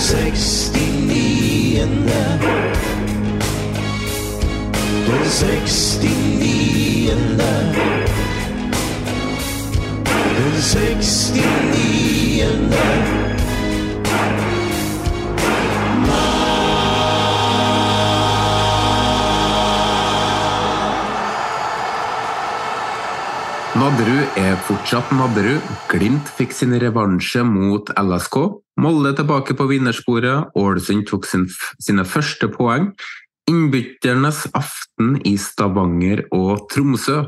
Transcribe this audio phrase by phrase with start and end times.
[0.00, 2.40] Sekstiniende.
[5.06, 7.52] Den sekstiniende.
[10.36, 13.29] Den sekstiniende.
[23.80, 25.64] Nadderud er fortsatt Nadderud.
[25.88, 28.34] Glimt fikk sin revansje mot LSK.
[28.84, 30.50] Molde tilbake på vinnersporet.
[30.58, 31.46] Ålesund tok sin,
[31.80, 32.90] sine første poeng.
[33.48, 37.22] Innbytternes aften i Stavanger og Tromsø.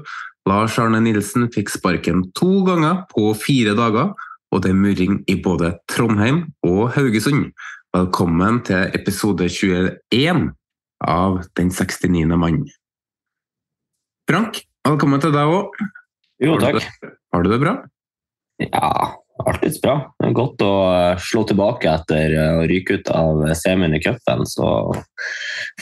[0.51, 4.13] Lars Arne Nilsen fikk sparken to ganger på fire dager,
[4.53, 7.49] og det er murring i både Trondheim og Haugesund.
[7.97, 10.45] Velkommen til episode 21
[11.01, 12.29] av Den 69.
[12.37, 12.61] mann.
[14.29, 15.83] Frank, velkommen til deg òg.
[16.43, 16.83] Jo, takk.
[17.33, 17.77] Har du det bra?
[18.59, 19.15] Ja,
[19.47, 19.97] alltids bra.
[20.19, 24.01] Det er godt å eh, slå tilbake etter eh, å ryke ut av semien i
[24.03, 24.45] cupen.
[24.49, 24.67] Så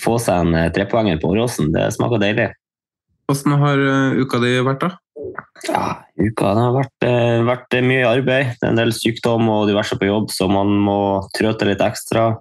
[0.01, 2.51] få seg en eh, trepoenger på Åråsen, det smaker deilig.
[3.31, 3.81] Hvordan har
[4.19, 5.27] uka di vært, da?
[5.69, 5.83] Ja,
[6.19, 7.05] uka det har vært,
[7.47, 8.57] vært mye arbeid.
[8.59, 10.97] Det er en del sykdom og diverse på jobb, så man må
[11.37, 12.33] trøte litt ekstra.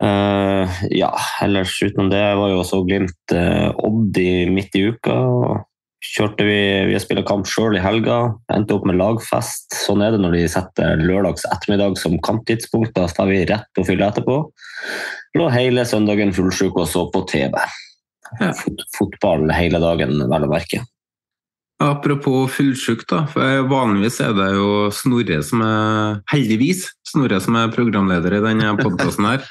[0.00, 1.10] Uh, ja,
[1.42, 5.18] ellers utenom det var jo også Glimt uh, Odd i midt i uka.
[5.18, 5.58] og
[6.00, 9.68] Kjørte vi, vi spilt kamp sjøl i helga, endte opp med lagfest.
[9.82, 12.94] Sånn er det når de setter lørdags ettermiddag som kamptidspunkt.
[12.96, 14.38] Da står vi rett på fylla etterpå.
[15.36, 17.52] Lå hele søndagen fullsjuk og så på TV.
[18.40, 18.54] Ja.
[18.56, 20.80] Fot, fotball hele dagen, vel å merke.
[21.80, 23.22] Apropos fullsjuk, da.
[23.28, 28.74] For vanligvis er det jo Snorre som er Heldigvis Snorre som er programleder i denne
[28.82, 29.46] podkasten her.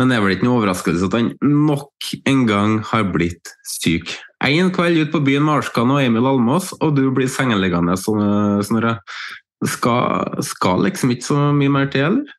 [0.00, 4.14] Men det er vel ikke noe overraskelse at han nok en gang har blitt syk.
[4.40, 8.98] En kveld ut på byen med Arskan og Emil Almås, og du blir sengeliggende, Snorre.
[9.68, 12.36] Skal, skal liksom ikke så mye mer til, eller?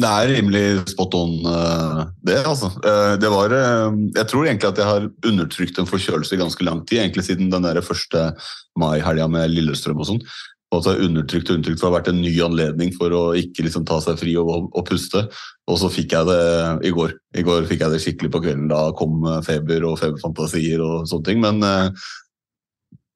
[0.00, 2.38] Det er rimelig spot on, eh, det.
[2.46, 2.70] altså.
[2.80, 6.64] Eh, Det var, eh, jeg tror egentlig at jeg har undertrykt en forkjølelse i ganske
[6.64, 7.00] lang tid.
[7.00, 8.32] Egentlig siden den der første
[8.78, 10.22] mai-helga med Lillestrøm og sånn.
[10.70, 13.64] Og så undertrykt og undertrykt for det har vært en ny anledning for å ikke
[13.66, 15.24] liksom ta seg fri og, og puste.
[15.66, 16.42] Og så fikk jeg det
[16.86, 17.16] i går.
[17.40, 18.70] I går fikk jeg det skikkelig på kvelden.
[18.70, 21.42] Da kom eh, feber og feberfantasier og sånne ting.
[21.42, 22.06] Men eh,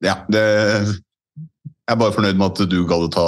[0.03, 0.43] ja, det
[1.85, 3.23] jeg er bare fornøyd med at du gadd å ta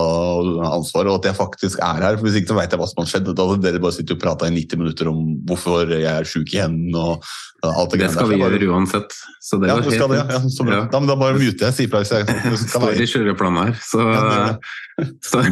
[0.73, 2.15] ansvaret, og at jeg faktisk er her.
[2.17, 3.27] for Hvis ikke så vet jeg hva som har skjedd.
[3.37, 6.55] Da hadde dere bare sittet og prata i 90 minutter om hvorfor jeg er sjuk
[6.55, 7.27] i hendene og
[7.67, 8.33] alt det Det greiene skal der.
[8.33, 9.13] vi Så jeg bare- gjøre uansett.
[9.45, 9.99] Så det Ja, du det,
[10.33, 10.39] ja.
[10.57, 10.73] så bra.
[10.73, 10.85] Ja.
[10.89, 13.61] Da, men da bare muter jeg, sier fra hvis jeg det skal Står i kjøreplanen
[13.61, 13.73] her.
[13.77, 14.57] Så, Ja,
[15.29, 15.45] så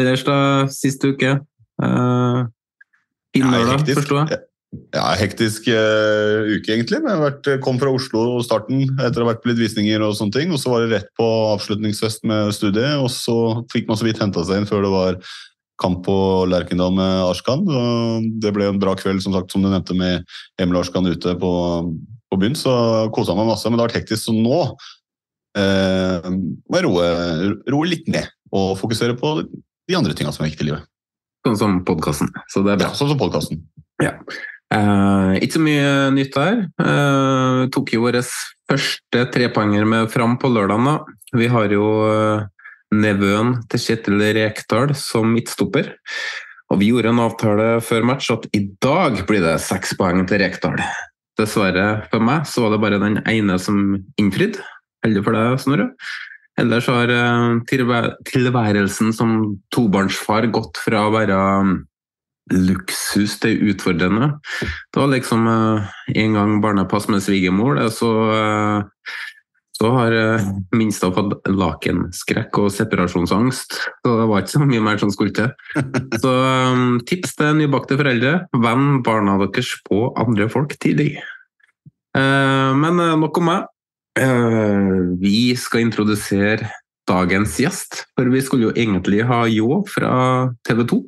[0.00, 0.38] Ellers, da,
[0.72, 1.34] sist uke
[1.84, 2.40] uh,
[3.36, 4.40] Innmøla, forsto jeg.
[4.92, 7.00] Ja, hektisk uh, uke, egentlig.
[7.00, 10.02] Men jeg vært, kom fra Oslo og starten etter å ha vært på litt visninger
[10.04, 10.52] og sånne ting.
[10.52, 13.36] Og så var det rett på avslutningsfest med studiet, og så
[13.72, 15.20] fikk man så vidt henta seg inn før det var
[15.80, 16.18] kamp på
[16.50, 17.64] Lerkendal med Arskan.
[17.64, 20.26] Og det ble en bra kveld, som sagt, som du nevnte, med
[20.60, 21.52] Emil Arskan ute på,
[22.28, 22.58] på byen.
[22.58, 22.74] Så
[23.16, 23.68] kosa meg masse.
[23.68, 24.60] Men det har vært hektisk, så nå
[25.56, 27.08] eh, må jeg roe,
[27.72, 28.28] roe litt ned.
[28.52, 30.88] Og fokusere på de andre tinga som er viktige i livet.
[31.46, 32.32] Sånn som podkasten.
[32.52, 32.90] Så det er bra.
[32.90, 33.62] Ja, sånn som podkasten.
[34.74, 36.60] Eh, ikke så mye nytt der.
[36.82, 40.84] Eh, tok jo våre første trepoenger med fram på lørdag.
[40.84, 40.98] da.
[41.38, 42.46] Vi har jo eh,
[42.92, 45.94] nevøen til Kjetil Rekdal som midtstopper.
[46.68, 50.42] Og vi gjorde en avtale før match at i dag blir det seks poeng til
[50.44, 50.80] Rekdal.
[51.38, 54.60] Dessverre for meg så var det bare den ene som innfridde.
[55.04, 55.92] Heldig for deg, Snorre.
[56.58, 57.60] Ellers har eh,
[58.28, 59.36] tilværelsen som
[59.72, 61.38] tobarnsfar gått fra å være
[62.52, 64.28] mm, det er utfordrende.
[64.92, 65.88] Det var liksom eh,
[66.22, 69.16] en gang barnepass med svigermor, så, eh,
[69.78, 74.98] Så har uh, minsta fått lakenskrekk og separasjonsangst, så det var ikke så mye mer
[74.98, 75.52] som skulle til.
[76.22, 76.32] Så
[77.06, 81.22] tips til nybakte foreldre, venn barna deres på andre folk tidlig.
[82.10, 83.70] Men nok om meg.
[85.22, 86.66] vi skal introdusere
[87.08, 90.12] dagens gjest, for vi skulle jo egentlig ha Ljå fra
[90.68, 91.00] TV 2,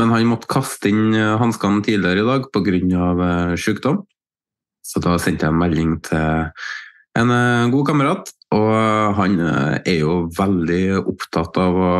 [0.00, 3.56] men han måtte kaste inn hanskene tidligere i dag pga.
[3.58, 4.04] sykdom.
[4.82, 6.50] Så da sendte jeg en melding til
[7.18, 8.70] en eh, god kamerat, og
[9.18, 11.94] han eh, er jo veldig opptatt av å,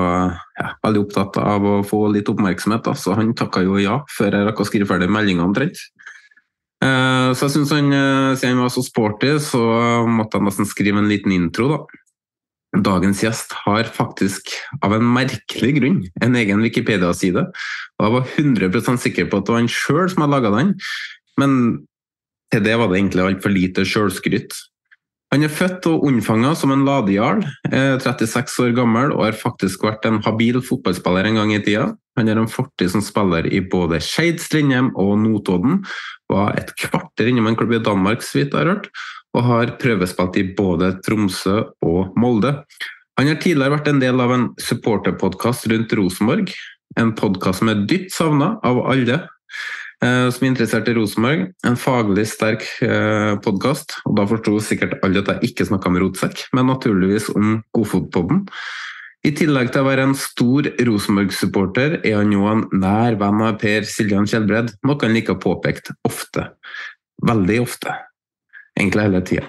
[0.56, 2.96] ja, veldig opptatt av å få litt oppmerksomhet, da.
[2.96, 5.82] så han takka jo ja før jeg rakk å skrive ferdig meldinga omtrent.
[6.82, 7.92] Eh, så jeg syns han,
[8.40, 9.62] siden han var så sporty, så
[10.08, 12.01] måtte jeg nesten skrive en liten intro, da.
[12.72, 14.48] Dagens gjest har faktisk,
[14.80, 17.44] av en merkelig grunn, en egen Wikipedia-side.
[18.00, 20.74] Og jeg var 100% sikker på at det var han sjøl som hadde laga den,
[21.40, 21.56] men
[22.52, 24.56] til det var det egentlig altfor lite sjølskryt.
[25.32, 27.40] Han er født og unnfanga som en ladejarl,
[27.72, 31.86] er 36 år gammel og har faktisk vært en habil fotballspiller en gang i tida.
[32.20, 35.80] Han har en fortid som spiller i både Skeid, Strindheim og Notodden.
[36.32, 38.90] Var et kvarter innom en klubb i Danmark, så vidt jeg har hørt,
[39.32, 42.56] og har prøvespilt i både Tromsø og Molde.
[43.20, 46.52] Han har tidligere vært en del av en supporterpodkast rundt Rosenborg.
[47.00, 49.22] En podkast som er dypt savna av alle
[50.02, 51.44] Eh, som er interessert i Rosenborg.
[51.68, 54.00] En faglig sterk eh, podkast.
[54.08, 58.46] Og da forsto sikkert alle at jeg ikke snakka om rotsekk, men naturligvis om Godfotpodden.
[59.22, 63.60] I tillegg til å være en stor Rosenborg-supporter, er han jo en nær venn av
[63.62, 66.48] Per Siljan Kjellbred, noe han liker påpekt ofte.
[67.22, 67.94] Veldig ofte.
[68.78, 69.48] Egentlig hele tida.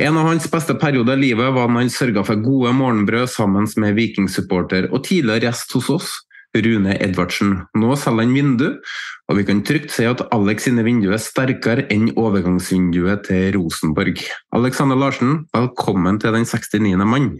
[0.00, 3.68] En av hans beste perioder i livet var når han sørga for gode morgenbrød sammen
[3.80, 6.12] med vikingsupporter og tidligere gjest hos oss,
[6.52, 7.54] Rune Edvardsen.
[7.80, 8.66] Nå selger han vindu,
[9.30, 14.20] og vi kan trygt si at Alex sine vinduer er sterkere enn overgangsvinduet til Rosenborg.
[14.56, 17.06] Alexander Larsen, velkommen til den 69.
[17.08, 17.30] mann.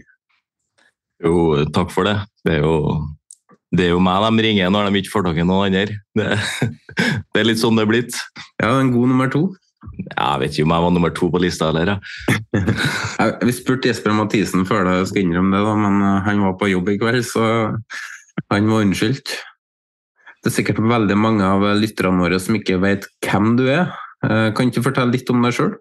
[1.23, 2.17] Jo, takk for det.
[2.43, 3.03] Det er jo,
[3.71, 5.99] det er jo meg de ringer når de ikke får tak i noen andre.
[6.17, 6.29] Det,
[7.29, 8.17] det, er litt sånn det er blitt.
[8.57, 9.51] Ja, en god nummer to.
[10.13, 11.95] Jeg vet ikke om jeg var nummer to på lista eller
[13.47, 16.57] Vi spurte Jesper Mathisen før det, jeg skal innrømme det, da, men eh, han var
[16.59, 17.47] på jobb i kveld, så
[18.49, 19.33] han var unnskyldt.
[20.43, 23.93] Det er sikkert veldig mange av lytterne våre som ikke vet hvem du er.
[24.27, 25.73] Eh, kan du fortelle litt om deg sjøl?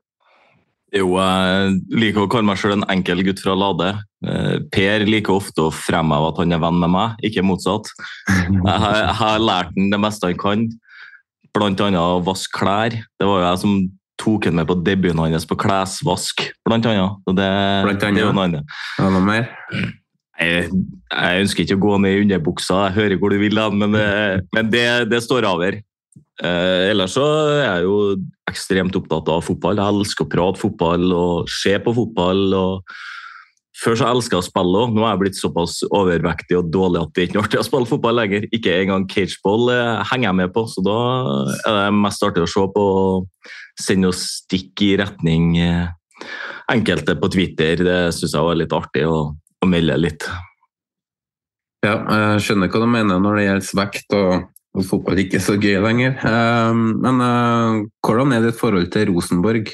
[0.93, 3.95] Jo, jeg liker å kalle meg sjøl en enkel gutt fra Lade.
[4.29, 7.89] Eh, per liker ofte å fremheve at han er venn med meg, ikke motsatt.
[8.29, 10.67] Jeg har, jeg har lært han det meste han kan,
[11.57, 11.91] bl.a.
[12.01, 12.97] å vaske klær.
[12.97, 13.77] Det var jo jeg som
[14.23, 17.19] tok han med på debuten hans på klesvask, blant annet.
[17.27, 17.49] Det,
[17.89, 18.21] blant annet.
[18.21, 18.77] det er noe annet.
[18.99, 19.49] Ja, noe mer?
[20.43, 23.69] Jeg, jeg, ønsker ikke å gå ned i underbuksa, jeg hører hvor du vil, da,
[23.71, 25.79] men, eh, men det, det, står over.
[26.43, 27.97] Eh, ellers så er jeg jo
[28.51, 29.79] ekstremt opptatt av fotball.
[29.79, 32.47] Jeg elsker å prate fotball og se på fotball.
[32.59, 32.97] og
[33.73, 34.93] Før så elska jeg å spille òg.
[34.93, 37.89] Nå er jeg blitt såpass overvektig og dårlig at det ikke er artig å spille
[37.89, 38.45] fotball lenger.
[38.53, 40.99] Ikke engang cageball eh, henger jeg med på, så da
[41.57, 45.87] er det mest artig å se på og sende noe stikk i retning eh,
[46.73, 47.81] enkelte på Twitter.
[47.81, 49.07] Det syns jeg var litt artig.
[49.09, 50.27] å, å melde litt.
[51.83, 54.51] Ja, jeg skjønner hva du mener når det gjelder vekt og,
[54.89, 56.15] fotball ikke er så gøy lenger.
[56.25, 57.19] Um, men
[58.05, 59.73] hvordan er ditt forhold til Rosenborg?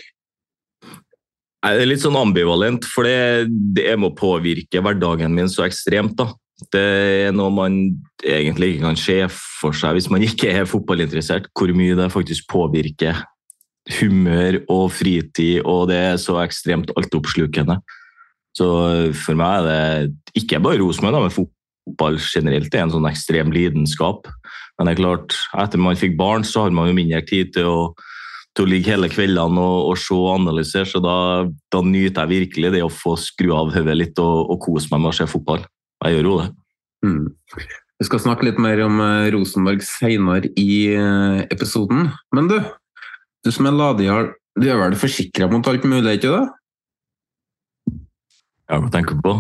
[1.58, 6.14] Det er litt sånn ambivalent, for det, det må påvirke hverdagen min så ekstremt.
[6.18, 6.30] da.
[6.74, 6.84] Det
[7.28, 7.78] er noe man
[8.22, 12.48] egentlig ikke kan se for seg hvis man ikke er fotballinteressert, hvor mye det faktisk
[12.50, 13.20] påvirker
[13.98, 17.78] humør og fritid, og det er så ekstremt altoppslukende.
[18.56, 18.66] Så
[19.16, 24.26] for meg er det ikke bare Rosenborg, men fotball generelt er en sånn ekstrem lidenskap.
[24.78, 27.70] Men det er klart, etter man fikk barn, så har man jo mindre tid til
[27.70, 27.78] å,
[28.58, 31.16] til å ligge hele kveldene og, og, se og analysere, så da,
[31.70, 35.04] da, nyter jeg virkelig det å få skru av hodet litt og, og, kose meg
[35.04, 35.62] med å se fotball.
[36.02, 36.48] Jeg gjør jo det.
[37.06, 37.22] Mm.
[37.98, 42.10] Vi skal snakke litt mer om eh, Rosenborg senere i eh, episoden.
[42.34, 42.56] Men du,
[43.46, 46.44] du som er ladejarl, du er vel forsikra mot alt mulig, ikke det?
[48.68, 49.36] Ja, hva tenker du på?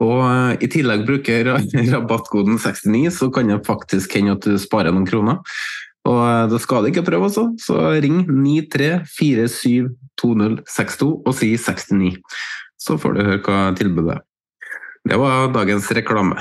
[0.00, 1.40] og eh, i tillegg bruker
[1.94, 5.36] rabattkoden 69, så kan det faktisk hende at du sparer noen kroner.
[6.08, 7.44] Og eh, da skal du ikke prøve, altså.
[7.60, 12.16] Så ring 93472062 og si 69
[12.80, 14.24] så får du høre hva tilbudet er.
[15.10, 16.36] Det var dagens reklame.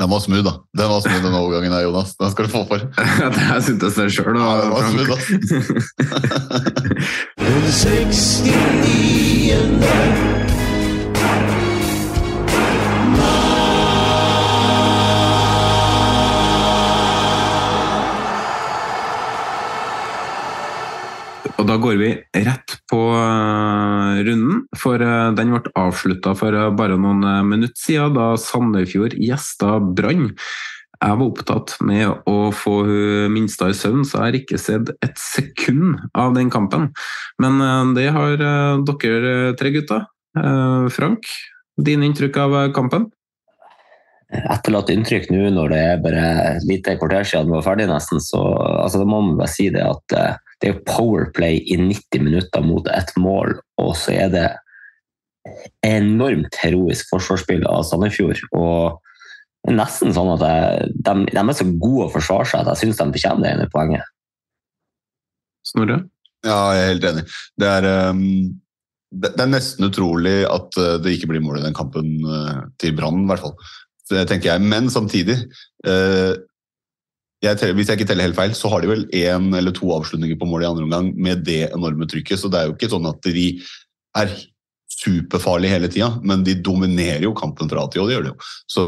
[0.00, 0.52] Den var smooth, da.
[0.76, 2.16] Den var smooth den overgangen der, Jonas.
[2.16, 2.76] Den skal du få for.
[3.20, 4.36] Ja, det her syntes jeg sjøl.
[4.36, 5.16] Ja, den var smooth, da.
[21.64, 22.10] går vi
[22.44, 28.14] rett på eh, runden, for eh, den ble avslutta for eh, bare noen minutter siden,
[28.14, 30.34] da Sandefjord gjesta Brann.
[30.96, 34.92] Jeg var opptatt med å få hun Minstad i søvn, så jeg har ikke sett
[35.04, 36.88] et sekund av den kampen.
[37.38, 37.60] Men
[37.92, 40.06] det har dere tre gutter.
[40.96, 41.28] Frank,
[41.76, 43.10] dine inntrykk av kampen?
[44.26, 46.24] etterlatt inntrykk nå når det er bare
[46.56, 49.68] et lite kvarter siden den var ferdig, nesten, så altså, da må man bare si
[49.70, 50.16] det at
[50.60, 54.46] det er jo powerplay i 90 minutter mot ett mål, og så er det
[55.86, 58.40] enormt heroisk forsvarsspill av Sandefjord.
[58.56, 59.02] og
[59.66, 62.68] det er nesten sånn at jeg, de, de er så gode å forsvare seg at
[62.70, 64.12] jeg syns de fortjener det ene poenget.
[65.66, 65.96] Snorre?
[66.46, 67.24] Ja, jeg er helt enig.
[67.58, 68.20] Det er, um,
[69.10, 72.62] det, det er nesten utrolig at uh, det ikke blir mål i den kampen uh,
[72.78, 73.56] til Brann, i hvert fall.
[74.06, 74.62] Det tenker jeg.
[74.70, 75.40] Men samtidig
[75.88, 76.38] uh,
[77.46, 79.88] jeg teller, Hvis jeg ikke teller helt feil, så har de vel én eller to
[79.94, 82.90] avslutninger på mål i andre omgang med det enorme trykket, så det er jo ikke
[82.92, 83.48] sånn at de
[84.16, 84.36] er
[84.96, 88.38] superfarlige hele tida, men de dominerer jo kampen fra til og det gjør de jo.
[88.70, 88.86] Så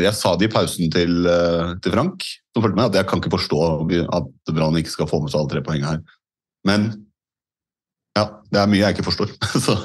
[0.00, 3.20] jeg sa det i pausen til, uh, til Frank, som fulgte med, at jeg kan
[3.20, 3.60] ikke forstå
[4.16, 6.00] at Brann ikke skal få med seg alle tre poengene her.
[6.64, 6.88] Men
[8.16, 9.34] ja, det er mye jeg ikke forstår.
[9.66, 9.76] så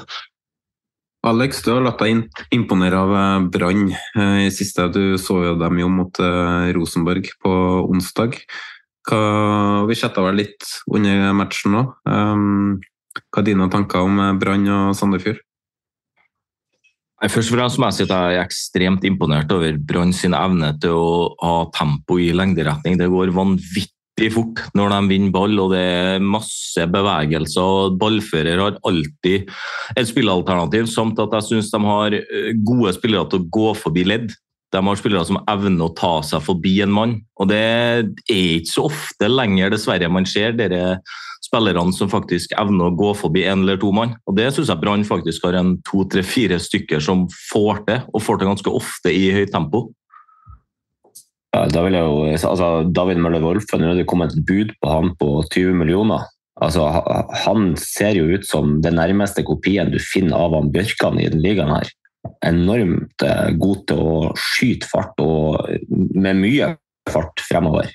[1.26, 2.20] Alex, du har latt deg
[2.54, 4.86] imponere av eh, Brann eh, i siste.
[4.94, 7.54] Du så jo dem jo mot eh, Rosenborg på
[7.90, 8.38] onsdag.
[9.06, 9.18] Hva,
[9.86, 11.82] vi chatta vel litt under matchen nå.
[12.06, 15.38] Hva er dine tanker om Brann og Sandefjord?
[17.22, 20.72] Først og fremst må jeg si at jeg er ekstremt imponert over Brann sin evne
[20.82, 22.98] til å ha tempo i lengderetning.
[22.98, 23.95] Det går vanvittig
[24.32, 27.92] fort når de vinner ball, og det er masse bevegelser.
[28.00, 29.50] Ballfører har alltid
[29.96, 34.06] et spillealternativ, samt at jeg syns de har eh, gode spillere til å gå forbi
[34.08, 34.32] ledd.
[34.74, 37.14] De har spillere som evner å ta seg forbi en mann.
[37.38, 40.98] og Det er ikke så ofte lenger, dessverre, man ser dere
[41.46, 44.16] spillerne som faktisk evner å gå forbi en eller to mann.
[44.26, 48.02] Og Det syns jeg Brann faktisk har en to, tre, fire stykker som får til,
[48.12, 49.90] og får til ganske ofte i høyt tempo.
[51.72, 54.92] Da vil jeg jo, altså, David Møller Wolfe, nå er det kommet et bud på
[54.92, 56.26] han på 20 millioner.
[56.56, 56.86] Altså,
[57.44, 61.44] Han ser jo ut som den nærmeste kopien du finner av han Bjørkan i den
[61.44, 61.92] ligaen her.
[62.46, 66.72] Enormt eh, god til å skyte fart, og med mye
[67.12, 67.92] fart fremover.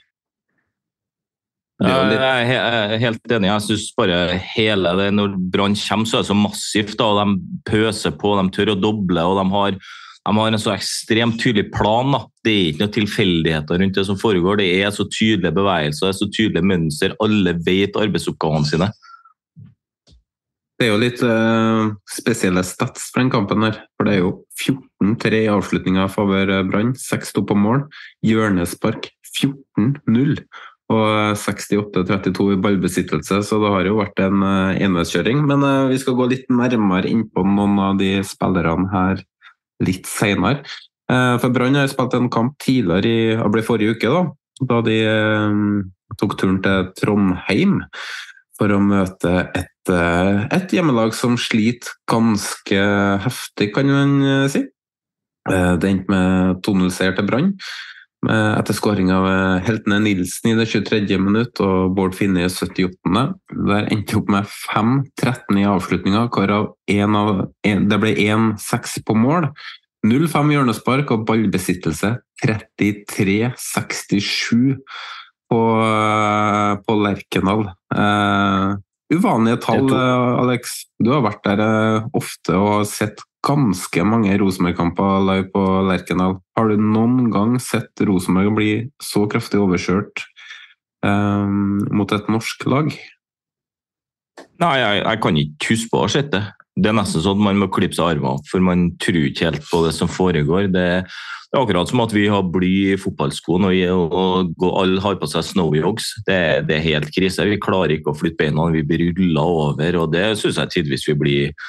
[1.81, 3.49] Jeg er jeg er helt enig.
[3.49, 4.17] Jeg synes bare
[4.53, 6.97] hele det, Når Brann kommer, så er det så massivt.
[6.99, 9.21] da, og De pøser på, de tør å doble.
[9.25, 9.79] og de har,
[10.21, 12.11] de har en så ekstremt tydelig plan.
[12.13, 12.25] da.
[12.45, 14.59] Det er ikke noen tilfeldigheter rundt det som foregår.
[14.61, 17.15] Det er så tydelige bevegelser, det er så tydelige mønster.
[17.25, 18.91] Alle vet arbeidsoppgavene sine.
[20.77, 23.83] Det er jo litt uh, spesielle stats for den kampen her.
[23.97, 26.95] For det er jo 14-3 i avslutninga favør eh, Brann.
[26.97, 27.83] 6-2 på mål.
[28.25, 30.41] Hjørnespark 14-0.
[30.91, 35.45] Og eh, 68-32 i ballbesittelse, så det har jo vært en uh, enveiskjøring.
[35.49, 39.21] Men uh, vi skal gå litt nærmere inn på noen av de spillerne her
[39.83, 40.63] litt seinere.
[41.11, 44.23] Eh, for Brann har spilt en kamp tidligere i ble forrige uke, da,
[44.69, 45.61] da de eh,
[46.21, 47.79] tok turen til Trondheim
[48.59, 52.85] for å møte et, eh, et hjemmelag som sliter ganske
[53.25, 54.67] heftig, kan man si.
[55.49, 57.47] Det endte med 2-0-seier til Brann,
[58.29, 61.17] etter skåring av eh, Heltene Nilsen i det 23.
[61.17, 63.33] minutt og Bård Finne i 78.
[63.49, 69.49] Der endte opp med 5-13 i avslutninga, hvorav av, det ble 1-6 på mål.
[70.05, 72.09] 0-5 hjørnespark og ballbesittelse
[72.41, 74.77] 33-67
[75.51, 77.61] på, eh, på Lerkendal.
[77.93, 78.69] Eh,
[79.11, 80.85] uvanlige tall, eh, Alex.
[80.99, 86.37] Du har vært der eh, ofte og sett ganske mange Rosenborg-kamper live på Lerkendal.
[86.57, 90.21] Har du noen gang sett Rosenborg bli så kraftig overkjørt
[91.01, 92.93] um, mot et norsk lag?
[94.61, 96.43] Nei, jeg, jeg kan ikke huske på å ha sett det.
[96.79, 99.65] Det er nesten sånn at man må klippe seg armene, for man tror ikke helt
[99.67, 100.69] på det som foregår.
[100.71, 100.85] Det,
[101.51, 105.27] det er akkurat som at vi har bly i fotballskoene og, og, alle har på
[105.27, 106.13] seg snowyogs.
[106.27, 106.37] Det,
[106.69, 107.43] det er helt krise.
[107.49, 109.99] Vi klarer ikke å flytte beina, vi blir rulla over.
[109.99, 111.67] og Det syns jeg tidvis vi blir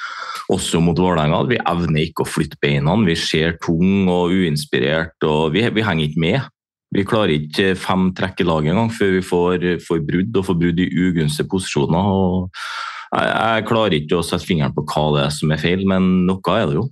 [0.53, 1.43] også mot Vålerenga.
[1.51, 2.95] Vi evner ikke å flytte beina.
[3.03, 6.49] Vi ser tung og uinspirert, og vi, vi henger ikke med.
[6.93, 10.59] Vi klarer ikke fem trekk i laget engang før vi får, får brudd og får
[10.63, 12.11] brudd i ugunstige posisjoner.
[12.23, 16.25] og jeg, klarer ikke å sette fingeren på hva det er som er feil, men
[16.27, 16.87] noe er det jo.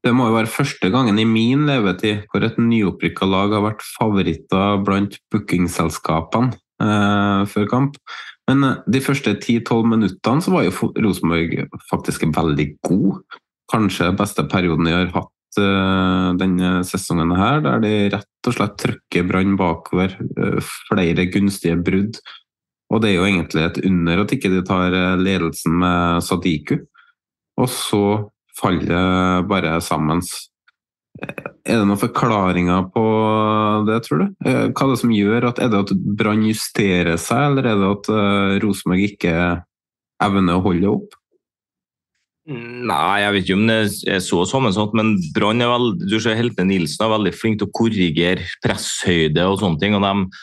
[0.00, 3.84] Det må jo være første gangen i min levetid hvor et nyopprykka lag har vært
[3.84, 7.98] favoritter blant bookingselskapene eh, før kamp.
[8.48, 13.20] Men eh, de første 10-12 minuttene så var jo Rosenborg faktisk veldig god.
[13.70, 18.80] Kanskje beste perioden de har hatt eh, denne sesongen her, der de rett og slett
[18.80, 20.16] trykker Brann bakover.
[20.16, 22.22] eh, flere gunstige brudd.
[22.90, 26.80] Og det er jo egentlig et under at ikke de tar eh, ledelsen med Sadiku.
[27.60, 28.04] Og så
[28.58, 30.22] faller det bare sammen.
[31.20, 33.04] Er det noen forklaringer på
[33.86, 34.26] det, tror du?
[34.46, 37.80] Eh, hva er det som gjør at Er det at Brann justerer seg, eller er
[37.80, 38.12] det at
[38.64, 39.34] Rosenborg ikke
[40.20, 41.16] evner å holde opp?
[42.50, 43.80] Nei, jeg vet ikke om det
[44.10, 47.68] er så sammensatt, men Brann er veldig, du ser Helte Nilsen er veldig flink til
[47.68, 49.94] å korrigere presshøyde og sånne ting.
[49.94, 50.40] og de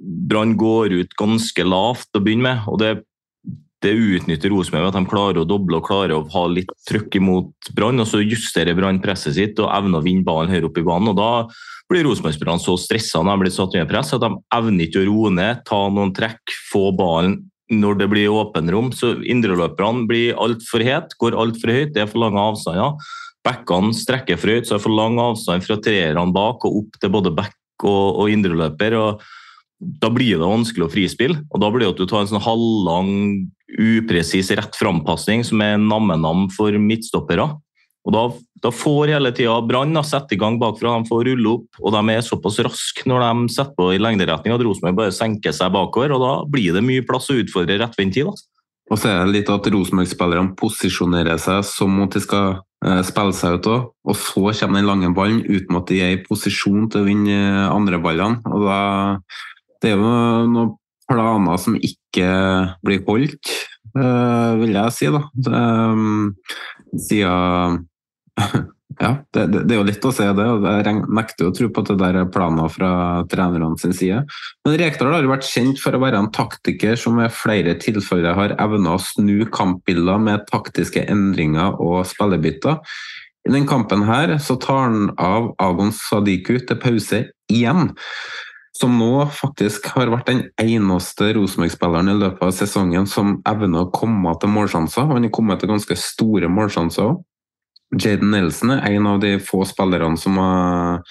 [0.00, 2.66] Brann går ut ganske lavt å begynne med.
[2.70, 2.92] og det,
[3.82, 7.72] det utnytter Rosenborg at de klarer å doble og klarer å ha litt trøkk imot
[7.74, 8.00] Brann.
[8.00, 11.12] og Så justerer Brann presset sitt og evner å vinne ballen høyere opp i banen.
[11.12, 11.30] og Da
[11.90, 15.08] blir Rosenborg-spillerne så stressa når de blir satt under press at de evner ikke å
[15.08, 18.92] roe ned, ta noen trekk, få ballen når det blir åpenrom.
[18.96, 22.96] Så indreløperne blir altfor het, går altfor høyt, det er for lange avstander.
[23.46, 26.98] Bekkene strekker for høyt, så det er for lang avstand fra treerne bak og opp
[27.00, 28.96] til både bekk og, og indreløper.
[28.98, 29.28] og
[29.78, 31.38] da blir det vanskelig å frispille.
[31.50, 33.12] og Da blir det at du tar en sånn halvlang,
[33.68, 37.46] upresis rett frampasning som er namme-nam for midtstoppere.
[38.08, 38.22] Og Da,
[38.64, 41.68] da får hele tida Brann sette i gang bakfra, de får rulle opp.
[41.82, 45.52] og De er såpass raske når de setter på i lengderetning at Rosenborg bare senker
[45.52, 46.14] seg bakover.
[46.16, 48.16] og Da blir det mye plass å utfordre rettvendt.
[48.24, 48.48] Altså.
[48.90, 53.36] Og så er det litt at Rosenborg-spillerne posisjonerer seg som om de skal eh, spille
[53.36, 53.92] seg ut òg.
[54.08, 57.36] Og så kommer den lange ballen uten at de er i posisjon til å vinne
[57.36, 58.40] eh, andre ballene.
[58.48, 58.80] Og da
[59.82, 60.14] det er jo
[60.50, 60.74] noen
[61.08, 62.30] planer som ikke
[62.84, 63.52] blir holdt,
[63.96, 65.12] uh, vil jeg si.
[65.14, 65.22] da.
[65.48, 66.34] Um,
[67.08, 67.86] siden
[68.98, 71.68] Ja, det, det, det, er jo litt å se det, og jeg nekter å tro
[71.70, 72.90] på at det der er planer fra
[73.30, 74.24] trenerne sin side.
[74.66, 78.34] Men Rekdal har jo vært kjent for å være en taktiker som i flere tilfeller
[78.34, 82.80] har evna å snu kampbilder med taktiske endringer og spillebytter.
[83.46, 87.92] I den kampen her så tar han av Agon Sadiku til pause igjen
[88.78, 93.90] som nå faktisk har vært den eneste Rosenborg-spilleren i løpet av sesongen som evner å
[93.94, 95.08] komme til målsjanser.
[95.10, 97.24] Han har kommet til ganske store målsjanser òg.
[97.98, 101.02] Jaden Nelson er en av de få spillerne som har,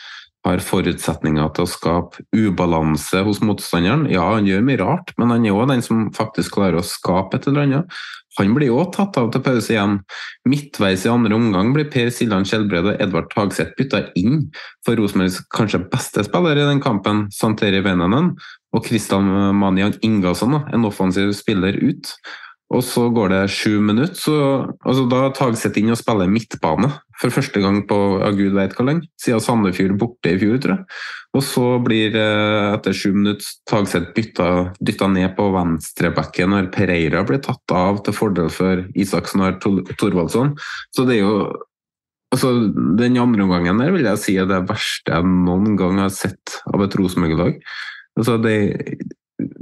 [0.63, 4.05] forutsetninger til å skape ubalanse hos motstanderen.
[4.07, 7.35] Ja, han gjør mye rart, men han er òg den som faktisk klarer å skape
[7.35, 7.97] et eller annet.
[8.37, 9.99] Han blir òg tatt av til pause igjen.
[10.49, 14.47] Midtveis i andre omgang blir Per Siljan Skjelbred og Edvard Tagseth bytta inn
[14.85, 18.35] for Rosenborgs kanskje beste spiller i den kampen, Santeri Venenen,
[18.75, 22.13] og Kristian Maniang Ingasson, en offensiv spiller, ut.
[22.75, 24.37] Og så går det sju minutter, så
[24.83, 28.87] altså da Tagseth inn og spiller midtbane for første gang på ja, gud veit hvor
[28.87, 30.99] lenge, siden Sandefjord borte i fjor, tror jeg.
[31.37, 37.41] Og så blir eh, etter sju minutter Tagseth dytta ned på venstrebacken når Pereira blir
[37.45, 39.65] tatt av til fordel for Isaksen og
[39.97, 40.55] Thorvaldsson.
[40.95, 41.39] Så det er jo
[42.27, 42.49] Altså,
[42.99, 46.57] Den andre omgangen der vil jeg si er det verste jeg noen gang har sett
[46.67, 47.55] av et Rosenborg-lag.
[48.19, 48.35] Altså,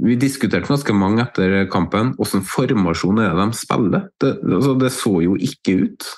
[0.02, 2.14] vi diskuterte ganske mange etter kampen.
[2.18, 4.08] Hvilken formasjon er det de spiller?
[4.18, 6.08] Det, altså, det så jo ikke ut.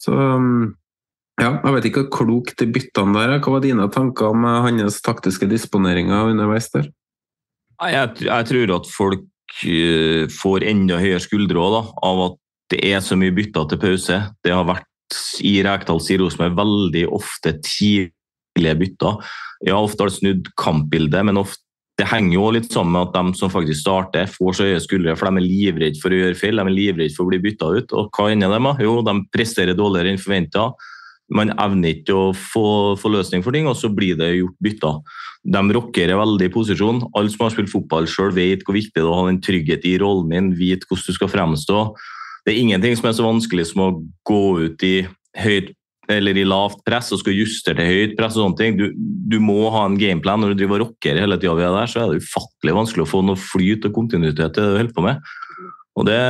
[0.00, 0.70] Så um,
[1.40, 5.00] ja, jeg vet ikke hvor klokt de byttene der Hva var dine tanker om hans
[5.04, 6.90] taktiske disponeringer underveis der?
[7.80, 9.24] Jeg, jeg tror at folk
[9.64, 12.38] uh, får enda høyere skuldre da, av at
[12.70, 14.18] det er så mye bytter til pause.
[14.44, 14.86] Det har vært
[15.42, 19.32] i Rekdal sier Rosenborg veldig ofte tidlige bytter.
[19.66, 21.64] Ja, ofte har det snudd kampbildet, men ofte
[22.00, 25.16] det henger jo litt sammen med at de som faktisk starter, får så høye skuldre,
[25.18, 27.68] for de er livredde for å gjøre feil, de er livredde for å bli bytta
[27.76, 27.92] ut.
[27.98, 28.80] Og hva ender de med?
[28.86, 30.70] Jo, de presterer dårligere enn forventa.
[31.36, 32.64] Man evner ikke å få,
[32.98, 35.18] få, løsning for ting, og så blir det gjort bytter.
[35.56, 37.02] De rockerer veldig posisjon.
[37.18, 39.84] Alle som har spilt fotball sjøl, vet hvor viktig det er å ha den trygghet
[39.86, 41.84] i rollen din, vite hvordan du skal fremstå.
[42.46, 43.90] Det er ingenting som er så vanskelig som å
[44.26, 44.94] gå ut i
[45.38, 45.74] høyt
[46.10, 48.78] eller i lavt press og skal justere til høyt press og sånne ting.
[48.78, 48.88] Du,
[49.30, 50.42] du må ha en gameplan.
[50.42, 53.22] Når du driver og rocker hele tida, der, så er det ufattelig vanskelig å få
[53.26, 55.30] noe flyt og kontinuitet til det du holder på med.
[55.98, 56.20] Og Det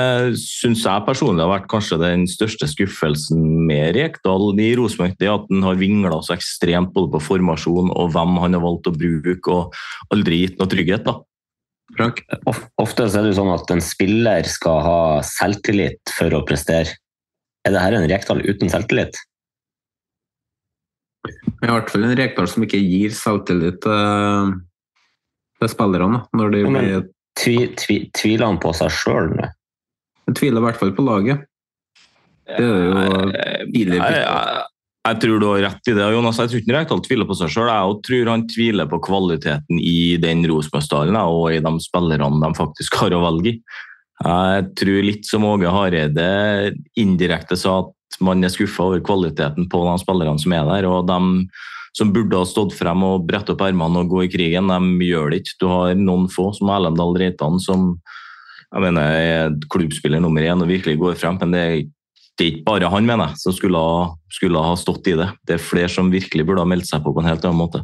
[0.40, 5.14] syns jeg personlig har vært kanskje den største skuffelsen med Rekdal i Rosenborg.
[5.20, 8.88] Det at han har vingla så ekstremt både på formasjon og hvem han har valgt
[8.90, 11.06] å bruke, og aldri gitt noe trygghet.
[11.06, 11.20] da.
[11.94, 12.22] Frank?
[12.80, 16.96] Ofte er det sånn at en spiller skal ha selvtillit for å prestere.
[17.66, 19.18] Er dette en Rekdal uten selvtillit?
[21.60, 24.52] I hvert fall en Rekdal som ikke gir selvtillit til,
[25.60, 26.24] til spillerne.
[26.36, 27.08] når de blir...
[27.40, 29.46] Tvi, tvi, tviler han på seg sjøl nå?
[30.28, 31.44] Han tviler i hvert fall på laget.
[32.50, 33.28] Det er jo
[33.70, 34.64] tidlig jeg, jeg,
[35.06, 36.40] jeg, tror du har rett i det, Jonas.
[36.42, 37.70] Jeg tror ikke Rekdal tviler på seg sjøl.
[37.70, 42.98] Jeg tror han tviler på kvaliteten i den Rosenborg-stallen og i de spillerne de faktisk
[43.04, 43.56] har å velge i.
[44.20, 46.28] Jeg tror litt som Åge Hareide
[47.00, 50.88] indirekte sa at man er skuffa over kvaliteten på de spillerne som er der.
[50.90, 51.20] og de
[51.96, 54.70] som burde ha stått frem og brette opp ermene og gå i krigen.
[54.70, 55.56] De gjør det ikke.
[55.58, 57.96] Du har noen få, som Erlendal Reitan, som
[58.70, 61.40] jeg mener er klubbspiller nummer én og virkelig går frem.
[61.42, 61.64] Men det
[62.40, 65.26] det er ikke bare han, mener jeg, som skulle ha, skulle ha stått i det.
[65.44, 67.82] Det er flere som virkelig burde ha meldt seg på på en helt annen måte.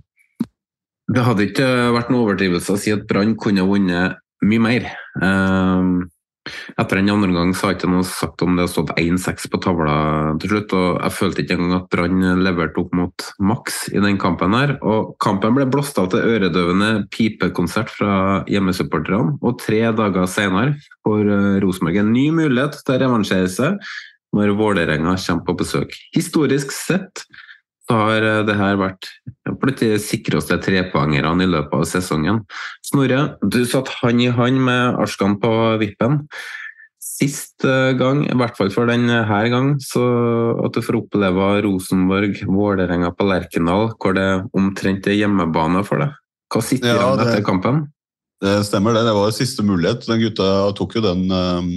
[1.13, 4.87] Det hadde ikke vært noen overdrivelse å si at Brann kunne vunnet mye mer.
[5.21, 6.07] Um,
[6.77, 9.61] etter den andre omgang har jeg ikke noe sagt om det har stått 1-6 på
[9.63, 9.97] tavla
[10.43, 10.75] til slutt.
[10.77, 14.55] og Jeg følte ikke engang at Brann leverte opp mot maks i den kampen.
[14.57, 19.39] her, og Kampen ble blåst av til øredøvende pipekonsert fra hjemmesupporterne.
[19.43, 23.81] Og tre dager senere får eh, Rosenborg en ny mulighet til å revansjere seg
[24.37, 25.95] når Vålerenga kommer på besøk.
[26.15, 27.25] Historisk sett
[27.87, 29.09] så har eh, det her vært
[29.47, 32.43] blant de sikreste trepoengerne i løpet av sesongen.
[32.85, 36.25] Snorre, du satt hand i hand med Arskan på vippen.
[37.03, 39.23] Sist eh, gang, i hvert fall for denne
[39.53, 40.05] gang, så
[40.67, 46.17] at du får oppleve Rosenborg-Vålerenga på Lerkendal, hvor det omtrent er hjemmebane for deg.
[46.53, 47.87] Hva sitter Ja, igjen etter kampen?
[48.43, 49.07] Det stemmer det.
[49.07, 50.05] Det var siste mulighet.
[50.11, 51.71] Den gutta tok jo den eh,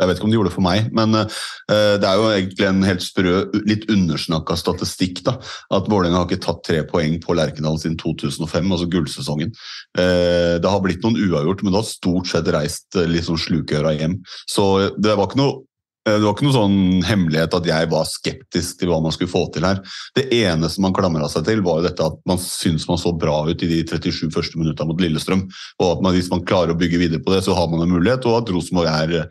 [0.00, 2.68] Jeg vet ikke om de gjorde det for meg, men eh, det er jo egentlig
[2.68, 3.34] en helt sprø,
[3.68, 5.20] litt undersnakka statistikk.
[5.26, 5.36] da,
[5.74, 9.52] At Vålerenga har ikke tatt tre poeng på Lerkendal siden 2005, altså gullsesongen.
[9.98, 13.94] Eh, Det har blitt noen uavgjort, men det har stort sett reist litt sånn slukøra
[13.98, 14.20] hjem.
[14.48, 15.60] Så det var ikke noe
[16.02, 19.44] det var ikke noen sånn hemmelighet at jeg var skeptisk til hva man skulle få
[19.54, 19.78] til her.
[20.18, 23.36] Det eneste man klamra seg til, var jo dette at man syntes man så bra
[23.46, 25.44] ut i de 37 første minuttene mot Lillestrøm.
[25.78, 27.94] Og at man, hvis man klarer å bygge videre på det, så har man en
[27.94, 28.26] mulighet.
[28.26, 29.30] Og at Rosenborg er,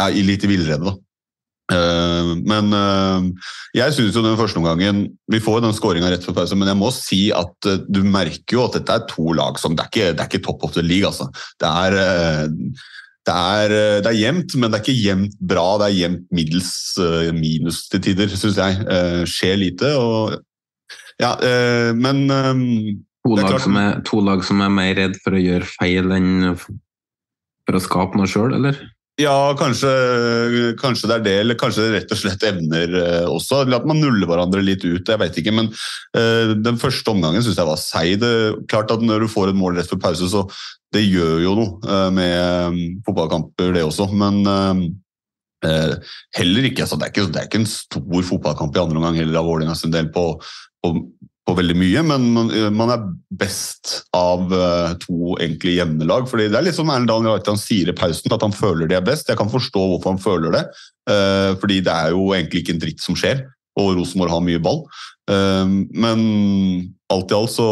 [0.00, 0.94] er litt i villrede, da.
[1.72, 3.28] Eh, men eh,
[3.78, 6.68] jeg synes jo den første omgangen Vi får jo den skåringa rett før pause, men
[6.68, 9.86] jeg må si at eh, du merker jo at dette er to lag som Det
[9.86, 11.30] er ikke, det er ikke top of the league, altså.
[11.60, 12.52] Det er
[13.24, 13.72] det er,
[14.04, 15.62] det er jevnt, men det er ikke jevnt bra.
[15.80, 16.72] Det er jevnt middels
[17.32, 18.82] minus til tider, syns jeg.
[19.32, 19.94] Skjer lite.
[19.96, 20.34] og
[21.22, 21.30] Ja,
[21.96, 26.12] men To lag, som er, to lag som er mer redd for å gjøre feil
[26.12, 28.76] enn for å skape noe sjøl, eller?
[29.20, 29.90] Ja, kanskje,
[30.80, 33.60] kanskje det er det, eller kanskje det rett og slett evner eh, også.
[33.62, 35.54] Eller at man nuller hverandre litt ut, jeg vet ikke.
[35.54, 35.68] Men
[36.18, 38.26] eh, den første omgangen syns jeg var seig.
[38.70, 40.42] Klart at når du får et mål rett før pause, så
[40.94, 44.08] det gjør jo noe eh, med eh, fotballkamper, det også.
[44.18, 45.94] Men eh,
[46.40, 49.20] heller ikke, altså, det, er ikke det er ikke en stor fotballkamp i andre omgang
[49.22, 50.26] heller av Vålerenga del på,
[50.82, 50.94] på,
[51.44, 53.02] på veldig mye, men man, man er
[53.36, 56.24] best av uh, to egentlig jevne lag.
[56.30, 58.96] fordi Det er litt som Erlend Daniel Reitan sier i pausen, at han føler de
[58.96, 59.28] er best.
[59.28, 60.62] Jeg kan forstå hvorfor han føler det,
[61.10, 63.44] uh, fordi det er jo egentlig ikke en dritt som skjer,
[63.80, 64.84] og Rosenborg har mye ball.
[65.28, 66.24] Uh, men
[67.12, 67.68] alt i alt så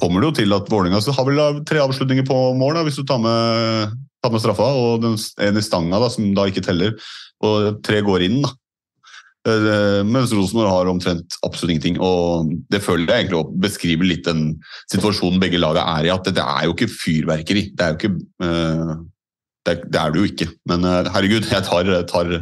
[0.00, 3.04] kommer det jo til at Vålerenga har vel tre avslutninger på mål, da, hvis du
[3.06, 3.92] tar med,
[4.24, 6.96] tar med straffa, og den, en i stanga da, som da ikke teller,
[7.44, 8.40] og tre går inn.
[8.46, 8.56] da.
[9.44, 11.98] Eh, Mens Rosenborg har omtrent absolutt ingenting.
[12.00, 14.44] og Det føler jeg egentlig å beskrive litt den
[14.92, 16.12] situasjonen begge lagene er i.
[16.14, 17.66] At det er jo ikke fyrverkeri.
[17.76, 18.14] Det er jo ikke
[18.46, 18.94] eh,
[19.64, 20.48] det, er, det jo ikke.
[20.70, 22.32] Men eh, herregud, jeg tar, tar,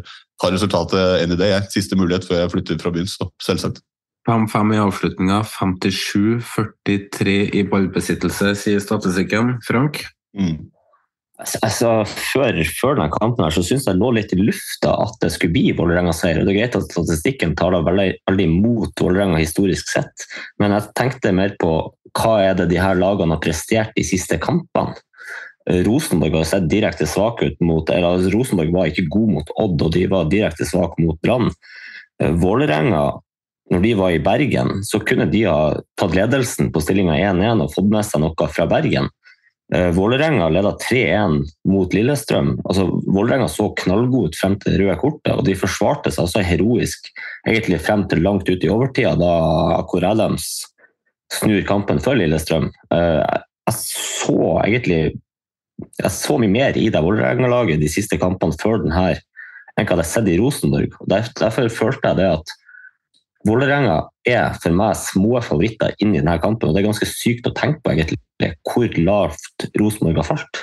[0.42, 1.50] tar resultatet any day.
[1.56, 1.70] Jeg.
[1.74, 3.82] Siste mulighet før jeg flytter fra byen, så selvsagt.
[4.28, 9.56] 5-5 i avslutninga, 57-43 i ballbesittelse, sier statistikken.
[9.66, 10.04] Frank?
[10.38, 10.70] Mm.
[11.42, 15.32] Altså, før, før denne kampen her, så syns jeg lå litt i lufta at det
[15.34, 16.42] skulle bli Vålerenga-seier.
[16.42, 20.26] Det er greit at statistikken taler veldig, veldig mot Vålerenga historisk sett,
[20.62, 21.72] men jeg tenkte mer på
[22.18, 24.94] hva er det de her lagene har prestert de siste kampene.
[25.86, 29.84] Rosenborg har sett direkte svak ut mot eller altså, Rosenborg var ikke god mot Odd,
[29.86, 31.52] og de var direkte svak mot Brann.
[32.18, 33.04] Vålerenga
[33.72, 37.72] når de var i Bergen, så kunne de ha tatt ledelsen på stillinga 1-1 og
[37.72, 39.08] fått med seg noe fra Bergen.
[39.74, 42.58] Eh, Vålerenga leda 3-1 mot Lillestrøm.
[42.68, 46.44] Altså, Vålerenga så knallgod ut frem til det røde kortet, og de forsvarte seg også
[46.44, 47.08] heroisk
[47.48, 49.32] egentlig frem til langt ut i overtida, da
[49.78, 50.50] Akor Adams
[51.32, 52.68] snur kampen for Lillestrøm.
[52.92, 55.02] Eh, Jeg så egentlig
[56.02, 59.20] jeg så mye mer i det Vålerenga-laget de siste kampene før den her
[59.76, 60.94] enn jeg hadde sett i Rosenborg.
[61.08, 62.52] Derfor følte jeg det at
[63.48, 63.96] Vålerenga
[64.28, 66.68] er for meg små favoritter inn i denne kampen.
[66.68, 68.20] og Det er ganske sykt å tenke på egentlig
[68.68, 70.62] hvor lavt Rosenborg har falt.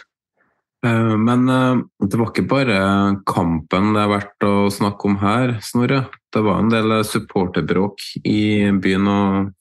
[0.85, 2.79] Eh, Men eh, det var ikke bare
[3.27, 6.05] kampen det er verdt å snakke om her, Snorre.
[6.31, 9.51] Det var en del supporterbråk i byen, og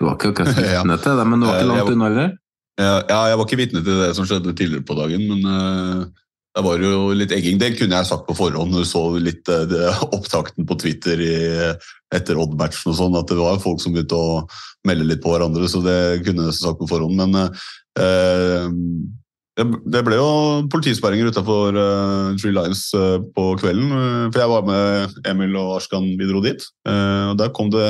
[0.00, 2.32] du var ikke akkurat vitne til det, men du var ikke Eh, langt unna heller?
[2.80, 6.04] Ja, ja, jeg var ikke vitne til det som skjedde tidligere på dagen, men uh,
[6.56, 7.60] det var jo litt egging.
[7.60, 8.74] Det kunne jeg sagt på forhånd.
[8.74, 9.84] Du så litt eh, det,
[10.16, 11.36] opptakten på Twitter i,
[12.14, 14.42] etter Odd-matchen og sånn, at det var folk som begynte å
[14.88, 17.20] melde litt på hverandre, så det kunne jeg sagt på forhånd.
[17.20, 17.48] Men
[18.00, 18.66] eh,
[19.60, 20.28] det, det ble jo
[20.72, 23.90] politisperringer utafor uh, Tree Lions eh, på kvelden.
[23.92, 26.64] eh, for jeg var med Emil og Arskan, vi dro dit.
[26.88, 27.88] Eh, og Der kom det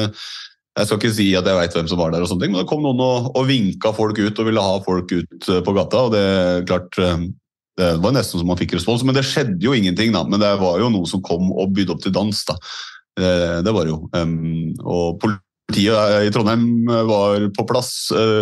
[0.78, 2.62] Jeg skal ikke si at jeg veit hvem som var der, og sånne ting, men
[2.62, 5.74] det kom noen og, og vinka folk ut og ville ha folk ut eh, på
[5.76, 6.04] gata.
[6.06, 7.26] og det er klart, eh,
[7.78, 10.12] det var nesten som man fikk respons, men det skjedde jo ingenting.
[10.12, 12.42] da, Men det var jo noe som kom og bydde opp til dans.
[12.48, 12.56] da.
[13.20, 13.30] Det,
[13.66, 14.00] det var det jo.
[14.84, 15.20] Og
[15.70, 16.64] Politiet i Trondheim
[17.06, 17.92] var på plass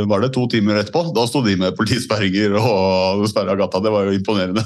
[0.09, 1.11] var det to timer etterpå.
[1.13, 3.83] Da sto de med politisperringer og sperra gata.
[3.85, 4.65] Det var jo imponerende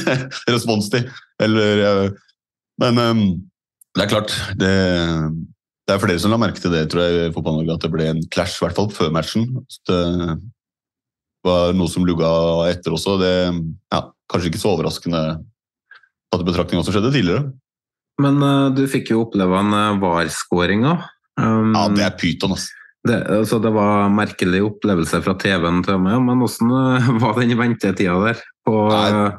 [0.54, 1.08] responstid.
[1.42, 2.12] Eller,
[2.82, 3.00] men
[3.96, 4.72] det er klart det,
[5.88, 8.22] det, er flere som la merke til det, tror jeg, i at det ble en
[8.32, 9.48] clash, i hvert fall før matchen.
[9.88, 10.02] Det
[11.46, 12.28] var noe som lugga
[12.70, 13.16] etter også.
[13.20, 15.22] Det ja, Kanskje ikke så overraskende
[16.32, 17.50] tatt i betraktning hva som skjedde tidligere.
[18.22, 21.02] Men uh, du fikk jo oppleve en uh, VAR-skåring òg.
[21.40, 22.78] Um, ja, det er pyton, altså.
[23.02, 27.40] Det, altså, det var en merkelig opplevelse fra TV-en til meg, men hvordan uh, var
[27.40, 28.42] den ventetida der?
[28.62, 29.32] På, Nei,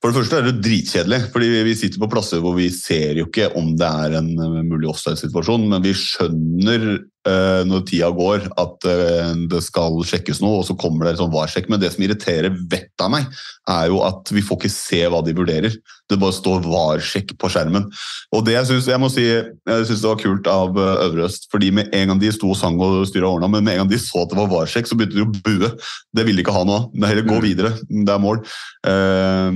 [0.00, 3.26] for det første er det dritkjedelig, fordi vi sitter på plasser hvor vi ser jo
[3.28, 4.30] ikke om det er en
[4.70, 6.86] mulig offside-situasjon, men vi skjønner
[7.28, 11.22] uh, når tida går at uh, det skal sjekkes noe, og så kommer det en
[11.24, 11.68] sånn var-sjekk.
[11.68, 13.28] Men det som irriterer vettet av meg,
[13.70, 15.76] er jo at vi får ikke se hva de vurderer.
[16.10, 17.86] Det bare står var-sjekk på skjermen.
[18.34, 21.28] Og det jeg syns jeg må si, jeg synes det var kult av uh, Øvre
[21.28, 23.84] Øst, fordi med en gang de sto og sang og styra årene, men med en
[23.84, 25.74] gang de så at det var var-sjekk, så begynte de å bue.
[26.16, 26.82] Det ville de ikke ha nå.
[26.96, 27.44] Det er heller gå mm.
[27.44, 27.76] videre.
[27.90, 28.40] Det er mål.
[28.86, 29.50] Uh,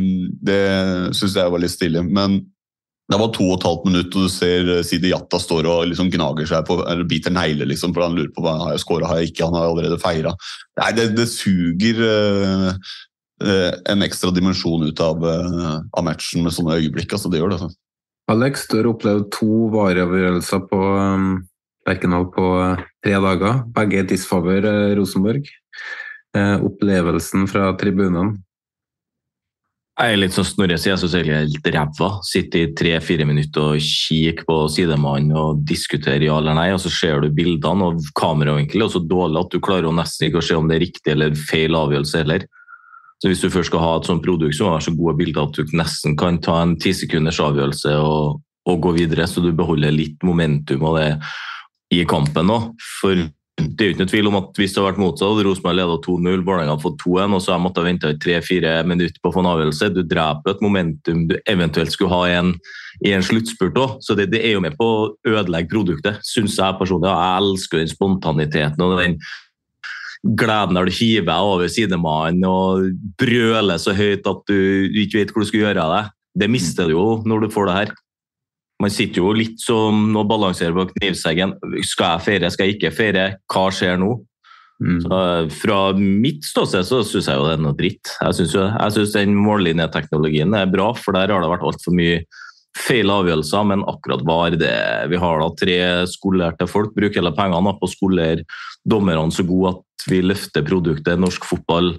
[0.45, 0.65] det
[1.17, 2.03] syns jeg var litt stille.
[2.05, 2.43] Men
[3.13, 5.91] det var to og et halvt minutt, og du ser eh, Sidi Jatta står og
[5.91, 8.85] liksom gnager seg på, eller biter negler, liksom, for han lurer på hva har jeg
[8.85, 10.33] skåra, har jeg ikke, han har allerede feira.
[10.97, 12.95] Det, det, suger uh,
[13.93, 17.13] en ekstra dimensjon ut av, av, matchen med sånne øyeblikk.
[17.13, 17.59] altså Det gjør det.
[17.61, 17.77] Altså.
[18.33, 21.29] Alex, du har opplevd to vareavgjørelser på um,
[21.85, 22.49] Lerkendal på
[23.05, 23.61] tre dager.
[23.77, 25.51] Begge i disfavør Rosenborg.
[26.35, 28.39] opplevelsen fra tribunene,
[29.95, 32.09] jeg er litt sånn Snorre sier, jeg syns egentlig helt ræva.
[32.27, 36.91] Sitte i tre-fire minutter og kikke på sidemannen og diskutere ja eller nei, og så
[36.91, 40.47] ser du bildene og kameravinkelen er så dårlig at du klarer å nesten ikke å
[40.49, 42.49] se om det er riktig eller feil avgjørelse heller.
[43.23, 45.17] Så Hvis du først skal ha et sånt produkt, så må det være så gode
[45.23, 49.41] bilder at du nesten kan ta en ti sekunders avgjørelse og, og, gå videre, så
[49.41, 51.09] du beholder litt momentum av det
[51.95, 52.73] i kampen òg.
[52.99, 53.23] For
[53.55, 55.97] det er jo ikke noe tvil om at hvis det hadde vært motsatt, Rosenborg leda
[56.03, 59.35] 2-0, Vålerenga hadde fått 2-1, og så jeg måttet vente i tre-fire minutter på å
[59.35, 59.91] få en avgjørelse.
[59.95, 62.51] Du dreper et momentum du eventuelt skulle ha en,
[63.07, 63.97] i en sluttspurt òg.
[64.03, 67.13] Så det, det, er jo med på å ødelegge produktet, syns jeg personlig.
[67.13, 69.19] Jeg elsker den spontaniteten og den
[70.25, 72.87] gleden der du hiver deg over sidemannen og
[73.21, 74.59] brøler så høyt at du
[75.05, 76.15] ikke vet hvor du skal gjøre av deg.
[76.43, 77.95] Det mister du jo når du får det her.
[78.85, 81.57] Man sitter jo litt som og balanserer på knivseggen.
[81.89, 83.27] Skal jeg feire, skal jeg ikke feire?
[83.49, 84.13] Hva skjer nå?
[84.85, 84.99] Mm.
[85.05, 85.19] Så,
[85.63, 88.11] fra mitt ståsted så syns jeg jo det er noe dritt.
[88.21, 88.51] Jeg
[88.99, 92.25] syns den mållinjeteknologien er bra, for der har det vært altfor mye
[92.75, 94.75] feil avgjørelser, men akkurat var det
[95.09, 95.79] Vi har da tre
[96.11, 98.45] skolerte folk, bruker hele pengene på å skolere
[98.85, 101.95] dommerne så gode at vi løfter produktet norsk fotball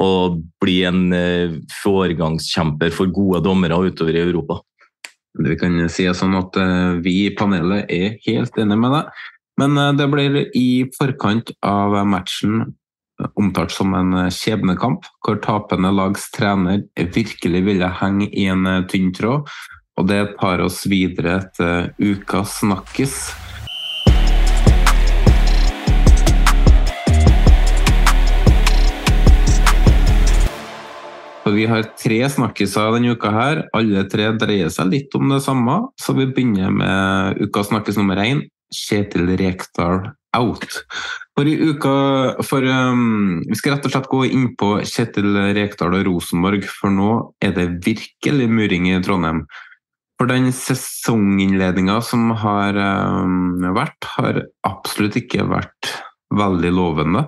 [0.00, 4.60] og blir en eh, foregangskjemper for gode dommere utover i Europa.
[5.38, 9.24] Vi kan si sånn at eh, vi i panelet er helt enige med deg.
[9.62, 15.92] Men eh, det blir i forkant av matchen eh, omtalt som en skjebnekamp, hvor tapende
[15.94, 19.46] lags trener virkelig ville henge i en tynn tråd.
[20.00, 23.16] Og det tar oss videre til ukas snakkis.
[31.50, 33.60] For vi har tre snakkiser denne uka her.
[33.74, 38.20] Alle tre dreier seg litt om det samme, så vi begynner med ukas snakkis nummer
[38.22, 38.44] én.
[38.70, 40.76] Kjetil Rekdal out.
[41.34, 41.94] For i uka
[42.46, 46.94] for, um, Vi skal rett og slett gå inn på Kjetil Rekdal og Rosenborg, for
[46.94, 49.42] nå er det virkelig muring i Trondheim.
[50.20, 55.90] For den sesonginnledninga som har um, vært, har absolutt ikke vært
[56.30, 57.26] veldig lovende.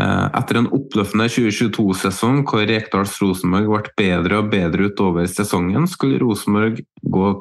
[0.00, 6.20] Eh, etter en oppløftende 2022-sesong hvor Rekdals Rosenborg ble bedre og bedre utover sesongen, skulle
[6.22, 7.32] Rosenborg gå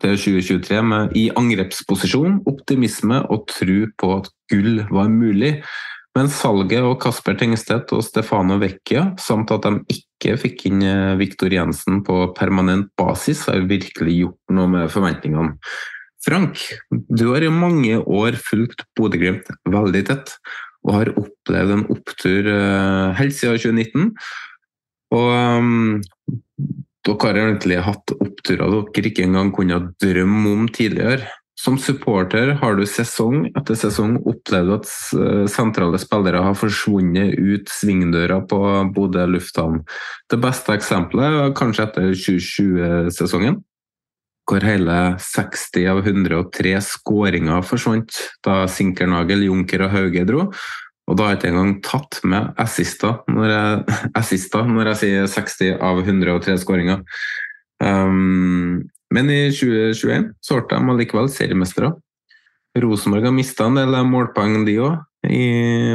[0.00, 5.56] til 2023 med, i angrepsposisjon, optimisme og tro på at gull var mulig.
[6.14, 11.16] Men salget og Kasper Tengstedt og Stefano Vecchia, samt at de ikke fikk inn eh,
[11.20, 15.56] Viktor Jensen på permanent basis, har virkelig gjort noe med forventningene.
[16.24, 16.56] Frank,
[16.88, 20.30] du har i mange år fulgt Bodø-Glimt veldig tett
[20.84, 24.10] og har opplevd en opptur uh, helt siden 2019.
[25.14, 26.02] Og um,
[27.04, 31.26] dere har egentlig hatt oppturer dere ikke engang kunne drømme om tidligere.
[31.64, 37.70] Som supporter har du sesong etter sesong opplevd at eh, sentrale spillere har forsvunnet ut
[37.70, 38.58] svingdøra på
[38.96, 39.84] Bodø lufthavn.
[40.28, 43.62] Det beste eksempelet er kanskje etter 2020-sesongen?
[44.44, 50.48] Hvor hele 60 av 103 skåringer forsvant da Sinkernagel, Junker og Hauge dro.
[51.04, 55.30] Og da har jeg ikke engang tatt med assister når jeg, assister når jeg sier
[55.34, 57.04] 60 av 103 skåringer.
[57.84, 61.92] Um, men i 2021 så ble de allikevel seriemestere.
[62.80, 65.44] Rosenborg har mista en del målpoeng, de òg, i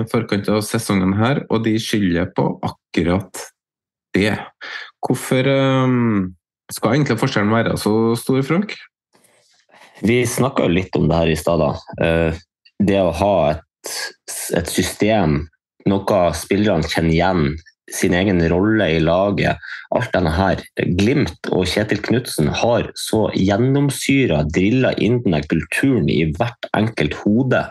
[0.09, 3.41] forkant av sesongen her, og de skylder på akkurat
[4.15, 4.37] det.
[5.03, 6.29] Hvorfor um,
[6.73, 8.75] skal egentlig forskjellen være så stor, Frank?
[10.05, 11.63] Vi snakka jo litt om det her i stad.
[11.99, 12.37] Uh,
[12.79, 13.65] det å ha et
[14.55, 15.41] et system,
[15.89, 17.43] noe spillerne kjenner igjen,
[17.89, 19.57] sin egen rolle i laget.
[19.95, 20.61] Alt denne her.
[20.99, 27.63] Glimt og Kjetil Knutsen har så gjennomsyra, drilla inn denne kulturen i hvert enkelt hode.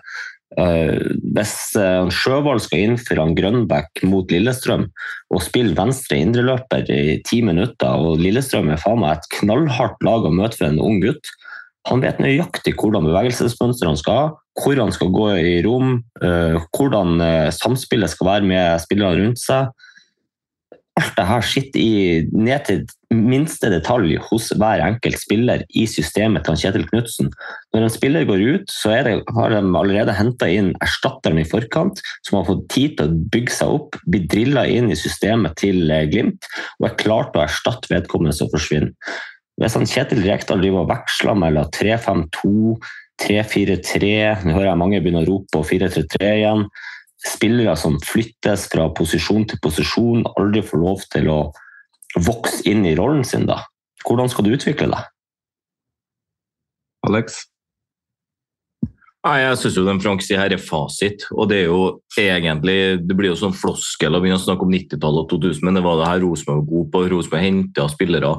[0.56, 4.87] Uh, hvis uh, Sjøvold skal innføre Grønbæk mot Lillestrøm
[5.28, 10.24] og spille venstre indreløper i ti minutter, og Lillestrøm er faen meg et knallhardt lag
[10.24, 11.28] å møte for en ung gutt,
[11.88, 16.56] han vet nøyaktig hvordan bevegelsesmønster han skal ha, hvor han skal gå i rom, eh,
[16.74, 19.70] hvordan eh, samspillet skal være med spillerne rundt seg.
[20.98, 21.92] Alt det her sitter i,
[22.34, 22.82] ned til
[23.14, 27.30] minste detalj hos hver enkelt spiller i systemet til Kjetil Knutsen.
[27.72, 32.02] Når en spiller går ut, så det, har de allerede henta inn erstatteren i forkant,
[32.26, 35.88] som har fått tid til å bygge seg opp, bli drilla inn i systemet til
[35.90, 38.92] eh, Glimt og er klart å erstatte vedkommende som forsvinner.
[39.58, 42.52] Hvis han Kjetil Rekdal driver og veksler mellom 3-5-2,
[43.18, 44.10] 3-4-3
[44.46, 46.68] Nå hører jeg mange begynne å rope på 4-3-3 igjen.
[47.18, 51.40] Spillere som flyttes fra posisjon til posisjon, aldri får lov til å
[52.24, 53.46] vokse inn i rollen sin.
[53.46, 53.62] da.
[54.07, 55.14] Hvordan skal du utvikle deg?
[57.09, 57.44] Alex?
[59.26, 61.24] Nei, Jeg syns den Frank sier her er fasit.
[61.35, 64.70] og Det er jo egentlig, det blir jo sånn floskel å begynne å snakke om
[64.70, 67.02] 90-tallet og 2000, men det var det her Rosenborg var god på.
[67.11, 68.31] Rosenborg henta spillere.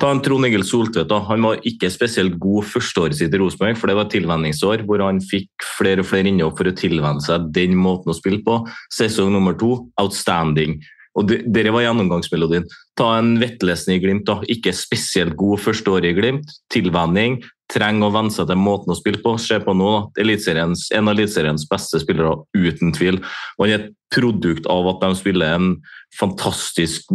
[0.00, 1.08] Ta en Trond Egil Soltvedt.
[1.08, 4.84] da, Han var ikke spesielt god førsteåret sitt i Rosenborg, for det var et tilvenningsår
[4.84, 8.42] hvor han fikk flere og flere innhopp for å tilvenne seg den måten å spille
[8.42, 8.66] på.
[8.90, 10.82] Sesong nummer to outstanding.
[11.14, 12.66] Og Dere var gjennomgangsmelodien.
[12.98, 14.26] Ta en vettlesning i Glimt.
[14.26, 16.50] da, Ikke spesielt god førsteåret i Glimt.
[16.70, 19.36] Tilvenning trenger å venne seg til måten å spille på.
[19.38, 20.24] Se på nå, da.
[20.24, 23.20] en av Eliteseriens beste spillere, uten tvil.
[23.58, 25.70] Og han er et produkt av at de spiller en
[26.18, 27.08] fantastisk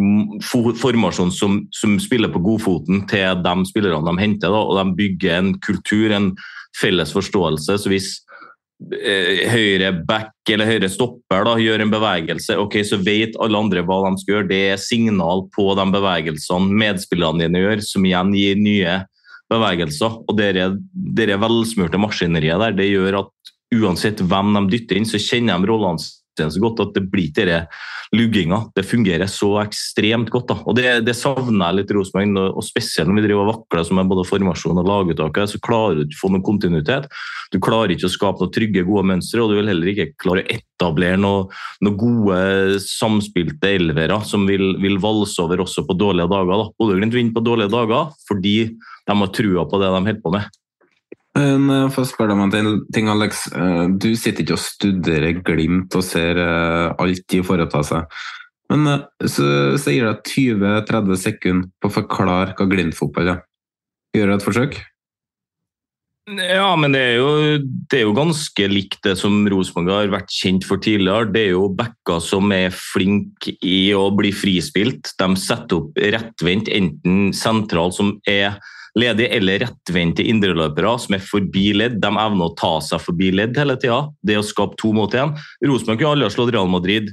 [0.49, 4.49] formasjon som, som spiller på godfoten til de spillerne de henter.
[4.49, 6.33] Da, og de bygger en kultur, en
[6.79, 7.77] felles forståelse.
[7.77, 8.19] så hvis
[8.79, 14.01] høyre back eller høyre stopper da, gjør en bevegelse, ok, så vet alle andre hva
[14.07, 14.49] de skal gjøre.
[14.49, 18.95] Det er signal på de bevegelsene medspillerne dine gjør, som igjen gir nye
[19.51, 20.21] bevegelser.
[20.29, 25.59] Og det velsmurte maskineriet der, det gjør at uansett hvem de dytter inn, så kjenner
[25.59, 26.01] de rollene
[26.39, 27.65] sine så godt at det blir denne
[28.15, 28.63] lugginga.
[28.73, 30.47] Det fungerer så ekstremt godt.
[30.49, 30.58] da.
[30.65, 33.86] Og Det, det savner jeg litt i Rosenborg, og spesielt når vi driver og vakler
[33.86, 35.38] som er både formasjon og laguttak.
[35.52, 37.10] så klarer du ikke å få noen kontinuitet.
[37.54, 40.45] Du klarer ikke å skape noen trygge, gode mønstre, og du vil heller ikke klare
[40.45, 41.54] å etablere noen
[41.86, 46.69] noe gode, samspilte elvere som vil, vil, valse over også på dårlige dager.
[46.80, 48.58] Bodø-Glimt vinner på dårlige dager fordi
[49.10, 50.60] de har trua på det de holder på med.
[51.39, 53.47] Men eh, for å spørre deg om en ting, Alex.
[53.54, 58.21] Eh, du sitter ikke og studerer Glimt og ser eh, alt de foretar seg.
[58.69, 58.86] Men
[59.25, 59.45] så,
[59.82, 63.43] så gir deg 20-30 sekunder på å forklare hva Glimt-fotball er.
[64.13, 64.80] Gjør du et forsøk?
[66.38, 67.30] Ja, men det er, jo,
[67.89, 71.32] det er jo ganske likt det som Rosenborg har vært kjent for tidligere.
[71.34, 75.15] Det er jo backer som er flinke i å bli frispilt.
[75.17, 78.60] De setter opp rettvendt, enten sentral som er
[78.97, 81.99] ledig eller rettvendte indreløpere som er forbi ledd.
[82.02, 84.06] De evner å ta seg forbi ledd hele tida.
[84.25, 85.36] Det å skape to mot én.
[85.65, 87.12] Rosenborg kunne aldri ha slått Real Madrid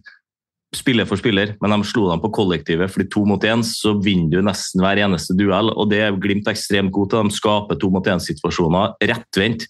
[0.74, 2.90] spiller for spiller, men de slo dem på kollektivet.
[2.90, 5.70] fordi to mot én så vinner du nesten hver eneste duell.
[5.70, 7.28] og Det er Glimt ekstremt god til.
[7.28, 9.66] De skaper to mot én-situasjoner rettvendt.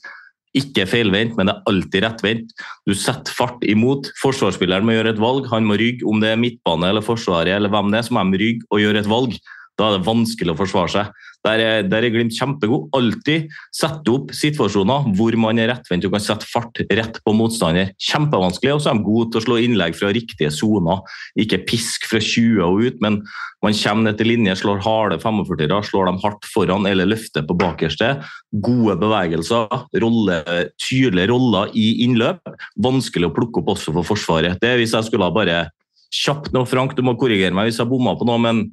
[0.56, 2.52] Ikke feilvendt, men det er alltid rettvendt.
[2.88, 4.08] Du setter fart imot.
[4.22, 5.46] Forsvarsspilleren må gjøre et valg.
[5.52, 8.24] Han må rygge, om det er midtbane eller Forsvaret eller hvem det er, så må
[8.32, 9.36] de rygge og gjøre et valg.
[9.76, 11.24] Da er det vanskelig å forsvare seg.
[11.46, 12.88] Der er, der er Glimt kjempegod.
[12.96, 17.92] Alltid sette opp situasjoner hvor man er rettvendt og kan sette fart rett på motstander.
[18.02, 18.72] Kjempevanskelig.
[18.74, 21.04] Og så er de gode til å slå innlegg fra riktige soner.
[21.38, 23.20] Ikke pisk fra 20 og ut, men
[23.64, 27.56] man kommer ned til linje, slår harde 45-ere, slår dem hardt foran eller løfter på
[27.58, 28.12] bakerste.
[28.52, 30.40] Gode bevegelser, rolle,
[30.82, 32.42] tydelige roller i innløp.
[32.82, 34.60] Vanskelig å plukke opp også for Forsvaret.
[34.62, 35.66] Det hvis jeg skulle ha bare
[36.14, 38.66] kjapt nå, Frank, du må korrigere meg hvis jeg bomma på noe, men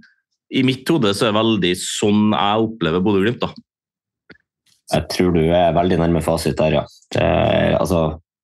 [0.53, 3.45] i mitt hode så er det veldig sånn jeg opplever Bodø-Glimt.
[4.93, 6.83] Jeg tror du er veldig nærme fasit der, ja.
[7.15, 7.23] Det,
[7.79, 8.03] altså,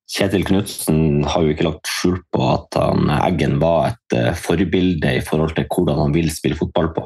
[0.10, 5.20] Kjetil Knutsen har jo ikke lagt skjul på at han, Eggen var et uh, forbilde
[5.20, 7.06] i forhold til hvordan han vil spille fotball på.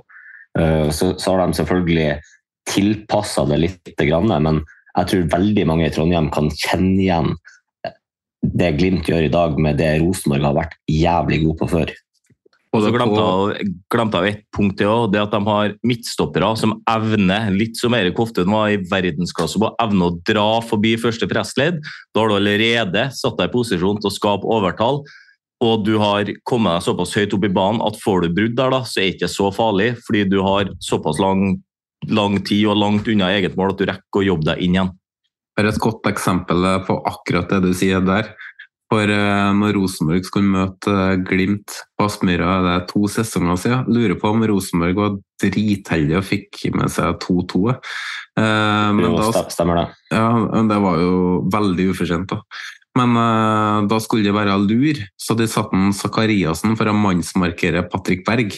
[0.55, 2.07] Uh, så, så, har de selvfølgelig
[2.69, 7.33] tilpassa det litt, men jeg tror veldig mange i Trondheim kan kjenne igjen
[8.43, 11.93] det Glimt gjør i dag, med det Rosenborg har vært jævlig god på før.
[12.73, 15.11] Og så glemte jeg ett punkt til òg.
[15.13, 19.69] Det at de har midtstoppere som evner, litt som Erik Hoftun var i verdensklasse på,
[19.83, 21.77] evner å dra forbi første pressledd.
[22.13, 25.03] Da har du allerede satt deg i posisjon til å skape overtall.
[25.63, 28.73] Og du har kommet deg såpass høyt opp i banen at får du brudd der,
[28.73, 29.93] da, så er det ikke så farlig.
[30.07, 31.61] Fordi du har såpass lang,
[32.09, 34.93] lang tid og langt unna eget mål at du rekker å jobbe deg inn igjen.
[35.53, 38.33] Det er et godt eksempel på akkurat det du sier der.
[38.93, 43.87] For uh, når Rosenborg skulle møte uh, Glimt på Aspmyra det er to sesonger siden,
[43.89, 47.63] lurer på om Rosenborg var dritheldig og fikk med seg 2-2.
[48.37, 49.87] Uh, jo, da, stemmer det.
[50.13, 50.29] Ja,
[50.69, 51.17] Det var jo
[51.53, 52.35] veldig ufortjent.
[52.35, 52.69] da.
[52.93, 53.17] Men
[53.89, 58.53] da skulle de være lur, så de satte Sakariassen for å mannsmarkere Patrick Berg.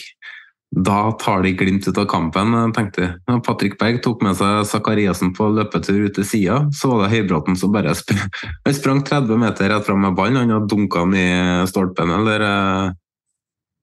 [0.74, 3.40] Da tar de Glimt ut av kampen, tenkte jeg.
[3.46, 6.58] Patrick Berg tok med seg Sakariassen på løpetur ut til sida.
[6.74, 8.12] Så var det Høybråten som bare sp
[8.66, 10.42] han sprang 30 meter rett fram med ballen.
[10.42, 12.96] Han hadde dunka den i stolpen, eller eh,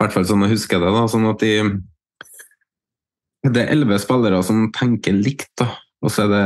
[0.03, 0.91] hvert fall sånn jeg husker det.
[0.93, 1.53] da, sånn at de
[3.43, 5.67] Det er elleve spillere som tenker likt, da.
[6.03, 6.43] og så er det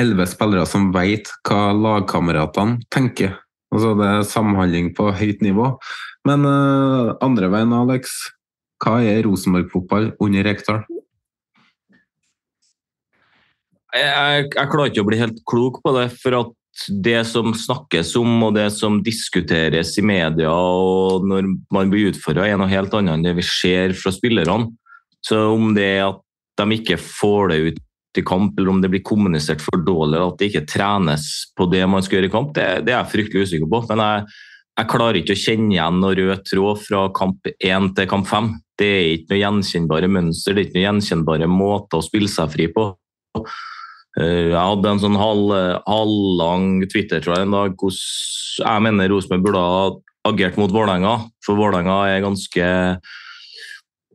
[0.00, 3.38] elleve spillere som veit hva lagkameratene tenker.
[3.72, 5.72] Altså det er samhandling på høyt nivå.
[6.28, 8.12] Men uh, andre veien, Alex.
[8.80, 10.82] Hva er Rosenborg-fotball under Rekdal?
[13.90, 16.06] Jeg, jeg, jeg, klarer ikke å bli helt klok på det.
[16.22, 16.56] For at
[16.88, 22.46] det som snakkes om og det som diskuteres i media og når man blir utfordra,
[22.46, 24.70] er noe helt annet enn det vi ser fra spillerne.
[25.24, 26.22] Så om det er at
[26.60, 27.80] de ikke får det ut
[28.18, 31.82] i kamp, eller om det blir kommunisert for dårlig, at det ikke trenes på det
[31.86, 33.82] man skal gjøre i kamp, det, det er jeg fryktelig usikker på.
[33.90, 34.40] Men jeg,
[34.80, 38.50] jeg klarer ikke å kjenne igjen noen rød tråd fra kamp 1 til kamp 5.
[38.80, 42.52] Det er ikke noe gjenkjennbare mønster, det er ikke noe gjenkjennbare måter å spille seg
[42.54, 42.86] fri på.
[44.18, 49.64] Eh, jeg hadde en sånn halvlang Twitter tror en dag hvor jeg mener Rosenborg burde
[49.64, 49.82] ha
[50.30, 51.16] agert mot Vålerenga.
[51.44, 52.70] For Vålerenga er ganske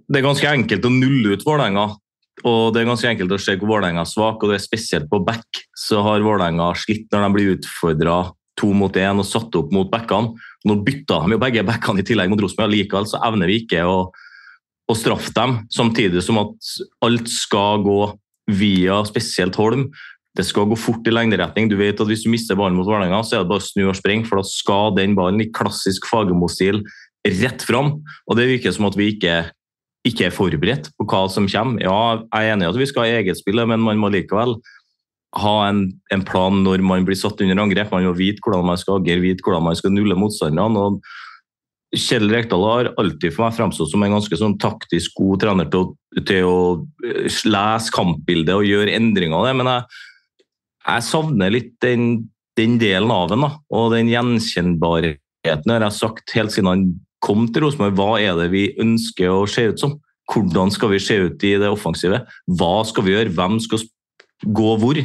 [0.05, 1.86] Det er ganske enkelt å nulle ut Vålerenga.
[2.45, 5.09] Og det er ganske enkelt å se hvor Vålerenga er svak, og det er spesielt
[5.09, 5.63] på back.
[5.78, 8.18] Så har Vålerenga slitt når de blir utfordra
[8.60, 10.36] to mot én og satt opp mot backene.
[10.66, 13.84] Nå bytta de jo begge backene i tillegg mot Rosenborg, likevel så evner vi ikke
[13.88, 13.97] å,
[14.89, 15.60] å, straffe dem.
[15.74, 16.76] Samtidig som at
[17.06, 17.99] alt skal gå
[18.56, 19.89] via spesielt Holm.
[20.36, 21.70] Det skal gå fort i lengderetning.
[21.72, 23.86] Du vet at Hvis du mister ballen mot Vålerenga, så er det bare å snu
[23.88, 26.82] og springe, for da skal den ballen i klassisk Fagermo-stil
[27.39, 28.01] rett fram.
[28.28, 29.38] Og det virker som at vi ikke,
[30.06, 31.82] ikke er forberedt på hva som kommer.
[31.82, 34.60] Ja, jeg er enig i at vi skal ha eget spill, men man må likevel
[35.42, 37.92] ha en, en, plan når man blir satt under angrep.
[37.92, 41.00] Man må vite hvordan man skal agere, vite hvordan man skal nulle motstanderne.
[41.96, 45.86] Kjell Rekdal har alltid for meg fremstått som en ganske sånn taktisk god trener til
[45.86, 46.60] å, til å
[47.06, 49.54] eh, lese kampbildet og gjøre endringer av det.
[49.62, 50.02] Men jeg,
[50.86, 52.10] jeg savner litt den,
[52.60, 55.22] den, delen av den, da, og den gjenkjennbarheten.
[55.46, 56.88] Jeg har sagt helt siden han
[57.24, 59.96] kom til Rosenborg, hva er det vi ønsker å se ut som?
[60.32, 62.24] Hvordan skal vi se ut i det offensive?
[62.60, 63.34] Hva skal vi gjøre?
[63.34, 63.86] Hvem skal
[64.44, 65.00] gå hvor?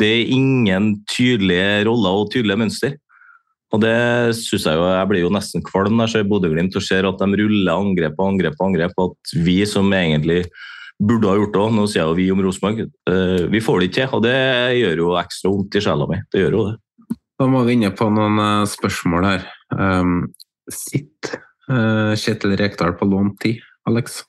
[0.00, 2.98] Det er ingen tydelige roller og tydelige mønster.
[3.72, 6.84] Og det synes Jeg jo, jeg blir jo nesten kvalm når jeg ser Bodø-Glimt og
[6.84, 8.98] ser at de ruller angrep og angrep og angrep.
[9.00, 10.44] At vi som egentlig
[11.02, 13.98] burde ha gjort det nå sier jo vi om Rosenborg, eh, vi får det ikke
[13.98, 14.16] til.
[14.18, 14.36] Og det
[14.78, 16.20] gjør jo ekstra vondt i sjela mi.
[16.32, 16.76] Det gjør jo det.
[17.40, 19.48] Da må vi inne på noen eh, spørsmål her.
[19.72, 20.28] Um,
[20.70, 21.32] sitt
[21.72, 24.20] uh, Kjetil Rekdal på lån tid, Alex?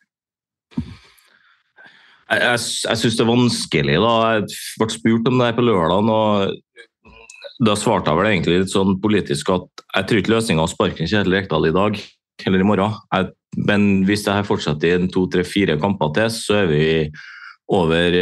[2.39, 3.99] Jeg, jeg, syns det er vanskelig.
[4.03, 4.13] da.
[4.37, 4.47] Jeg
[4.81, 6.09] ble spurt om det her på lørdag.
[6.09, 10.71] og Da svarte jeg vel egentlig litt sånn politisk at jeg tror ikke løsninga å
[10.71, 11.99] sparke Kjetil Rekdal i dag
[12.47, 12.97] eller i morgen.
[13.13, 13.29] Jeg,
[13.69, 16.85] men hvis det her fortsetter i to, tre, fire kamper til, så er vi
[17.73, 18.15] over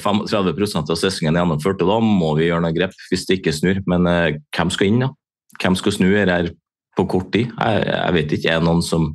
[0.00, 1.82] 35 eh, av sesongen gjennomført.
[1.84, 3.82] og Da må vi gjøre noe grep hvis det ikke snur.
[3.90, 5.12] Men eh, hvem skal inn, da?
[5.58, 6.50] Hvem skal snu her
[6.98, 7.52] på kort tid?
[7.52, 8.54] Jeg, jeg vet ikke.
[8.54, 9.12] Er det noen som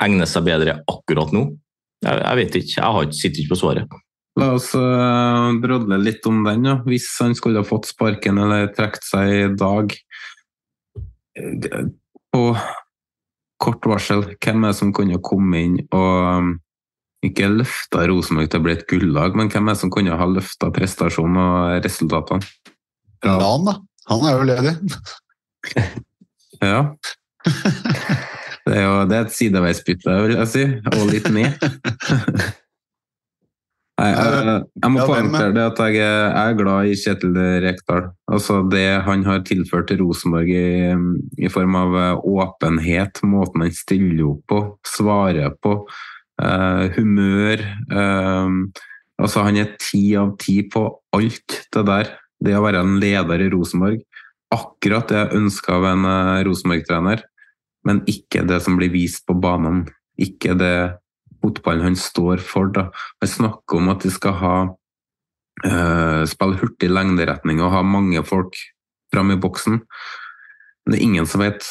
[0.00, 1.48] egner seg bedre akkurat nå?
[2.00, 2.76] Jeg, jeg vet ikke.
[2.78, 3.98] Jeg har, sitter ikke på svaret.
[4.38, 6.68] La oss uh, brodle litt om den.
[6.68, 6.78] Ja.
[6.86, 9.94] Hvis han skulle ha fått sparken eller trukket seg i dag
[12.30, 12.42] På
[13.60, 16.50] kort varsel, hvem er det som kunne komme inn og um,
[17.26, 20.28] ikke løfta Rosenborg til å bli et gullag, men hvem er det som kunne ha
[20.30, 22.48] løfta prestasjonen og resultatene?
[23.26, 23.76] Lan, Han, da.
[24.08, 24.74] Han er jo ledig.
[26.64, 26.82] ja.
[28.70, 30.64] Det er jo det er et sideveisbytte, vil jeg si.
[30.94, 31.54] Og litt ned.
[34.00, 36.04] Nei, jeg, jeg må poengtere det at jeg
[36.40, 37.34] er glad i Kjetil
[37.66, 38.06] Rekdal.
[38.32, 40.94] Altså det han har tilført til Rosenborg i,
[41.36, 45.74] i, form av eh, åpenhet, måten han stiller opp på, svarer på,
[46.40, 47.66] uh, humør.
[47.92, 48.80] Uh,
[49.20, 50.84] Altså, han er ti av ti på
[51.16, 52.14] alt det der.
[52.40, 54.00] Det å være en leder i Rosenborg.
[54.54, 57.22] Akkurat det jeg ønska av en eh, Rosenborg-trener,
[57.86, 59.84] men ikke det som blir vist på banen.
[60.20, 61.00] Ikke det
[61.40, 62.72] fotballen han står for.
[62.74, 62.88] da.
[63.22, 68.58] Han snakker om at de skal ha uh, spille hurtig lengderetning og ha mange folk
[69.12, 69.80] fram i boksen.
[70.84, 71.64] Men det er ingen som vet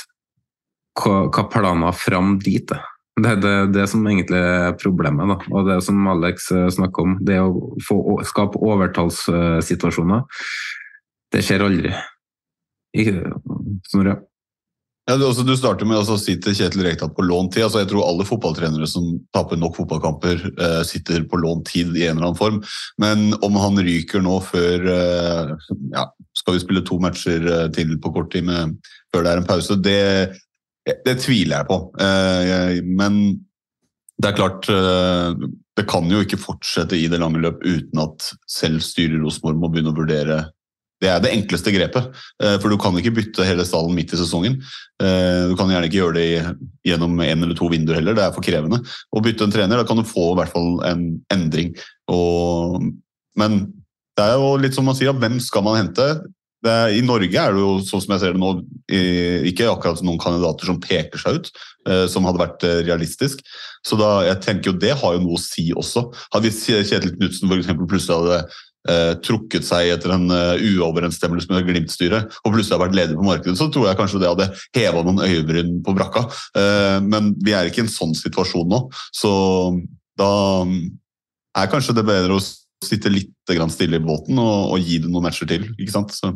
[0.99, 2.85] hva, hva planen fram dit er.
[3.19, 5.35] Det er det, det, som egentlig er problemet, da.
[5.51, 7.17] og det som Alex eh, snakker om.
[7.25, 7.49] Det å
[7.83, 7.97] få,
[8.27, 10.23] skape overtallssituasjoner.
[11.33, 11.91] Det skjer aldri.
[13.89, 14.15] Snorre?
[14.15, 14.28] Ja,
[15.17, 17.63] du, altså, du starter med å si til Kjetil Rekdal på lånt tid.
[17.65, 22.05] Altså, jeg tror alle fotballtrenere som taper nok fotballkamper, eh, sitter på lånt tid i
[22.05, 22.59] en eller annen form.
[23.01, 25.55] Men om han ryker nå før eh,
[25.95, 26.05] ja,
[26.37, 28.77] Skal vi spille to matcher eh, til på kort tid med,
[29.13, 29.79] før det er en pause?
[29.81, 30.03] Det,
[31.07, 31.79] det tviler jeg på.
[32.05, 33.21] Eh, men
[34.19, 35.49] det er klart eh,
[35.79, 39.71] Det kan jo ikke fortsette i det lange løp uten at selv styret Rosenborg må
[39.71, 40.41] begynne å vurdere
[40.99, 42.09] det er det enkleste grepet.
[42.43, 44.57] Eh, for du kan ikke bytte hele stallen midt i sesongen.
[45.01, 46.25] Eh, du kan gjerne ikke gjøre det
[46.87, 48.81] gjennom én eller to vinduer heller, det er for krevende.
[48.83, 51.71] Å bytte en trener, da kan du få i hvert fall en endring.
[52.11, 52.83] Og,
[53.39, 53.61] men
[54.19, 56.11] det er jo litt som man sier, hvem skal man hente?
[56.67, 58.49] Er, I Norge er det jo, sånn som jeg ser det nå,
[59.47, 61.51] ikke akkurat noen kandidater som peker seg ut,
[61.87, 63.45] eh, som hadde vært realistisk.
[63.87, 66.09] Så da, jeg tenker jo det har jo noe å si også.
[66.35, 67.53] Hadde Kjetil Knutsen
[67.87, 68.41] plutselig hadde
[68.89, 73.27] eh, trukket seg etter en uh, uoverensstemmelse med Glimt-styret, og plutselig har vært leder på
[73.27, 76.25] markedet, så tror jeg kanskje det hadde heva noen øyebryn på brakka.
[76.59, 78.85] Eh, men vi er ikke i en sånn situasjon nå,
[79.15, 79.33] så
[80.19, 80.31] da
[81.57, 82.43] er kanskje det bedre å
[82.85, 83.33] sitte litt
[83.73, 85.65] stille i båten og, og gi det noen matcher til.
[85.79, 86.13] ikke sant?
[86.15, 86.31] Så.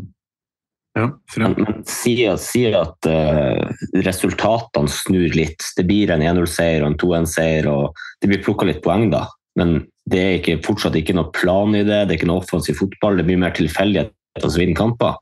[0.94, 1.08] Ja,
[1.42, 3.62] men si, sier at uh,
[4.06, 5.66] resultatene snur litt.
[5.78, 9.26] Det blir en 1-0-seier og en 2-1-seier, og det blir plukka litt poeng, da.
[9.60, 12.80] Men det er ikke, fortsatt ikke noe plan i det, det er ikke noe offensiv
[12.80, 15.22] fotball, det er mye mer tilfeldigheter som vinner kamper.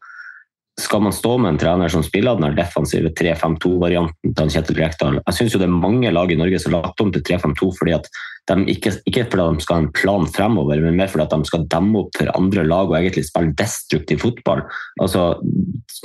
[0.80, 5.20] Skal man stå med en trener som spiller den defensive 3-5-2-varianten til Kjetil Rekdal?
[5.20, 7.96] Jeg syns det er mange lag i Norge som har lagt om til 3-5-2 fordi
[7.98, 8.08] at
[8.50, 11.50] de ikke, ikke fordi de skal ha en plan fremover, men mer fordi at de
[11.52, 14.64] skal demme opp for andre lag og egentlig spille destruktiv fotball.
[15.04, 15.28] Altså,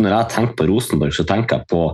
[0.02, 1.86] når jeg tenker på Rosenborg, så tenker jeg på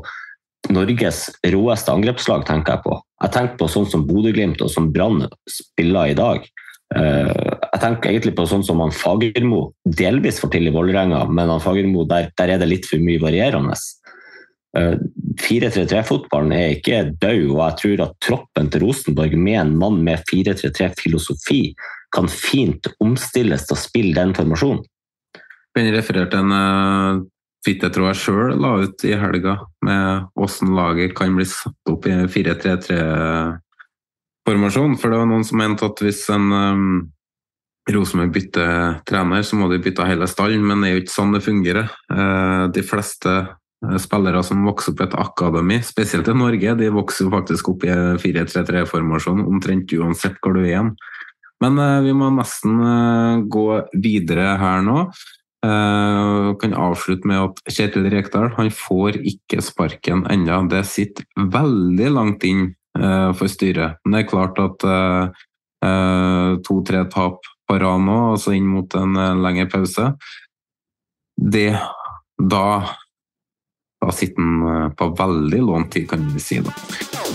[0.71, 2.47] Norges råeste angrepslag.
[2.47, 2.99] tenker Jeg på.
[3.23, 6.47] Jeg tenker på sånn som Bodø-Glimt og som Brann spiller i dag.
[6.95, 11.49] Eh, jeg tenker egentlig på sånn som han Fagermo delvis får til i Vålerenga, men
[11.49, 13.77] han Fagermo, der, der, er det litt for mye varierende.
[14.73, 19.99] 4-3-3-fotballen eh, er ikke død, og jeg tror at troppen til Rosenborg med en mann
[20.05, 21.75] med 4-3-3-filosofi
[22.13, 24.85] kan fint omstilles til å spille den formasjonen.
[25.73, 27.23] Jeg referere til en uh,
[27.63, 29.57] Twitter-tråd jeg sjøl la ut i helga,
[29.87, 32.99] med hvordan laget kan bli satt opp i 4-3-3
[34.49, 34.97] formasjon.
[34.99, 36.87] For det var noen som mente at hvis en um,
[37.91, 41.35] Rosenborg bytter trener, så må de bytte hele stallen, men det er jo ikke sånn
[41.37, 41.91] det fungerer.
[42.11, 46.91] Uh, de fleste uh, spillere som vokser opp i et akademi, spesielt i Norge, de
[46.95, 50.91] vokser jo faktisk opp i 4-3-3-formasjon omtrent uansett hvor du er igjen.
[51.63, 53.69] Men uh, vi må nesten gå
[54.03, 55.07] videre her nå.
[55.63, 60.65] Uh, kan avslutte med at Kjetil Rekdal han får ikke sparken ennå.
[60.73, 62.65] Det sitter veldig langt inn
[62.99, 64.01] uh, for styret.
[64.03, 69.15] Men det er klart at uh, to-tre tap på rad nå, altså inn mot en
[69.43, 70.13] lengre pause,
[71.39, 71.71] det
[72.39, 72.67] da
[74.03, 76.59] da sitter han på veldig lånt tid, kan vi si.
[76.59, 77.32] da.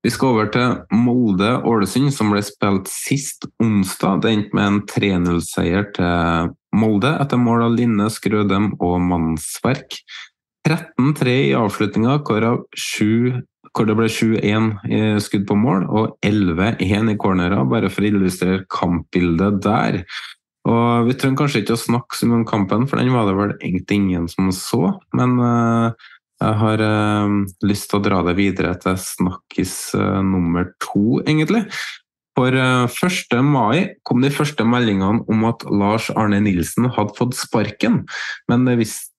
[0.00, 4.22] Vi skal over til Molde-Ålesund, som ble spilt sist onsdag.
[4.24, 9.98] Det endte med en 3-0-seier til Molde etter mål av Linne, Skrødem og Mannsverk.
[10.64, 14.70] 13-3 i avslutninga, hvor, hvor, det ble 7-1
[15.24, 20.00] skudd på mål og 11-1 i cornerer, bare for å illustrere kampbildet der.
[20.68, 23.36] Og Vi trenger kanskje ikke å snakke så mye om kampen, for den var det
[23.36, 24.94] vel egentlig ingen som så.
[25.16, 26.08] Men uh,
[26.40, 27.32] jeg har eh,
[27.68, 31.66] lyst til å dra det videre til snakkis eh, nummer to, egentlig.
[32.38, 33.34] For 1.
[33.36, 38.04] Eh, mai kom de første meldingene om at Lars Arne Nilsen hadde fått sparken,
[38.48, 39.10] men det viste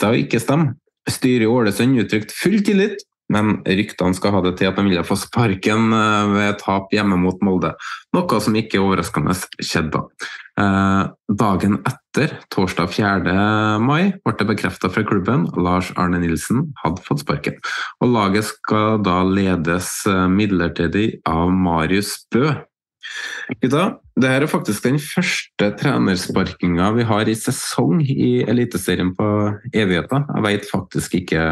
[0.00, 0.76] seg å ikke stemme.
[1.10, 3.00] Styret i Ålesund uttrykte full tillit,
[3.30, 7.18] men ryktene skal ha det til at de ville få sparken eh, ved tap hjemme
[7.20, 7.74] mot Molde,
[8.16, 10.02] noe som ikke overraskende skjedde.
[10.02, 13.34] Eh, dagen etter, torsdag 4.
[13.80, 17.56] mai, ble det bekreftet fra klubben Lars Arne Nilsen hadde fått sparken.
[18.02, 19.92] Og Laget skal da ledes
[20.34, 22.50] midlertidig av Marius Bø,
[23.60, 23.84] Gutta,
[24.20, 29.28] det her er faktisk den første trenersparkinga vi har i sesong i Eliteserien på
[29.72, 30.26] evigheter.
[30.28, 31.44] Jeg veit faktisk ikke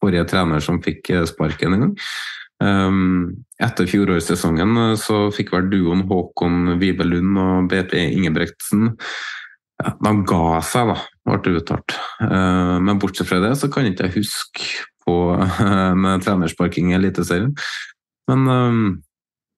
[0.00, 1.94] forrige trener som fikk eh, sparken en gang.
[1.94, 8.90] Um, etter fjorårssesongen eh, så fikk vel duoen Håkon Vibelund og BP Ingebrigtsen
[9.80, 11.94] ja, De ga seg, da, ble det uttalt.
[12.20, 14.66] Uh, men bortsett fra det så kan ikke jeg huske
[15.06, 15.14] på
[15.96, 17.54] med trenersparking i Eliteserien.
[18.28, 18.82] Men um,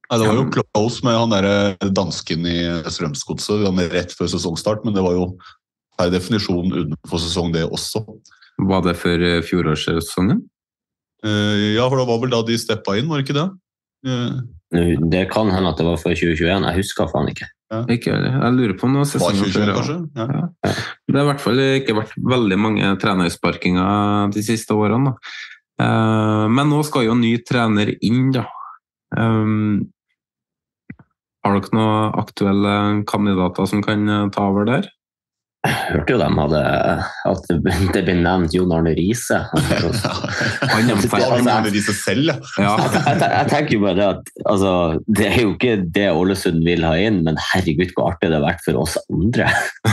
[0.06, 4.94] Ja, det var jo close med han der dansken i Strømsgodset rett før sesongstart, men
[4.94, 5.26] det var jo
[5.98, 8.04] per definisjon utenfor sesong, det også.
[8.58, 10.42] var det eh, fjorårssesongen?
[11.24, 13.48] Eh, ja, for det var vel da de steppa inn, var det ikke det?
[14.06, 17.48] Eh, Det kan hende at det var for 2021, jeg husker faen ikke.
[17.88, 19.70] Ikke, jeg lurer på noen var sesongen før.
[20.16, 20.26] ja.
[20.28, 20.72] Ja.
[21.08, 25.12] Det har i hvert fall ikke vært veldig mange trenersparkinger de siste årene.
[25.14, 25.84] Da.
[25.84, 28.44] Eh, Men nå skal jo ny trener inn, da.
[29.16, 29.88] Um,
[31.44, 34.86] Har dere noen aktuelle kandidater som kan ta over der?
[35.62, 36.60] Hørte jo dem hadde
[37.30, 39.36] at det ble nevnt Jon Arne Riise.
[40.72, 42.72] Han Arne Riise selv, ja.
[43.22, 44.72] Jeg, tenker jo bare det at altså,
[45.06, 48.44] Det er jo ikke det Ålesund vil ha inn, men herregud, hvor artig det har
[48.44, 49.46] vært for oss andre.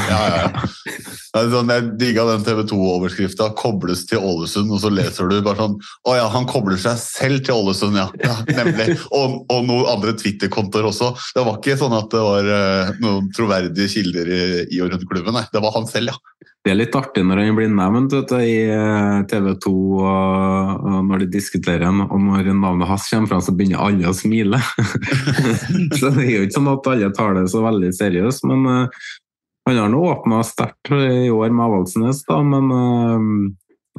[0.10, 0.50] ja, ja,
[1.54, 5.78] sånn, jeg digga den TV 2-overskrifta 'kobles til Ålesund', og så leser du bare sånn
[6.10, 8.08] Å ja, han kobler seg selv til Ålesund, ja.
[8.26, 8.98] ja nemlig.
[9.14, 11.14] Og, og noen andre Twitter-kontoer også.
[11.36, 14.44] Det var ikke sånn at det var eh, noen troverdige kilder i,
[14.74, 15.46] i og rundt klubben, nei.
[15.54, 16.46] Det var han selv, ja.
[16.60, 19.72] Det er litt artig når han blir nevnt vet du, i TV 2,
[20.04, 24.16] og, når de diskuterer ham, og når navnet hans kommer fram, så begynner alle å
[24.18, 24.60] smile.
[25.98, 29.08] så det er jo ikke sånn at alle tar det så veldig seriøst, men uh,
[29.70, 33.30] han har nå åpna sterkt i år med Avaldsnes, da, men uh,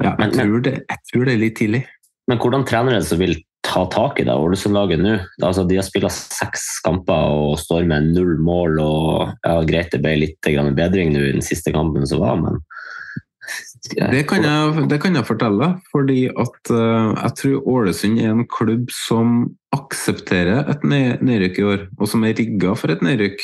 [0.05, 1.81] ja, jeg, tror det, jeg tror det er litt tidlig.
[2.29, 3.35] Men hvordan trener det som vil
[3.71, 5.15] ta tak i det Ålesund-laget nå?
[5.41, 8.79] Altså, de har spilt seks kamper og står med null mål.
[8.83, 12.59] og ja, Greit, det ble litt bedring nå i den siste kampen som var, men
[14.11, 18.45] Det kan jeg, det kan jeg fortelle, fordi at uh, jeg tror Ålesund er en
[18.47, 23.41] klubb som aksepterer et nedrykk i år, og som er rigga for et nedrykk.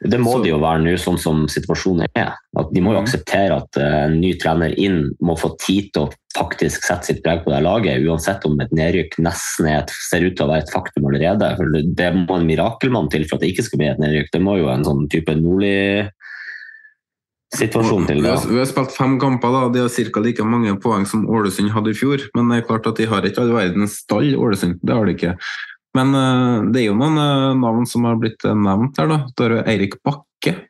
[0.00, 2.32] Det må Så- det jo være nå, sånn som situasjonen er.
[2.56, 3.06] At de må jo Mhm.
[3.06, 7.22] akseptere at eh, en ny trener inn må få tid til å faktisk sette sitt
[7.22, 10.62] preg på det laget, uansett om et nedrykk nesten et, ser ut til å være
[10.62, 11.56] et faktum allerede.
[11.56, 14.30] For det- det må en mirakelmann til for at det ikke skal bli et nedrykk.
[14.32, 16.10] Det må jo en sånn type Nordli-situasjon
[18.06, 18.16] til.
[18.16, 18.36] Vi Da.
[18.36, 19.68] har, vi har spilt fem kamper, da.
[19.68, 20.20] de har ca.
[20.20, 22.18] like mange poeng som Ålesund hadde i fjor.
[22.34, 24.78] Men det er klart at de har ikke all verdens stall, Ålesund.
[24.84, 25.36] Det har de ikke.
[25.96, 29.10] Men eh, det er jo noen eh, navn som har blitt eh, nevnt her.
[29.12, 29.18] da.
[29.32, 30.60] Det er jo Eirik Bakke,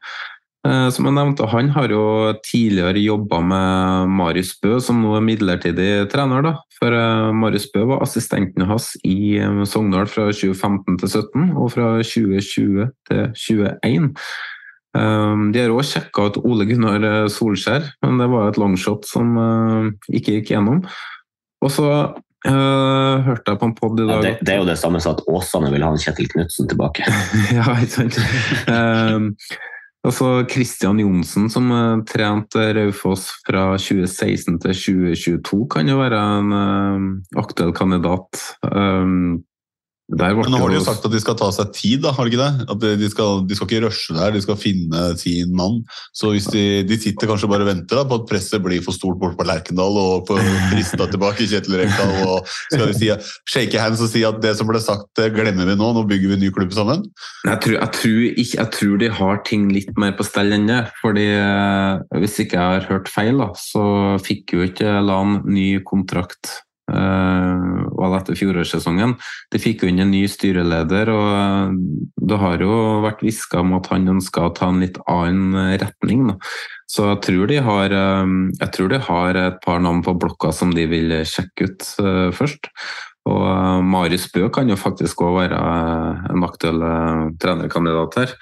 [0.66, 6.08] som jeg nevnte, Han har jo tidligere jobba med Marius Bø, som nå er midlertidig
[6.10, 6.42] trener.
[6.42, 6.52] da.
[6.74, 6.96] For
[7.38, 13.22] Marius Bø var assistenten hans i Sogndal fra 2015 til 2017, og fra 2020 til
[13.38, 14.10] 2021.
[14.98, 19.38] Um, De har òg sjekka ut Ole Gunnar Solskjær, men det var et longshot som
[20.10, 20.82] ikke gikk gjennom.
[21.62, 21.92] Og så
[22.50, 25.00] eh, hørte jeg på en pod i Ja, dag det, det er jo det samme
[25.02, 27.06] som at Åsane vil ha en Kjetil Knutsen tilbake.
[27.58, 28.20] ja, ikke sant.
[28.68, 29.32] Uh,
[30.06, 36.56] altså Kristian Johnsen, som uh, trente Raufoss fra 2016 til 2022, kan jo være en
[36.60, 37.10] eh,
[37.42, 38.42] aktuell kandidat.
[38.62, 39.44] Um,
[40.08, 42.24] der Men nå har de jo- sagt at de skal ta seg tid, da, har
[42.24, 42.66] de ikke det?
[42.70, 45.80] At de- skal, de skal ikke rushe der, de skal finne sin mann.
[46.14, 48.94] Så hvis de, de sitter kanskje bare og venter da, på at presset blir for
[48.94, 50.38] stort bort på Lerkendal og får
[50.70, 53.10] frista tilbake Kjetil Rekdal, og skal de si,
[53.50, 56.38] shake hands og si at det som ble sagt, glemmer vi nå, nå bygger vi
[56.38, 57.02] en ny klubb sammen?
[57.46, 60.68] Jeg tror, jeg, tror ikke, jeg tror de har ting litt mer på stell enn
[60.70, 60.84] det.
[61.02, 63.84] fordi eh, Hvis ikke jeg har hørt feil, da, så
[64.22, 69.16] fikk jo ikke Lan ny kontrakt eh, det etter fjorårssesongen.
[69.52, 71.74] De fikk inn en ny styreleder, og eh,
[72.30, 75.76] det har jo vært hviska om at han ønska å ta en litt annen eh,
[75.82, 76.28] retning.
[76.30, 76.38] Da.
[76.90, 77.92] Så jeg tror, har,
[78.60, 81.88] jeg tror de har et par navn på blokka som de vil sjekke ut
[82.36, 82.70] først.
[83.26, 85.58] Og Marius Bø kan jo faktisk òg være
[86.30, 86.86] en aktuell
[87.42, 88.36] trenerkandidat her.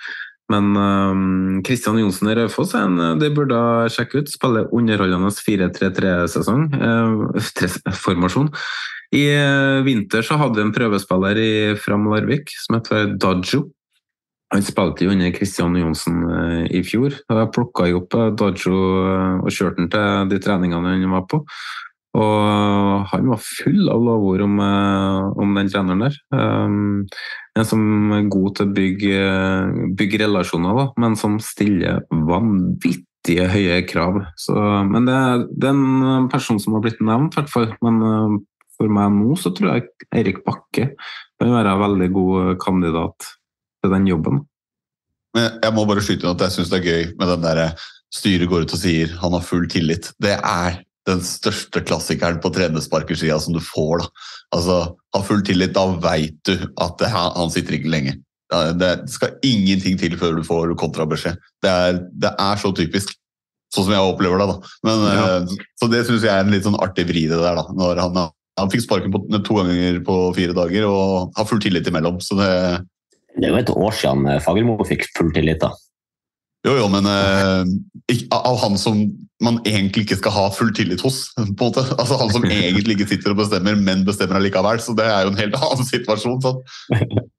[0.53, 3.61] Men Kristian Johnsen i Raufoss eh, de burde
[3.93, 4.33] sjekke ut.
[4.33, 6.67] Spiller underholdende 4-3-3-sesong.
[6.75, 8.51] Eh, formasjon.
[9.15, 13.65] I eh, vinter så hadde vi en prøvespiller i Fram Larvik som heter Dajo.
[14.55, 17.17] Han spilte jo under Kristian Johnsen eh, i fjor.
[17.25, 18.77] Jeg plukka jo opp Dajo
[19.41, 21.41] og kjørte han til de treningene han var på.
[22.15, 26.19] Og han var full av lovord om, eh, om den treneren der.
[26.31, 27.03] Um,
[27.59, 29.19] en som er god til å bygge,
[29.99, 34.21] bygge relasjoner, da, men som stiller vanvittige høye krav.
[34.39, 34.55] Så,
[34.91, 35.19] men det,
[35.59, 37.69] det er en person som har blitt nevnt, hvert fall.
[37.83, 38.39] Men eh,
[38.79, 43.31] for meg nå så tror jeg Eirik Bakke kan være en veldig god kandidat
[43.83, 44.45] til den jobben.
[45.35, 47.69] Jeg må bare skyte inn at jeg syns det er gøy med den derre
[48.15, 50.13] styret går ut og sier han har full tillit.
[50.23, 50.79] Det er
[51.09, 54.05] den største klassikeren på tredjesparkersida som du får.
[54.05, 54.29] da.
[54.57, 54.77] Altså,
[55.15, 58.17] Ha full tillit, da veit du at det, han sitter ikke lenge.
[58.79, 61.39] Det skal ingenting til før du får kontrabeskjed.
[61.63, 63.15] Det er, det er så typisk.
[63.75, 64.49] Sånn som jeg opplever det.
[64.53, 64.73] da.
[64.87, 65.61] Men, ja.
[65.81, 67.59] Så det syns jeg er en litt sånn artig vri det der.
[67.59, 67.65] da.
[67.75, 68.21] Når han,
[68.61, 72.21] han fikk sparken på, to ganger på fire dager og har full tillit imellom.
[72.23, 72.51] så det...
[73.35, 75.63] Det er jo et år siden Fagermo fikk full tillit.
[75.63, 75.73] da.
[76.65, 79.05] Jo, jo, men eh, av han som
[79.45, 81.27] man egentlig ikke skal ha full tillit hos.
[81.37, 81.85] på en måte.
[81.99, 84.81] Altså Han som egentlig ikke sitter og bestemmer, men bestemmer allikevel.
[84.81, 86.43] Så det er jo en helt annen situasjon.
[86.45, 86.61] sånn.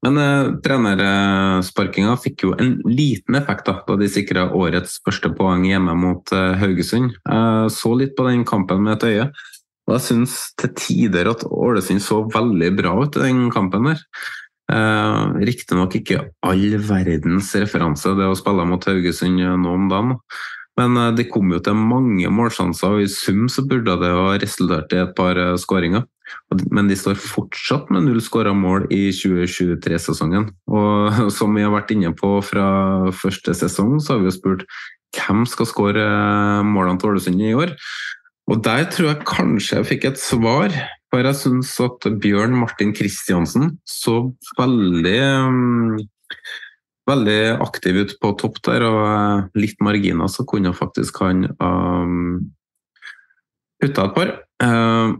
[0.00, 5.66] Men eh, trenersparkinga fikk jo en liten effekt da, da de sikra årets første poeng
[5.68, 7.18] hjemme mot eh, Haugesund.
[7.20, 9.26] Jeg så litt på den kampen med et øye,
[9.84, 13.90] og jeg syns til tider at Ålesund så veldig bra ut i den kampen.
[13.90, 14.00] der.
[14.70, 20.16] Eh, Riktignok ikke all verdens referanse, det å spille mot Haugesund nå om dagen.
[20.78, 24.36] Men eh, det kom jo til mange målsjanser, og i sum så burde det ha
[24.40, 26.06] resultert i et par eh, skåringer.
[26.70, 30.50] Men de står fortsatt med null skåra mål i 2023-sesongen.
[30.70, 34.66] Og som vi har vært inne på fra første sesong, så har vi jo spurt
[35.16, 36.06] hvem skal skåre
[36.62, 37.74] målene til Ålesund i år.
[38.50, 40.74] Og der tror jeg kanskje jeg fikk et svar
[41.10, 45.96] for jeg syns at Bjørn Martin Kristiansen så veldig um,
[47.10, 52.52] veldig aktiv ut på topp der, og eh, litt marginer så kunne faktisk han um,
[53.82, 54.32] putta et par.
[54.62, 55.18] Uh,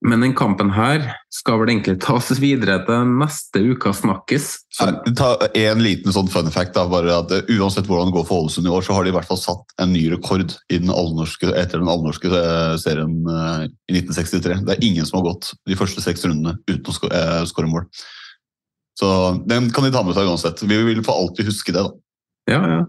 [0.00, 4.46] men den kampen her skal vel egentlig tas videre til neste uka snakkes.
[5.18, 5.28] Ta
[5.58, 6.72] en liten sånn fun fact.
[6.76, 9.12] Da, bare at eh, Uansett hvordan det går for Ålesund i år, så har de
[9.12, 10.92] i hvert fall satt en ny rekord den
[11.52, 14.62] etter den allnorske eh, serien eh, i 1963.
[14.64, 16.96] Det er ingen som har gått de første seks rundene uten å
[17.50, 17.84] skåre mål.
[19.00, 19.10] Så
[19.48, 20.64] den kan de ta med seg uansett.
[20.64, 21.84] Vi vil for alltid huske det.
[21.84, 21.92] da.
[22.50, 22.82] Ja, ja.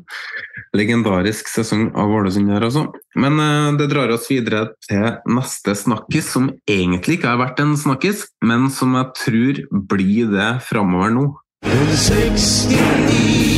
[0.74, 2.88] Legendarisk sesong av Ålesund her, altså.
[3.20, 7.76] Men uh, det drar oss videre til neste snakkis, som egentlig ikke har vært en
[7.78, 11.28] snakkis, men som jeg tror blir det framover nå.
[11.68, 13.52] Den 69.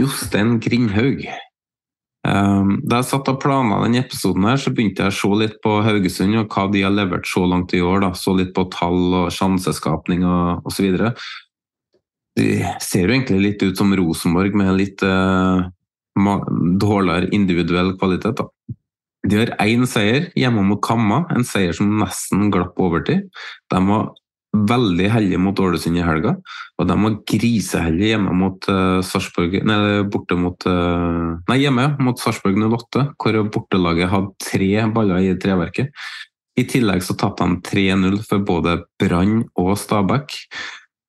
[0.00, 1.26] Jostein Grindhaug
[2.20, 5.78] da jeg satt og planla denne episoden, her, så begynte jeg å se litt på
[5.86, 8.02] Haugesund og hva de har levert så langt i år.
[8.04, 8.12] Da.
[8.18, 11.00] Så litt på tall og sjanseskapning og osv.
[12.36, 12.48] De
[12.84, 15.64] ser jo egentlig litt ut som Rosenborg med litt uh,
[16.14, 18.42] dårligere individuell kvalitet.
[18.42, 18.76] Da.
[19.30, 23.26] De har én seier hjemme mot Kamma, en seier som nesten glapp overtid.
[23.72, 24.12] De var
[24.50, 26.34] veldig heldige mot Ålesund i helga,
[26.80, 29.78] og de var griseheldige hjemme mot uh, Sarpsborg Nei,
[30.10, 35.94] borte mot uh, Nei, hjemme mot Sarpsborg 08, hvor bortelaget hadde tre baller i treverket.
[36.58, 40.34] I tillegg så tapte de 3-0 for både Brann og Stabæk.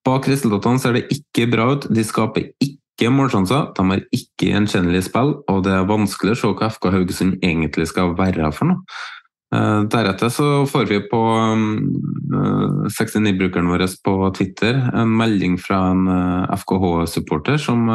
[0.06, 5.08] Bak resultatene ser det ikke bra ut, de skaper ikke målsjanser, de har ikke gjenkjennelig
[5.10, 9.02] spill, og det er vanskelig å se hva FK Haugesund egentlig skal være for noe.
[9.56, 11.20] Eh, deretter så får vi på
[12.88, 17.90] 69-brukeren mm, eh, vår på Twitter en melding fra en eh, FKH-supporter som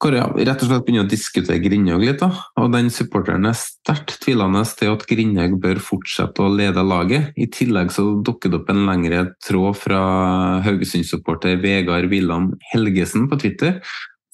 [0.00, 2.22] hvor jeg rett og slett begynner å diskutere Grindhaug litt.
[2.22, 2.30] Da.
[2.62, 7.34] Og den supporteren er sterkt tvilende til at Grindhaug bør fortsette å lede laget.
[7.36, 10.00] I tillegg så dukker det opp en lengre tråd fra
[10.64, 13.76] Haugesund-supporter Vegard Villand Helgesen på Twitter,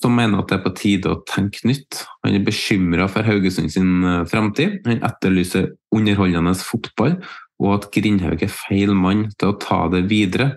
[0.02, 2.02] som mener at det er på tide å tenke nytt.
[2.24, 4.80] Han er bekymra for Haugesund sin eh, fremtid.
[4.88, 7.18] Han etterlyser underholdende fotball,
[7.62, 10.56] og at Grindhaug er feil mann til å ta det videre.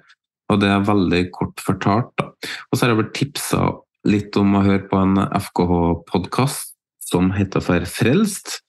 [0.50, 2.12] Og det er veldig kort fortalt.
[2.20, 2.32] Da.
[2.70, 3.64] Og så har jeg blitt tipsa
[4.10, 6.76] litt om å høre på en FKH-podkast
[7.10, 8.60] som heter for Frelst.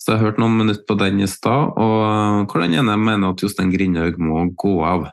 [0.00, 3.32] Så jeg har hørt noen minutter på den i stad, og hvor den ene mener
[3.32, 5.08] at Jostein Grindhaug må gå av.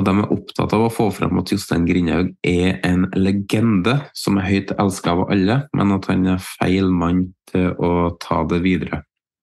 [0.00, 4.38] Og de er opptatt av å få frem at Jostein Grindhaug er en legende som
[4.40, 8.62] er høyt elska av alle, men at han er feil mann til å ta det
[8.64, 9.02] videre.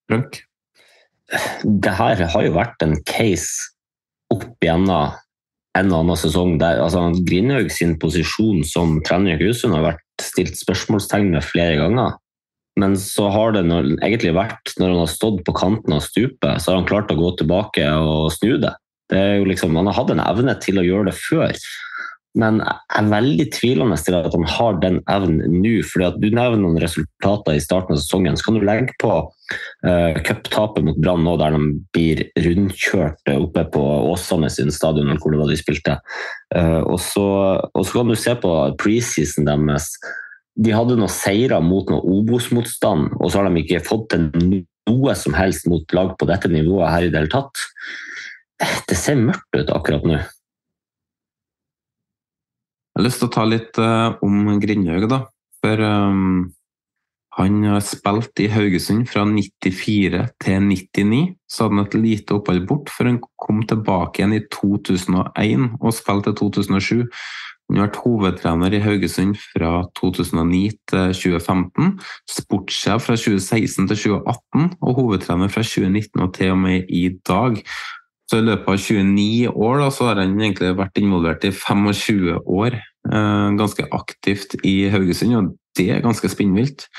[0.10, 0.40] Frank?
[1.62, 3.70] Det her har jo vært en case
[4.34, 5.14] opp gjennom
[5.78, 10.24] en og annen sesong der altså, Grindhaug sin posisjon som trener i Husund har vært
[10.24, 12.18] stilt spørsmålstegn med flere ganger.
[12.82, 16.72] Men så har det egentlig vært, når han har stått på kanten av stupet, så
[16.72, 18.74] har han klart å gå tilbake og snu det.
[19.12, 21.60] Det er jo liksom, Han har hatt en evne til å gjøre det før,
[22.38, 25.80] men jeg er veldig tvilende til at han har den evnen nå.
[25.90, 28.38] fordi at Du nevner noen resultater i starten av sesongen.
[28.38, 31.62] Så kan du legge på uh, cuptapet mot Brann nå, der de
[31.96, 35.98] blir rundkjørt oppe på Åsane sin stadion, hvor det var de spilte.
[36.54, 37.28] Uh, og, så,
[37.74, 39.90] og, så, kan du se på preseason deres.
[40.58, 44.30] De hadde noen seire mot noe Obos-motstand, og så har de ikke fått til
[44.88, 47.66] noe som helst mot lag på dette nivået her i det hele tatt.
[48.58, 50.18] Det ser mørkt ut akkurat nå.
[52.98, 55.20] Jeg har lyst til å ta litt uh, om Grindhaug, da.
[55.62, 56.48] For um,
[57.38, 61.20] han har spilt i Haugesund fra 94 til 99.
[61.46, 65.94] Så hadde han et lite opphold bort, før han kom tilbake igjen i 2001 og
[65.94, 67.06] spilte til 2007.
[67.68, 71.98] Han har vært hovedtrener i Haugesund fra 2009 til 2015,
[72.32, 77.60] sportssjef fra 2016 til 2018 og hovedtrener fra 2019 og til og med i dag.
[78.28, 82.42] Så i løpet av 29 år da, så har han egentlig vært involvert i 25
[82.44, 82.76] år,
[83.08, 86.90] eh, ganske aktivt i Haugesund, og det er ganske spinnvilt.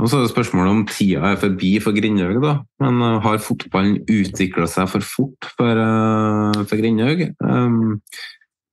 [0.00, 2.56] Og så er det spørsmålet om tida er forbi for Grindhaug, da.
[2.80, 7.26] Men uh, har fotballen utvikla seg for fort for, uh, for Grindhaug?
[7.44, 7.98] Um,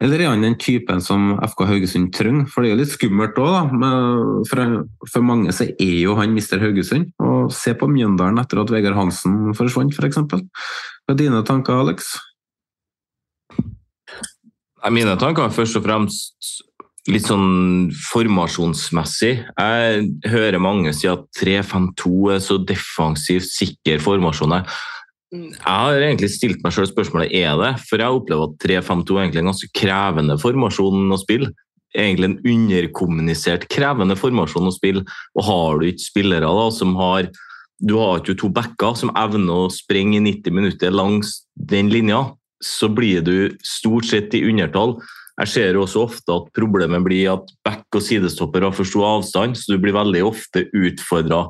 [0.03, 2.45] eller er han den typen som FK Haugesund trenger?
[2.51, 3.63] For det er jo litt skummelt òg, da.
[3.73, 7.09] Men for, for, mange så er jo han mister Haugesund.
[7.19, 10.21] Og se på Mjøndalen etter at Vegard Hansen forsvant, f.eks.
[10.31, 10.45] For
[11.07, 12.17] Hva er dine tanker, Alex?
[14.91, 16.57] Mine tanker er først og fremst
[17.07, 19.29] litt sånn formasjonsmessig.
[19.47, 24.57] Jeg hører mange si at 3-5-2 er så defensivt sikker formasjon.
[25.31, 29.29] Jeg har egentlig stilt meg selv spørsmålet er det, for jeg opplever at 3-5-2 er
[29.29, 31.53] en ganske krevende formasjon å spille.
[31.95, 35.07] Egentlig en underkommunisert krevende formasjon å spille.
[35.39, 37.31] Og har du ikke spillere da, som har
[37.77, 42.23] Du har ikke to backer som evner å sprenge i 90 minutter langs den linja,
[42.63, 44.95] så blir du stort sett i undertall.
[45.37, 49.59] Jeg ser også ofte at problemet blir at back og sidestopper har for stor avstand,
[49.59, 51.43] så du blir veldig ofte utfordra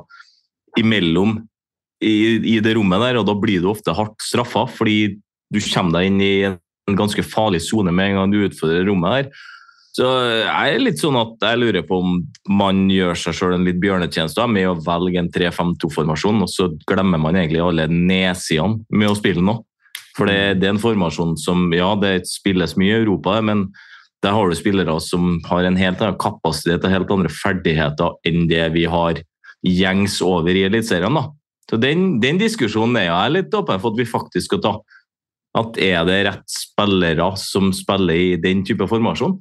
[0.76, 1.38] imellom
[2.04, 5.16] i, i, det rommet der, og da blir du ofte hardt straffa, fordi
[5.48, 9.16] du kommer deg inn i en ganske farlig sone med en gang du utfordrer rommet
[9.16, 9.46] der.
[9.98, 12.20] Så jeg er litt sånn at jeg lurer på om
[12.54, 17.18] man gjør seg sjøl en litt bjørnetjeneste med å velge en 3-5-2-formasjon, og så glemmer
[17.18, 19.56] man egentlig alle nedsidene med å spille nå.
[20.14, 23.68] For det, det, er en formasjon som Ja, det spilles mye i Europa, men
[24.22, 28.46] der har du spillere som har en helt annen kapasitet og helt andre ferdigheter enn
[28.50, 29.18] det vi har
[29.66, 31.18] gjengs over i Eliteserien.
[31.68, 34.74] Så den, den, diskusjonen er jeg litt åpen for at vi faktisk skal ta.
[35.58, 39.38] At er det rett spillere som spiller i den type formasjon?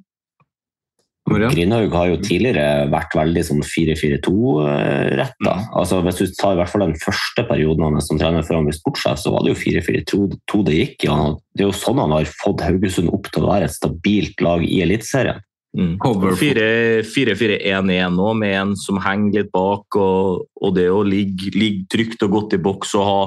[1.27, 5.55] Grindhaug har jo tidligere vært veldig sånn 4-4-2-retta.
[5.59, 5.65] Mm.
[5.79, 8.69] Altså, hvis du tar i hvert fall den første perioden hans som trener før han
[8.69, 11.09] ble sportssjef, så var det jo 4-4-2 det gikk i.
[11.09, 11.17] Ja.
[11.57, 14.63] Det er jo sånn han har fått Haugesund opp til å være et stabilt lag
[14.63, 15.43] i Eliteserien.
[15.77, 15.97] Mm.
[15.99, 22.23] 4-4-1-1 òg, med en som henger litt bak, og, og det å ligge, ligge trygt
[22.25, 23.19] og godt i boks og ha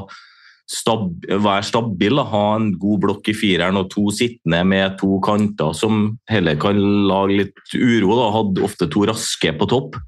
[0.70, 2.24] stab, være stabil, da.
[2.30, 6.78] ha en god blokk i fireren og to sittende med to kanter som heller kan
[7.10, 8.14] lage litt uro.
[8.14, 8.30] Da.
[8.38, 9.98] Hadde ofte to raske på topp.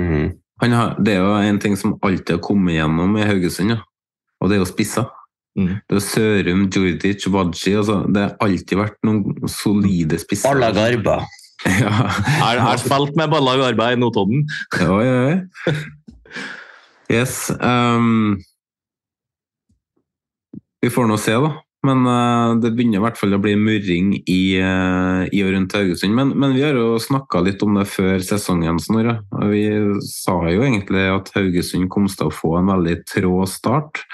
[0.00, 0.32] Mm.
[0.62, 3.80] Har, det er jo en ting som alltid har kommet gjennom i Haugesund, ja.
[4.38, 5.08] og det er jo spisser.
[5.58, 5.72] Mm.
[5.84, 10.50] Det er Sørum, Djurdic, Wadji altså, Det har alltid vært noen solide spisser.
[10.50, 11.22] Balla Garba.
[11.62, 11.92] Ja.
[12.26, 14.40] Jeg har spilt med Balla Garba i Notodden.
[14.80, 15.74] ja, ja, ja.
[17.12, 17.52] Yes.
[17.60, 18.40] Um,
[20.82, 21.52] vi får nå se, da.
[21.86, 25.74] Men uh, det begynner i hvert fall å bli murring i, uh, i og rundt
[25.74, 26.14] Haugesund.
[26.14, 29.18] Men, men, vi har jo snakka litt om det før sesongen, Snorre.
[29.50, 29.64] Vi
[30.06, 34.04] sa jo egentlig at Haugesund kom til å få en veldig trå start.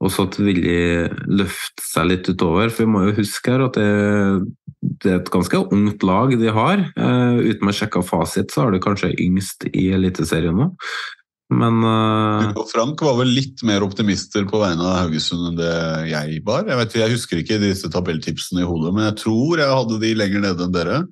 [0.00, 0.80] Og så vil de
[1.28, 2.72] løfte seg litt utover.
[2.72, 3.90] For vi må jo huske her at det,
[5.04, 6.86] det er et ganske ungt lag de har.
[6.96, 10.72] Uh, uten å sjekke fasit, så har de kanskje yngst i Eliteserien nå.
[11.50, 12.62] Men uh...
[12.70, 15.74] Frank var vel litt mer optimister på vegne av Haugesund enn det
[16.12, 16.68] jeg var.
[16.68, 20.14] Jeg, vet, jeg husker ikke disse tabelltipsene i hodet, men jeg tror jeg hadde de
[20.18, 21.02] lenger nede enn dere.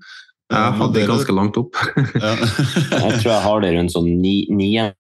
[0.48, 1.76] Jeg hadde de ganske langt opp.
[2.22, 4.94] jeg tror jeg har det rundt sånn ni, niende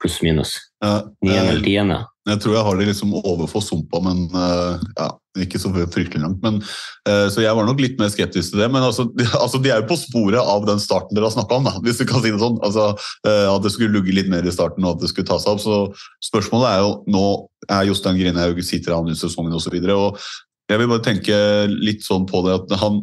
[0.00, 0.56] pluss minus.
[0.80, 1.98] Ja, niende eller tiende.
[2.28, 5.08] Jeg tror jeg har det liksom overfor sumpa, men uh, ja,
[5.40, 6.40] ikke så fryktelig langt.
[6.44, 6.60] Men,
[7.08, 8.68] uh, så jeg var nok litt mer skeptisk til det.
[8.72, 11.58] Men altså, de, altså, de er jo på sporet av den starten dere har snakka
[11.58, 12.60] om, da, hvis du kan si det sånn.
[12.66, 12.92] Altså,
[13.26, 15.64] at det skulle lugge litt mer i starten og at det skulle ta seg opp.
[15.64, 17.24] Så spørsmålet er jo nå
[17.68, 19.76] er Jostein Grinaug sitter han i sesongen osv.
[19.76, 21.40] Jeg vil bare tenke
[21.72, 23.02] litt sånn på det at han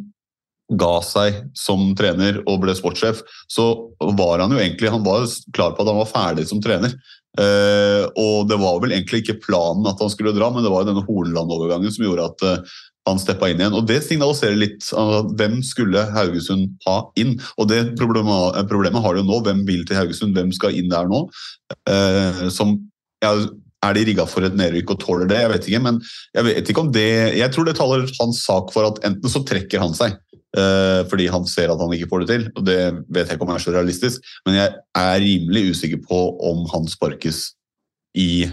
[0.67, 3.69] ga seg som trener og ble sportssjef, så
[4.19, 5.23] var han jo egentlig han var
[5.55, 6.95] klar på at han var ferdig som trener.
[7.37, 10.83] Eh, og det var vel egentlig ikke planen at han skulle dra, men det var
[10.83, 12.73] jo denne Hornland-overgangen som gjorde at eh,
[13.07, 13.77] han steppa inn igjen.
[13.77, 17.37] Og Det signaliserer litt uh, hvem skulle Haugesund ha inn.
[17.55, 19.37] Og det problemet, problemet har de jo nå.
[19.45, 20.35] Hvem vil til Haugesund?
[20.35, 21.23] Hvem skal inn der nå?
[22.51, 22.73] som
[23.23, 23.31] ja,
[23.87, 25.39] er de rigga for et nedrykk og tåler det?
[25.39, 26.01] Jeg vet ikke, men
[26.35, 27.07] jeg vet ikke om det
[27.39, 30.26] Jeg tror det taler hans sak for at enten så trekker han seg, Eh,
[31.11, 32.45] fordi han ser at han ikke får det til.
[32.55, 32.77] og Det
[33.13, 36.87] vet jeg ikke om er så realistisk, men jeg er rimelig usikker på om han
[36.89, 37.43] sparkes
[38.17, 38.47] i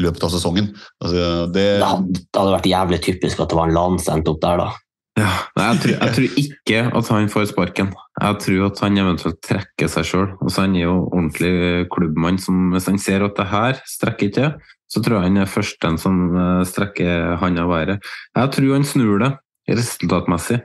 [0.00, 0.72] løpet av sesongen.
[1.00, 4.60] Altså, det, Det hadde, vært jævlig typisk at det var en LAN sendt opp der,
[4.64, 4.72] da.
[5.16, 7.92] Ja, nei, jeg, tror, jeg tror ikke at han får sparken.
[8.20, 10.26] Jeg tror at han eventuelt trekker seg sjøl.
[10.58, 14.50] Han er jo ordentlig klubbmann som hvis han ser at det her strekker ikke,
[14.92, 18.10] så tror jeg han er først den som eh, strekker handa i været.
[18.36, 19.32] Jeg tror han snur det
[19.68, 20.60] resultatmessig,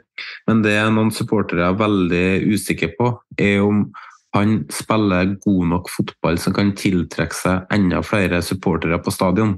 [0.47, 3.85] men det noen supportere er veldig usikre på, er om
[4.31, 9.57] han spiller god nok fotball som kan tiltrekke seg enda flere supportere på stadion.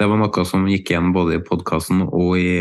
[0.00, 2.54] Det var noe som gikk igjen både i podkasten og i,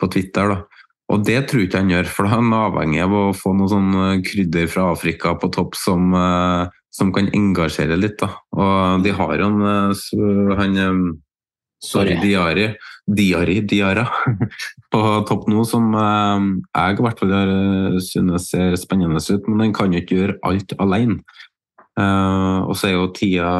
[0.00, 0.54] på Twitter.
[0.54, 0.86] da.
[1.12, 3.68] Og det tror ikke han gjør, for da er han avhengig av å få noe
[3.68, 8.16] sånn eh, krydder fra Afrika på topp som, eh, som kan engasjere litt.
[8.22, 8.30] da.
[8.56, 11.04] Og de har jo eh, han eh,
[11.82, 12.68] Sorry, Diari,
[13.10, 14.04] Diari, Diara
[14.92, 19.66] på topp nå, som eh, jeg i hvert fall eh, synes ser spennende ut, men
[19.66, 21.20] den kan jo ikke gjøre alt alene.
[22.00, 23.52] Eh, og så er jo tida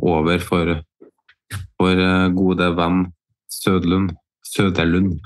[0.00, 3.06] over for, eh, gode venn
[3.48, 4.14] Sødlund.
[4.48, 5.18] Søderlund.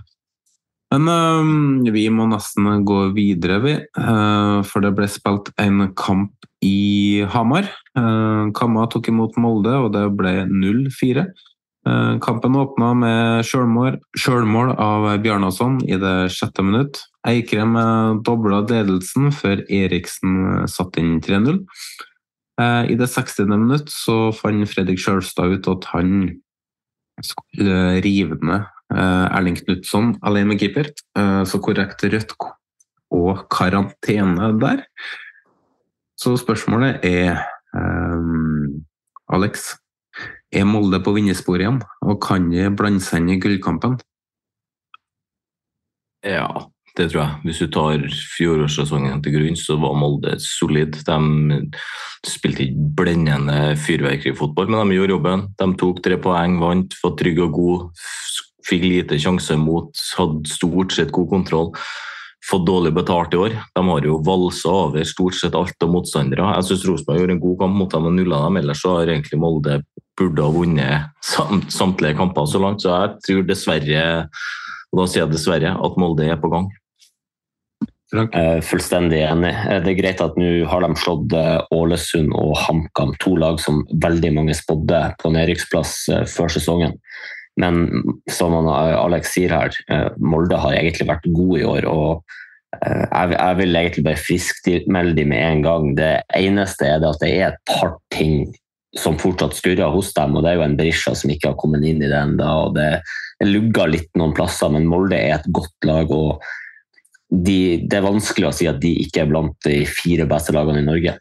[0.92, 3.72] Men øhm, vi må nesten gå videre, vi.
[3.96, 7.66] øh, for det ble spilt en kamp i Hamar.
[7.98, 11.26] Uh, Kamma tok imot Molde, og det ble 0-4.
[11.88, 17.02] Uh, kampen åpna med sjølmål, av Bjarnason i det sjette minutt.
[17.26, 21.58] Eikrem uh, dobla ledelsen før Eriksen uh, satte inn 3-0.
[22.60, 23.50] Uh, I det 60.
[23.50, 26.30] minutt så fant Fredrik Sjølstad ut at han
[27.20, 28.64] skulle rive ned
[28.94, 30.92] eh, Erling Knutson alene med keeper.
[31.18, 32.34] Eh, Så korrekt rødt
[33.12, 34.84] og karantene der.
[36.16, 37.42] Så spørsmålet er
[37.74, 38.84] um,
[39.28, 39.74] Alex,
[40.52, 43.96] er Molde på vinnersporet igjen, og kan de blande seg inn i gullkampen?
[46.22, 46.46] Ja,
[46.98, 47.40] det tror jeg.
[47.46, 48.04] Hvis du tar
[48.36, 50.98] fjorårssesongen til grunn, så var Molde solid.
[51.06, 51.70] De
[52.28, 55.46] spilte ikke blendende fyrverkerifotball, men de gjorde jobben.
[55.58, 58.06] De tok tre poeng, vant, var trygg og god.
[58.68, 61.72] Fikk lite sjanse mot, hadde stort sett god kontroll.
[62.42, 63.56] Fått dårlig betalt i år.
[63.72, 66.52] De har jo valsa over stort sett alt av motstandere.
[66.58, 68.58] Jeg syns Rosenborg gjorde en god kamp mot dem og nulla dem.
[68.60, 69.78] Ellers så har egentlig Molde
[70.18, 72.84] burde ha vunnet samt, samtlige kamper så langt.
[72.84, 74.04] Så jeg tror dessverre,
[74.92, 76.70] og da sier jeg dessverre, at Molde er på gang.
[78.12, 79.52] Eh, Fullstendig enig.
[79.84, 83.86] Det er greit at nå har de slått eh, Ålesund og HamKam, to lag som
[84.04, 86.98] veldig mange spådde på nedrykksplass eh, før sesongen.
[87.60, 87.86] Men
[88.32, 91.88] som eh, Alex sier her, Molde har egentlig vært god i år.
[91.88, 92.38] og
[92.72, 95.88] jeg, jeg vil egentlig bare friskmelde dem med en gang.
[95.96, 98.46] Det eneste er det at det er et par ting
[98.98, 101.84] som fortsatt skurrer hos dem, og det er jo en Berisha som ikke har kommet
[101.88, 102.72] inn i det ennå.
[102.76, 102.90] Det
[103.48, 106.12] lugger litt noen plasser, men Molde er et godt lag.
[106.12, 106.42] og
[107.32, 110.82] de, det er vanskelig å si at de ikke er blant de fire beste lagene
[110.82, 111.14] i Norge.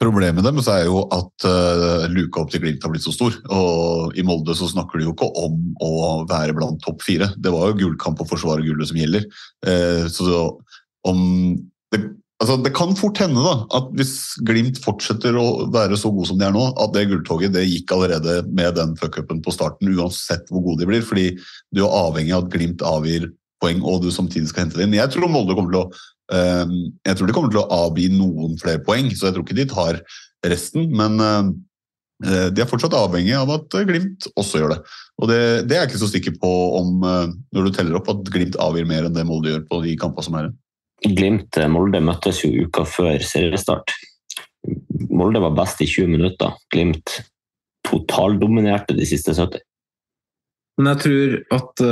[0.00, 3.34] Problemet deres er jo at uh, luka opp til Glimt har blitt så stor.
[3.52, 5.90] Og i Molde så snakker de jo ikke om å
[6.30, 7.32] være blant topp fire.
[7.36, 9.26] Det var jo gullkamp og forsvare gullet som gjelder.
[9.66, 10.46] Uh, så
[11.10, 11.20] om
[11.92, 12.00] det,
[12.40, 14.14] altså det kan fort hende da, at hvis
[14.48, 17.92] Glimt fortsetter å være så god som de er nå, at det gulltoget det gikk
[17.96, 21.04] allerede med den fuckupen på starten, uansett hvor gode de blir.
[21.06, 21.34] fordi
[21.74, 23.28] du er avhengig av at Glimt avgir
[23.60, 24.96] poeng, og du samtidig skal hente det inn.
[24.96, 25.90] Jeg tror Molde kommer til å
[26.30, 29.58] Ehm, Jeg tror de kommer til å avgi noen flere poeng, så jeg tror ikke
[29.58, 30.00] de tar
[30.46, 30.86] resten.
[30.94, 34.80] Men eh, de er fortsatt avhengig av at Glimt også gjør det.
[35.20, 38.10] Og det, det er jeg ikke så sikker på om, eh, når du teller opp,
[38.12, 40.58] at Glimt avgir mer enn det Molde gjør på de kampene som er igjen.
[41.06, 43.94] Glimt-Molde møttes jo uka før seriestart.
[45.10, 46.54] Molde var best i 20 minutter.
[46.72, 47.20] Glimt
[47.88, 49.64] totaldominerte de siste 70.
[50.80, 51.84] Men jeg tror at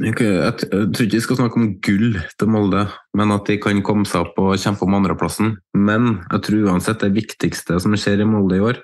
[0.00, 2.86] jeg, jeg tror ikke vi skal snakke om gull til Molde,
[3.18, 5.56] men at de kan komme seg opp og kjempe om andreplassen.
[5.76, 8.80] Men jeg tror uansett det viktigste som skjer i Molde i år,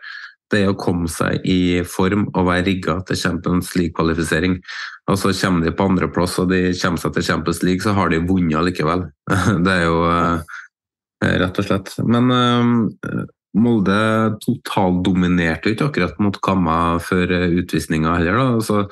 [0.52, 4.58] det er å komme seg i form og være rigga til Champions League-kvalifisering.
[5.08, 8.12] Og så kommer de på andreplass og de kommer seg til Champions League, så har
[8.12, 9.06] de vunnet likevel.
[9.64, 10.58] Det er jo øh,
[11.24, 11.94] rett og slett.
[12.04, 13.22] Men øh,
[13.58, 14.00] Molde
[14.44, 17.32] totaldominerte jo ikke akkurat mot Kamma før
[17.62, 18.36] utvisninga heller.
[18.36, 18.84] da, så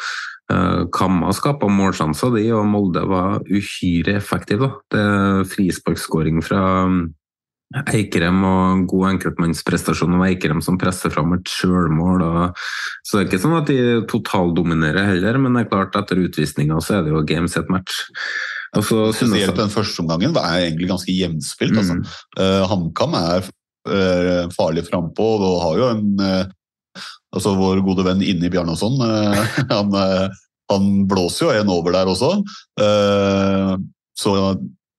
[0.94, 4.62] Kamma skapa målsjanser, de, og Molde var uhyre effektiv.
[4.62, 4.70] Da.
[4.94, 6.62] Det Frisparkskåring fra
[7.84, 12.24] Eikrem og god enkeltmannsprestasjon av Eikrem som presser fram et sjølmål.
[13.04, 13.78] Så det er ikke sånn at de
[14.10, 18.06] totaldominerer heller, men det er klart etter utvisninga så er det jo game set match.
[18.76, 21.76] Altså, Spesielt den første omgangen var egentlig ganske jevnspilt.
[21.76, 21.80] Mm.
[21.82, 22.16] Altså.
[22.38, 23.50] Uh, HamKam er
[23.88, 27.04] uh, farlig frampå og har jo en uh,
[27.36, 28.96] altså Vår gode venn Inni Bjarnason,
[29.76, 29.96] han,
[30.72, 32.30] han, blåser jo en over der også.
[34.16, 34.32] Så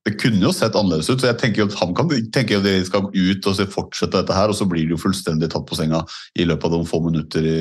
[0.08, 1.20] det kunne jo sett annerledes ut.
[1.20, 4.50] så jeg tenker jo at HamKam tenker at de skal ut og fortsette dette her,
[4.50, 6.02] og så blir de jo fullstendig tatt på senga
[6.38, 7.58] i løpet av noen få minutter i,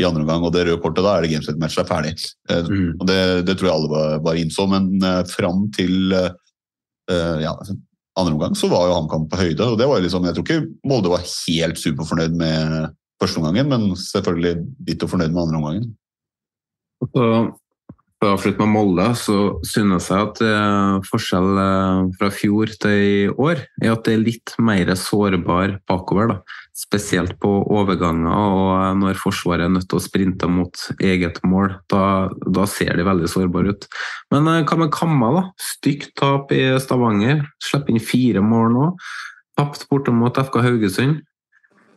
[0.00, 2.14] i andre omgang, og det røde kortet, da er det gameset match er ferdig.
[2.50, 2.92] Eh, Mm.
[3.00, 7.56] og det, det tror jeg alle bare, bare innså, men uh, fram til eh, ja,
[8.16, 10.46] andre omgang så var jo HamKam på høyde, og det var jo liksom, jeg tror
[10.46, 12.92] ikke Molde var helt superfornøyd med
[13.22, 14.54] første omgangen, men selvfølgelig
[14.88, 15.90] ditto fornøyd med andre omgangen.
[17.02, 17.26] Og så
[18.22, 20.42] for å avslutte med Molde, så synes jeg at
[21.10, 25.80] forskjellen forskjell eh, fra fjor til i år er at det er litt mer sårbar
[25.88, 26.28] bakover.
[26.28, 26.38] da.
[26.72, 31.78] Spesielt på overganger og eh, når Forsvaret er nødt til å sprinte mot eget mål.
[31.90, 33.88] Da, da ser de veldig sårbare ut.
[34.30, 35.44] Men eh, hva med Kamma, da?
[35.58, 37.44] Stygt tap i Stavanger.
[37.62, 38.88] Slipper inn fire mål nå.
[39.58, 41.20] Tapt borte mot FK Haugesund.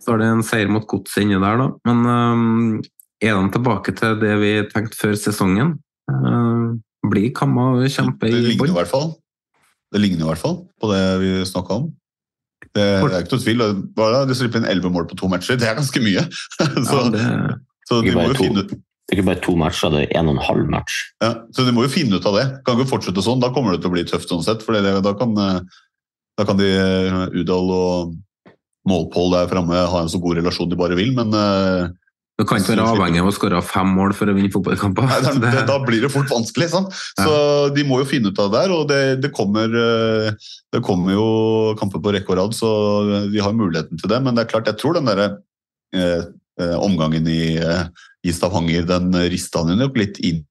[0.03, 1.71] Så er det en seier mot Godset inni der, da.
[1.87, 2.81] Men um,
[3.23, 5.77] er de tilbake til det vi tenkte før sesongen?
[7.11, 8.75] Blir Kamma å kjempe Det i ligner i bånn?
[8.79, 9.13] hvert fall.
[9.93, 11.85] Det ligner i hvert fall på det vi snakka om.
[12.75, 13.63] Det, det er ikke noe tvil.
[13.95, 14.33] Bare er det?
[14.33, 15.55] Du slipper inn elleve mål på to matcher.
[15.61, 16.25] Det er ganske mye.
[16.89, 17.23] så, Ja, det,
[17.87, 18.41] så de må jo to.
[18.43, 20.95] finne ut Det er ikke bare to matcher, det er en og en halv match.
[21.21, 22.45] ja, så de må jo finne ut av det.
[22.65, 23.39] Kan ikke fortsette sånn.
[23.43, 24.65] Da kommer det til å bli tøft sånn sett.
[24.65, 25.59] For da, kan, eh,
[26.41, 28.15] da kan de eh, Udal og
[28.89, 31.85] Målpål der framme ha en så god relasjon de bare vil, men eh,
[32.35, 35.05] du kan ikke være avhengig av å skåre fem mål for å vinne fotballkamper.
[35.07, 36.67] Nei, det, det, da blir det fort vanskelig.
[36.73, 36.95] Sant?
[37.15, 37.35] Så
[37.75, 41.15] de må jo finne ut av det der, og det, det, kommer, eh, det kommer
[41.15, 41.27] jo
[41.79, 42.71] kamper på rekke og rad, så
[43.31, 44.19] vi har muligheten til det.
[44.25, 45.29] Men det er klart, jeg tror den derre
[45.95, 46.25] eh,
[46.59, 47.85] eh, omgangen i, eh,
[48.27, 50.43] i Stavanger, den rista han nok litt inn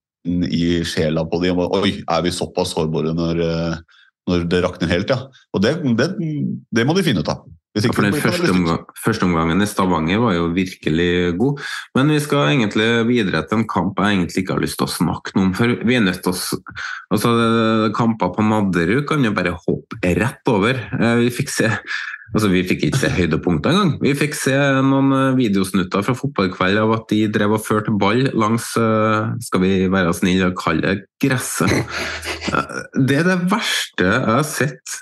[0.49, 1.53] i sjela på de.
[1.53, 3.45] Oi, er vi såpass sårbare når,
[4.31, 5.27] når det rakner helt, ja.
[5.53, 6.09] Og det, det,
[6.73, 7.45] det må de finne ut av.
[7.75, 11.63] Ja, for den første, omgang, første omgangen i Stavanger var jo virkelig god.
[11.99, 14.93] Men vi skal egentlig videre til en kamp jeg egentlig ikke har lyst til å
[14.93, 15.55] snakke noe om.
[15.59, 16.61] For vi er nødt til å
[17.17, 17.33] altså,
[17.97, 20.79] Kamper på Nadderud kan jo bare hoppe rett over.
[21.01, 21.73] Eh, Vi fikk se
[22.35, 23.93] Altså, Vi fikk ikke se høydepunkter engang.
[24.03, 24.55] Vi fikk se
[24.87, 29.63] noen eh, videosnutter fra fotballkveld av at de drev og førte ball langs eh, skal
[29.63, 31.75] vi være snille og kalle det gresset.
[32.95, 35.01] Det er det verste jeg har sett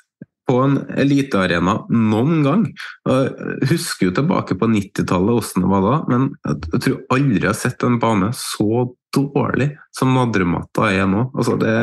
[0.53, 2.67] på en elitearena noen gang.
[3.09, 7.49] Jeg husker jo tilbake på 90-tallet hvordan det var da, men jeg tror aldri jeg
[7.49, 8.85] har sett en bane så
[9.17, 11.27] dårlig som Nadderudmatta er nå.
[11.37, 11.75] Altså det,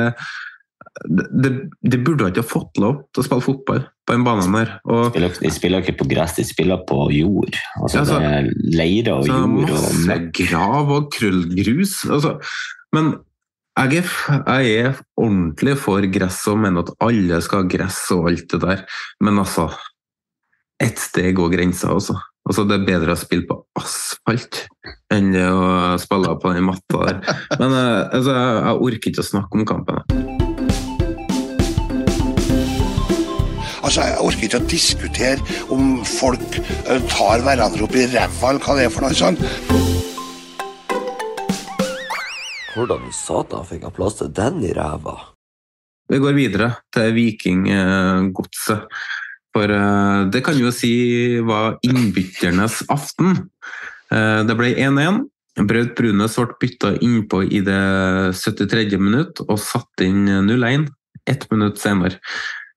[1.06, 1.52] det,
[1.86, 4.72] det burde ikke ha fått lov til å spille fotball på den banen der.
[4.90, 7.54] Og De spiller, de spiller ikke på gress, de spiller på jord.
[7.82, 8.50] Altså, Ja, så- det er
[8.80, 10.32] leire og jord og møkk.
[10.50, 12.00] grav og krøllgrus.
[12.10, 12.38] Altså,
[12.94, 13.14] men
[13.80, 14.10] jeg er,
[14.60, 18.60] jeg er ordentlig for gress og mener at alle skal ha gress og alt det
[18.66, 18.84] der.
[19.24, 19.70] Men altså
[20.80, 22.14] Ett sted går grensa, altså.
[22.48, 22.64] altså.
[22.64, 24.62] Det er bedre å spille på asfalt
[25.12, 27.20] enn å spille på den matta der.
[27.60, 30.00] Men eh, altså, jeg, jeg orker ikke å snakke om kampen.
[33.84, 38.64] Altså, Jeg orker ikke å diskutere om folk eh, tar hverandre opp i ræva, eller
[38.64, 39.89] hva det er for noe sånt.
[42.80, 45.18] Hvordan i satan fikk han plass til den i ræva?
[46.08, 48.86] Vi går videre til Vikinggodset.
[49.52, 50.94] For eh, det kan jo si
[51.44, 53.36] var innbytternes aften.
[54.16, 55.26] Eh, Det ble 1-1.
[55.68, 57.84] Braut Brunes ble bytta innpå i det
[58.40, 58.96] 73.
[58.96, 60.88] minutt og satte inn 0-1
[61.28, 62.16] ett minutt senere.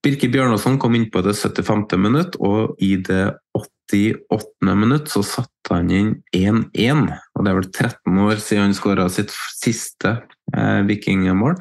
[0.02, 1.94] Birke Bjørnason kom innpå det 75.
[1.94, 4.74] minutt, og i det 88.
[4.74, 7.06] minutt så satte han inn 1-1.
[7.42, 10.12] Og det er vel 13 år siden han skåra sitt siste
[10.54, 11.56] eh, vikingmål.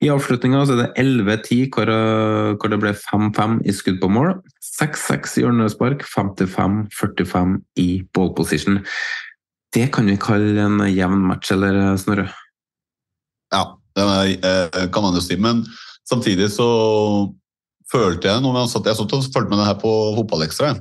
[0.00, 4.30] I avslutninga er det 11-10, hvor, eh, hvor det ble 5-5 i skudd på mål.
[4.64, 8.80] 6-6 i hjørnespark, 55-45 i ball position.
[9.76, 12.30] Det kan vi kalle en jevn match, eller eh, Snorre?
[13.52, 13.66] Ja,
[14.00, 15.36] det eh, kan man jo si.
[15.36, 15.60] Men
[16.08, 16.70] samtidig så
[17.92, 19.92] følte jeg når jeg satt, Jeg satt og fulgte med det her på
[20.22, 20.72] Fotballekstra.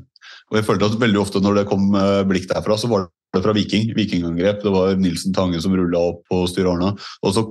[0.48, 1.90] Og jeg følte at veldig ofte når det kom
[2.32, 3.92] blikk derfra, så var det fra Viking.
[3.98, 4.64] Vikingangrep.
[4.64, 6.94] Det var Nilsen Tange som rulla opp på Arna.
[7.22, 7.46] Og så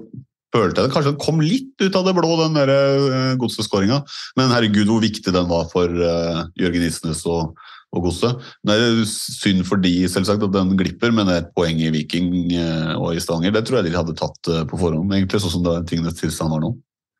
[0.54, 4.02] følte jeg det kanskje kom litt ut av det blå, den der uh, godseskåringa.
[4.38, 7.56] Men herregud, hvor viktig den var for uh, Jørgen Isnes og,
[7.94, 8.42] og Godset.
[8.66, 11.92] Det er synd for de selvsagt at den glipper, men det er et poeng i
[11.94, 15.42] Viking uh, og i Stavanger, det tror jeg de hadde tatt uh, på forhånd, egentlig,
[15.42, 16.74] sånn som det, tingenes tilstand var nå.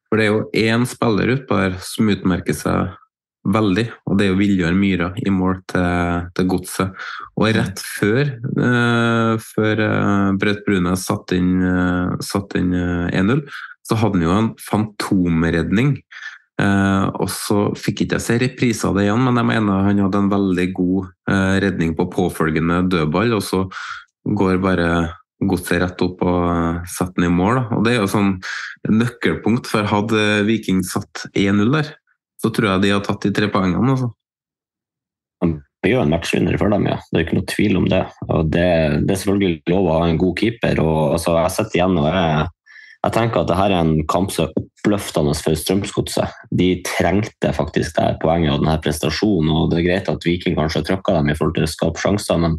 [0.06, 2.94] For det er jo én spiller utpå her som utmerker seg
[3.52, 7.06] veldig, og det er jo Viljar Myra i mål til, til Godset.
[7.36, 8.32] Og rett før,
[8.66, 9.82] eh, før
[10.40, 13.44] Braut Brune satte inn, eh, satte inn eh, 1-0,
[13.86, 15.98] så hadde han jo en fantomredning.
[16.56, 20.22] Og så fikk ikke jeg se reprise av det igjen, men jeg mener han hadde
[20.22, 21.10] en veldig god
[21.60, 23.60] redning på påfølgende dødball, og så
[24.24, 24.88] går bare
[25.44, 27.60] godset rett opp og setter den i mål.
[27.76, 28.32] Og det er jo sånn
[28.88, 31.92] nøkkelpunkt, for hadde Viking satt 1-0 der,
[32.46, 33.96] så tror jeg de har tatt de tre poengene.
[33.96, 34.12] Altså.
[35.82, 36.98] blir jo en matchvinner for dem, ja.
[37.10, 38.02] Det er ikke noe tvil om det.
[38.28, 38.68] Og det,
[39.06, 40.80] det er selvfølgelig lov å ha en god keeper.
[40.82, 42.46] og altså, Jeg sitter igjen og jeg,
[43.06, 46.40] jeg tenker at dette er en kamp som er oppløftende for Strømsgodset.
[46.62, 49.52] De trengte faktisk det poenget og denne prestasjonen.
[49.52, 52.42] og Det er greit at Viking kanskje trøkka dem i forhold til å skape sjanser,
[52.42, 52.58] men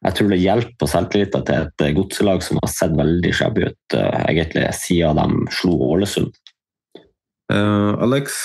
[0.00, 4.22] jeg tror det hjelper selvtilliten til et godselag som har sett veldig shabby ut uh,
[4.30, 6.32] egentlig siden de slo Ålesund.
[7.52, 8.38] Uh, Alex,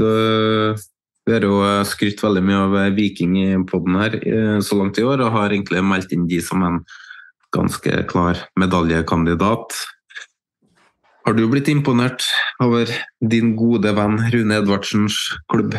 [0.00, 1.58] vi har jo
[1.88, 4.18] skrytt veldig mye av Viking i poden her
[4.64, 6.82] så langt i år, og har egentlig meldt inn de som en
[7.54, 9.76] ganske klar medaljekandidat.
[11.24, 12.24] Har du blitt imponert
[12.60, 12.90] over
[13.24, 15.16] din gode venn Rune Edvardsens
[15.48, 15.76] klubb?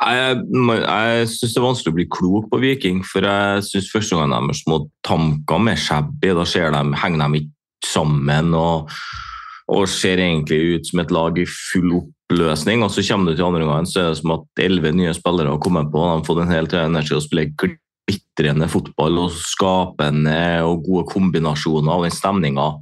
[0.00, 4.16] Jeg, jeg syns det er vanskelig å bli klok på Viking, for jeg syns første
[4.16, 8.94] gang deres små tanker med shabby, da de, henger de ikke sammen og,
[9.68, 11.98] og, ser egentlig ut som et lag i full
[12.30, 12.82] oppløsning.
[12.84, 15.50] Og så kommer du til andre gangen, så er det som at elleve nye spillere
[15.50, 16.00] har kommet på.
[16.00, 21.92] De har fått en hel energi å spille glitrende fotball og skapende og gode kombinasjoner
[21.92, 22.72] og den stemninga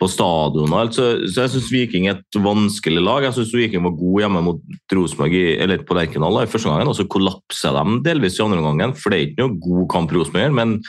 [0.00, 0.72] på stadion.
[0.94, 3.26] Så, så jeg syns Viking er et vanskelig lag.
[3.26, 7.06] Jeg syns Viking var god hjemme mot Rosenborg på Lerkendal i første gangen, og så
[7.10, 8.96] kollapser de delvis i andre gangen.
[8.98, 10.80] For det er ikke noe god kamp Rosenborg men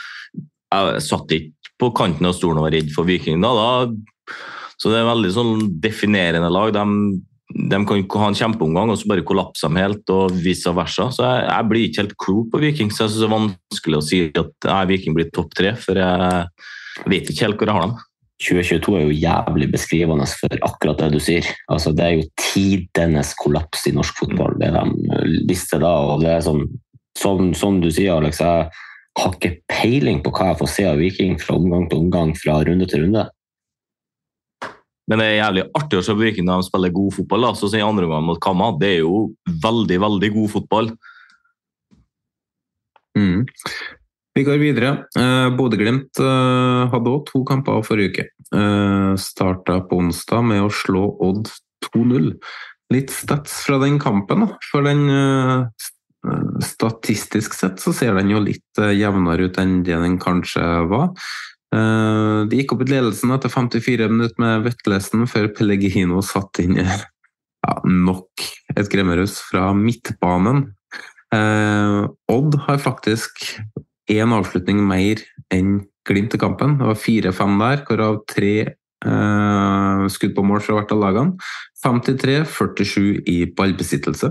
[0.74, 3.50] jeg satt ikke på kanten av stolen og var redd for Viking da.
[3.54, 4.34] da.
[4.78, 6.72] Så det er veldig sånn definerende lag.
[6.74, 6.82] De,
[7.52, 11.10] de kan ha en kjempeomgang og så bare kollapser de helt, og vice versa.
[11.12, 13.98] Så jeg, jeg blir ikke helt klok på Viking, så jeg synes det er vanskelig
[13.98, 17.78] å si at nei, Viking blir topp tre, for jeg vet ikke helt hvor jeg
[17.78, 17.96] har dem.
[18.44, 21.46] 2022 er jo jævlig beskrivende for akkurat det du sier.
[21.70, 25.92] Altså, det er jo tidenes kollaps i norsk fotball, det de visste da.
[26.10, 26.66] og det er sånn,
[27.18, 28.66] som, som, du sier, Alex, jeg
[29.20, 32.58] har ikke peiling på hva jeg får se av Viking fra omgang til omgang, fra
[32.66, 33.28] runde til runde.
[35.10, 37.48] Men det er jævlig artig å se på Viking de spiller god fotball.
[37.48, 37.56] Da.
[37.58, 39.26] Så sier andre gang mot Kamma, det er jo
[39.64, 40.90] veldig, veldig god fotball.
[43.18, 43.44] Mm.
[44.34, 44.92] Vi går videre.
[45.14, 48.28] Eh, Bodø-Glimt eh, hadde òg to kamper forrige uke.
[48.50, 51.52] Eh, Starta på onsdag med å slå Odd
[51.92, 52.32] 2-0.
[52.94, 54.56] Litt stats fra den kampen, da.
[54.72, 55.90] For den eh,
[56.64, 61.12] Statistisk sett så ser den jo litt eh, jevnere ut enn det den kanskje var.
[61.74, 66.78] Eh, de gikk opp i ledelsen etter 54 minutter med Vetlesen, før Pellegrino satt inn
[66.80, 70.66] ja, nok et gremmerhus fra midtbanen.
[71.34, 73.40] Odd har faktisk
[74.12, 76.76] én avslutning mer enn Glimt i kampen.
[76.76, 81.46] Det var fire-fem der, hvorav tre eh, skudd på mål fra hvert av lagene.
[81.80, 84.28] 53-47 i ballbesittelse.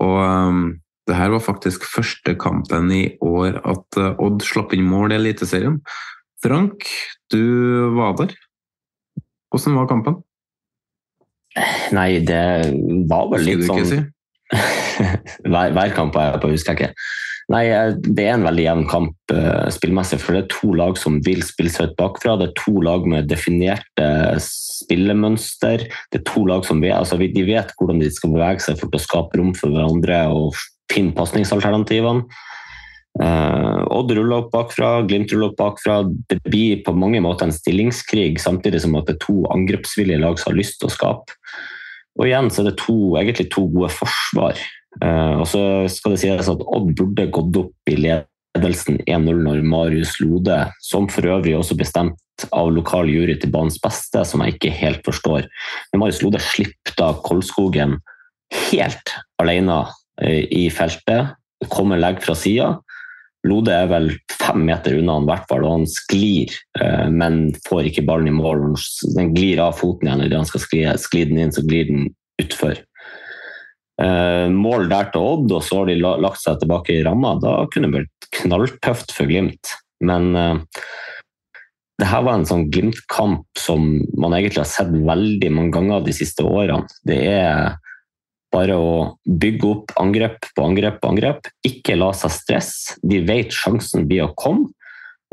[0.00, 0.62] Og eh,
[1.06, 5.20] det her var faktisk første kampen i år at uh, Odd slapp inn mål i
[5.20, 5.76] Eliteserien.
[6.44, 6.88] Frank,
[7.32, 7.42] du
[7.96, 8.34] var der.
[9.50, 10.18] Hvordan var kampen?
[11.96, 12.42] Nei, det
[13.08, 14.02] var vel litt sånn si?
[15.50, 17.06] hver, hver kamp er jeg på, husker jeg ikke.
[17.52, 20.98] Nei, eh, Det er en veldig jevn kamp uh, spillmessig, for det er to lag
[20.98, 22.34] som vil spille seg ut bakfra.
[22.40, 24.08] Det er to lag med definerte
[24.42, 25.86] spillemønster.
[26.10, 28.90] Det er to lag som vet, altså, de vet hvordan de skal bevege seg for
[28.90, 30.58] å skape rom for hverandre og
[30.92, 32.26] finne pasningsalternativene.
[33.16, 36.02] Uh, Odd ruller opp bakfra, Glimt ruller opp bakfra.
[36.28, 40.40] Det blir på mange måter en stillingskrig, samtidig som at det er to angrepsvillige lag
[40.40, 41.38] som har lyst til å skape.
[42.16, 44.60] Og igjen så er det to, egentlig to gode forsvar.
[45.04, 45.62] Eh, og så
[45.92, 51.10] skal det sies at Odd burde gått opp i ledelsen 1-0 når Marius Lode, som
[51.12, 55.48] for øvrig også bestemt av lokal jury til banens beste, som jeg ikke helt forstår.
[55.92, 57.98] Men Marius Lode slipper da Kolskogen
[58.70, 59.82] helt alene
[60.22, 61.36] eh, i feltet.
[61.72, 62.74] Kommer legg fra sida.
[63.46, 67.90] Lode er vel fem meter unna han, hvert fall, og han sklir, eh, men får
[67.90, 68.68] ikke ballen i mål.
[69.16, 70.64] Den glir av foten igjen idet han skal
[71.00, 72.10] skli den inn, så glir den
[72.42, 72.82] utfor.
[74.02, 77.36] Eh, mål der til Odd, og så har de lagt seg tilbake i ramma.
[77.40, 79.72] Da kunne det blitt knalltøft for Glimt.
[80.04, 80.58] Men uh,
[81.96, 83.86] det her var en sånn Glimt-kamp som
[84.20, 86.84] man egentlig har sett veldig mange ganger de siste årene.
[87.08, 87.78] Det er
[88.54, 88.92] bare å
[89.26, 91.48] bygge opp angrep på angrep på angrep.
[91.66, 92.98] Ikke la seg stresse.
[93.02, 94.70] De vet sjansen blir å komme.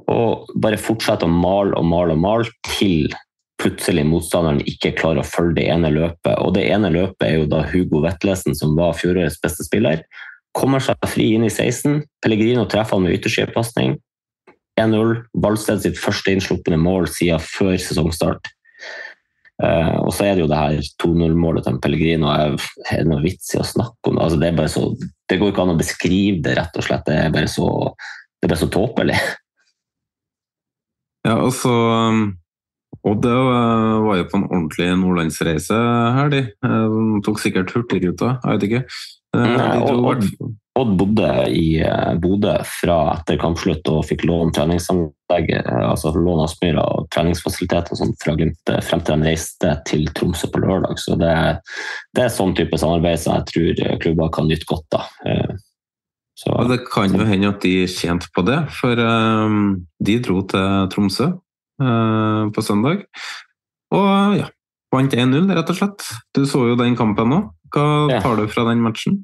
[0.09, 3.13] Og bare fortsette å male og male og male til
[3.61, 6.33] plutselig motstanderen ikke klarer å følge det ene løpet.
[6.41, 10.03] Og det ene løpet er jo da Hugo Vetlesen, som var fjorårets beste spiller.
[10.57, 12.01] Kommer seg fri inn i 16.
[12.23, 13.95] Pellegrino treffer han med yttersidepasning.
[14.81, 15.15] 1-0.
[15.37, 18.51] Ballsted sitt første innslupne mål siden før sesongstart.
[19.63, 22.27] Uh, og så er det jo det her 2-0-målet til Pellegrino.
[22.33, 24.25] Er det noe vits i å snakke om det?
[24.25, 24.83] Altså, det, er bare så,
[25.31, 27.05] det går ikke an å beskrive det, rett og slett.
[27.07, 27.69] Det er bare så,
[28.41, 29.19] det er bare så tåpelig.
[31.23, 32.25] Ja, og så um,
[33.23, 35.77] det eh, var jo på en ordentlig nordlandsreise
[36.17, 36.41] her, de.
[36.59, 38.81] de tok sikkert Hurtigruta, jeg vet ikke.
[39.33, 39.45] De
[39.87, 40.27] og,
[40.73, 46.41] Odd bodde i eh, Bodø fra etter kampslutt og fikk lån treningsanlegg, eh, altså lån
[46.47, 50.97] Aspmyra og treningsfasiliteter fra Glimt eh, frem til de reiste til Tromsø på lørdag.
[50.97, 51.35] Så det,
[52.17, 55.11] det er sånn type samarbeid som jeg tror klubber kan nyte godt av.
[56.33, 60.39] Så, Og det kan jo hende at de tjente på det, for um, de dro
[60.49, 63.03] til Tromsø uh, på søndag.
[63.93, 64.49] Og ja,
[64.89, 66.07] vant 1-0, rett og slett.
[66.33, 67.53] Du så jo den kampen òg.
[67.73, 69.21] Hva tar du fra den matchen?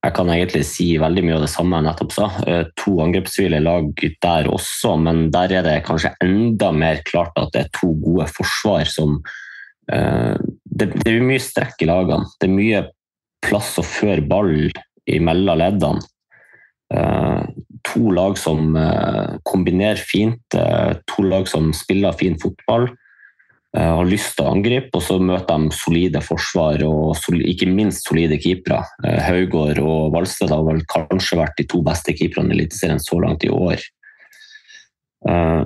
[0.00, 2.28] Jeg kan egentlig si veldig mye av det samme jeg nettopp sa.
[2.48, 3.90] Eh, To angrepssvile lag
[4.24, 8.28] der også, men der er det kanskje enda mer klart at det er to gode
[8.32, 9.18] forsvar som
[9.92, 12.30] eh, Det, det er mye strekk i lagene.
[12.40, 12.80] Det er mye
[13.44, 14.70] plass å føre ball
[15.10, 16.08] imellom leddene.
[16.94, 17.44] Eh,
[17.90, 18.74] To lag som
[19.48, 20.52] kombinerer fint,
[21.08, 22.90] to lag som spiller fin fotball.
[23.76, 28.08] Eh, har lyst til å angripe, og så møter de solide forsvar og ikke minst
[28.08, 28.82] solide keepere.
[29.04, 33.20] Eh, Haugård og Valsted har vel kanskje vært de to beste keeperne i Eliteserien så
[33.22, 33.82] langt i år.
[35.28, 35.64] Eh,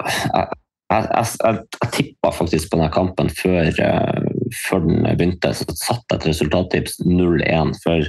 [0.00, 0.46] Jeg,
[0.90, 3.68] jeg, jeg, jeg, tippa faktisk på denne kampen før,
[4.64, 7.76] før den begynte, så satte jeg et resultattips 0-1.
[7.84, 8.08] For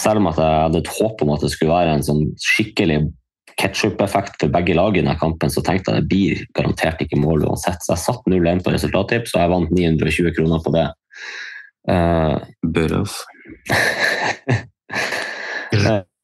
[0.00, 3.04] selv om jeg hadde et håp om at det skulle være en sånn skikkelig
[3.60, 7.46] ketsjup-effekt for begge lag i denne kampen, så tenkte jeg det blir garantert ikke mål
[7.48, 7.82] uansett.
[7.84, 10.86] Så jeg satt 0-1 på resultattips, og jeg vant 920 kroner på det.
[11.90, 12.36] Uh,
[12.74, 13.22] Bør altså.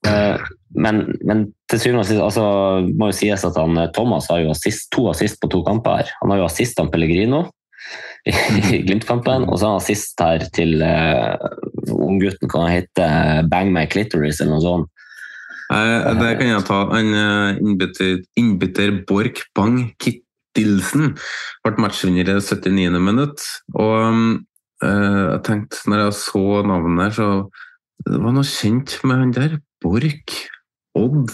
[0.07, 0.43] Eh,
[0.81, 2.45] men, men til syvende og sist altså,
[2.97, 6.13] må jo sies at han, Thomas har jo assist, to assist på to kamper her.
[6.23, 7.43] Han har jo assist av Pellegrino
[8.25, 11.37] i, i Glimt-kampen, og så har han assist her til uh,
[11.93, 13.11] unggutten, kan han hete
[13.51, 15.00] Bang My Clitoris eller noe sånt.
[15.71, 16.81] Eh, det kan jeg ta.
[16.91, 21.15] Han eh, innbytter, innbytter Borch Bang Kittilsen
[21.65, 22.99] ble matchvinner i det 79.
[22.99, 23.45] minutt.
[23.79, 24.01] Og
[24.83, 29.37] eh, jeg tenkte, når jeg så navnet her, så det var noe kjent med han
[29.37, 29.59] der.
[29.85, 30.41] Borch.
[30.99, 31.31] Odd.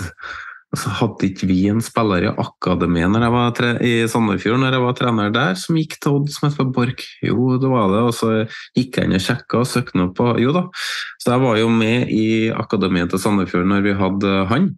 [0.77, 5.31] Og så hadde ikke vi en spiller i akademiet i Sandefjord når jeg var trener
[5.33, 7.07] der, som gikk til Odd som het Borch.
[7.25, 8.03] Jo, det var det.
[8.05, 8.33] Og så
[8.77, 10.67] gikk jeg inn og sjekka og søkte noe på Jo da.
[11.23, 14.69] Så jeg var jo med i akademiet til Sandefjord når vi hadde han.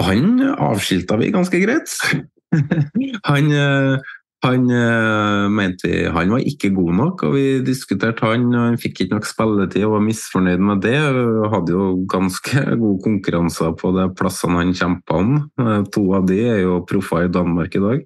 [0.00, 1.98] Og han avskilta vi ganske greit.
[3.28, 4.14] han eh,
[4.44, 8.46] han øh, mente vi han var ikke god nok, og vi diskuterte han.
[8.54, 10.98] og Han fikk ikke nok spilletid og var misfornøyd med det.
[11.10, 15.36] og Hadde jo ganske gode konkurranser på de plassene han kjempa om.
[15.60, 18.04] Eh, To av de er jo proffer i Danmark i dag.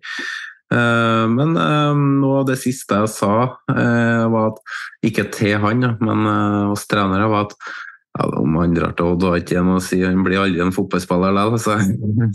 [0.75, 3.35] Eh, Men eh, noe av det siste jeg sa,
[3.75, 4.63] eh, var at
[5.11, 6.27] ikke til han, men
[6.71, 7.59] hos trenere, var at
[8.19, 10.01] ja, om han drar til Odd, har ikke noe å si.
[10.03, 11.93] Han blir aldri en fotballspiller likevel.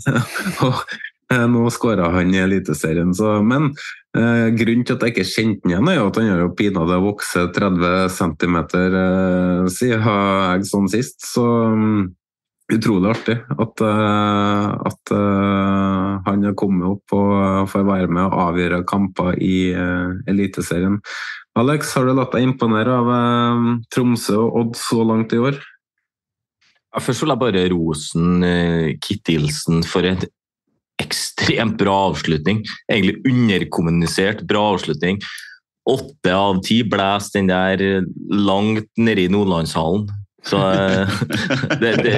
[0.08, 0.94] Eh,
[1.50, 3.70] nå skåra han i Eliteserien, så Men
[4.16, 7.00] eh, grunnen til at jeg ikke kjente ham igjen, er at han har jo pinadø
[7.04, 11.24] vokst 30 cm eh, siden jeg sånn sist.
[11.34, 12.12] Så um,
[12.72, 18.38] utrolig artig at, eh, at eh, han har kommet opp og får være med og
[18.48, 21.00] avgjøre kamper i eh, Eliteserien.
[21.60, 25.60] Alex, har du latt deg imponere av eh, Tromsø og Odd så langt i år?
[26.94, 30.24] Først vil jeg bare rosen eh, Kittilsen for en
[31.04, 32.64] ekstremt bra avslutning.
[32.90, 35.20] Egentlig underkommunisert bra avslutning.
[35.84, 40.08] Åtte av ti blæs den der langt nede i Nordlandshallen.
[40.44, 41.12] Så eh,
[41.82, 42.16] det, det,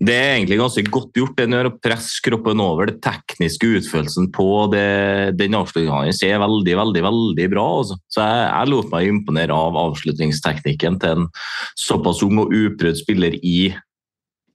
[0.00, 1.36] det er egentlig ganske godt gjort.
[1.38, 2.88] Den gjør å presse kroppen over.
[2.88, 7.66] Det tekniske utførelsen på det, den avslutningen hans er veldig, veldig veldig bra.
[7.82, 7.98] Også.
[8.12, 11.30] Så jeg, jeg lot meg imponere av avslutningsteknikken til en
[11.78, 13.58] såpass ung og uprøvd spiller i,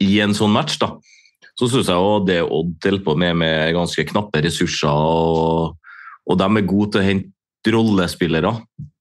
[0.03, 0.79] i en sånn match.
[0.81, 0.95] da.
[1.59, 5.75] Så syns jeg òg det Odd holder på med med ganske knappe ressurser, og,
[6.25, 8.55] og de er gode til å hente rollespillere.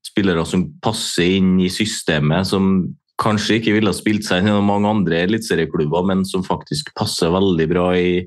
[0.05, 2.93] Spillere som passer inn i systemet, som
[3.23, 7.33] kanskje ikke ville ha spilt seg inn i mange andre eliteserieklubber, men som faktisk passer
[7.33, 8.23] veldig bra i,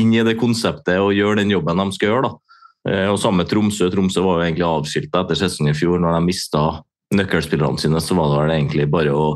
[0.00, 2.30] inn i det konseptet og gjør den jobben de skal gjøre.
[2.30, 2.58] da.
[2.90, 3.88] Eh, Og Samme Tromsø.
[3.90, 6.64] Tromsø var jo egentlig avskilta etter sesongen i fjor, når de mista
[7.12, 9.26] nøkkelspillerne sine, så var det egentlig bare å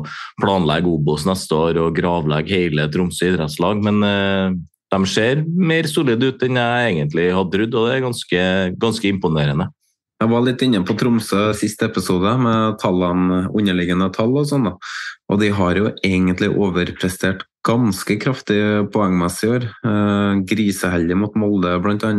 [0.41, 3.81] planlegge Obos neste år og gravlegge hele Tromsø idrettslag.
[3.85, 4.57] Men eh,
[4.93, 8.45] de ser mer solide ut enn jeg egentlig hadde trodd, og det er ganske,
[8.79, 9.69] ganske imponerende.
[10.17, 14.71] Jeg var litt inne på Tromsø siste episode med tallene, underliggende tall og sånn.
[15.27, 18.59] Og de har jo egentlig overprestert ganske kraftig
[18.93, 19.67] poengmessig i år.
[19.89, 22.13] Eh, griseheldig mot Molde bl.a.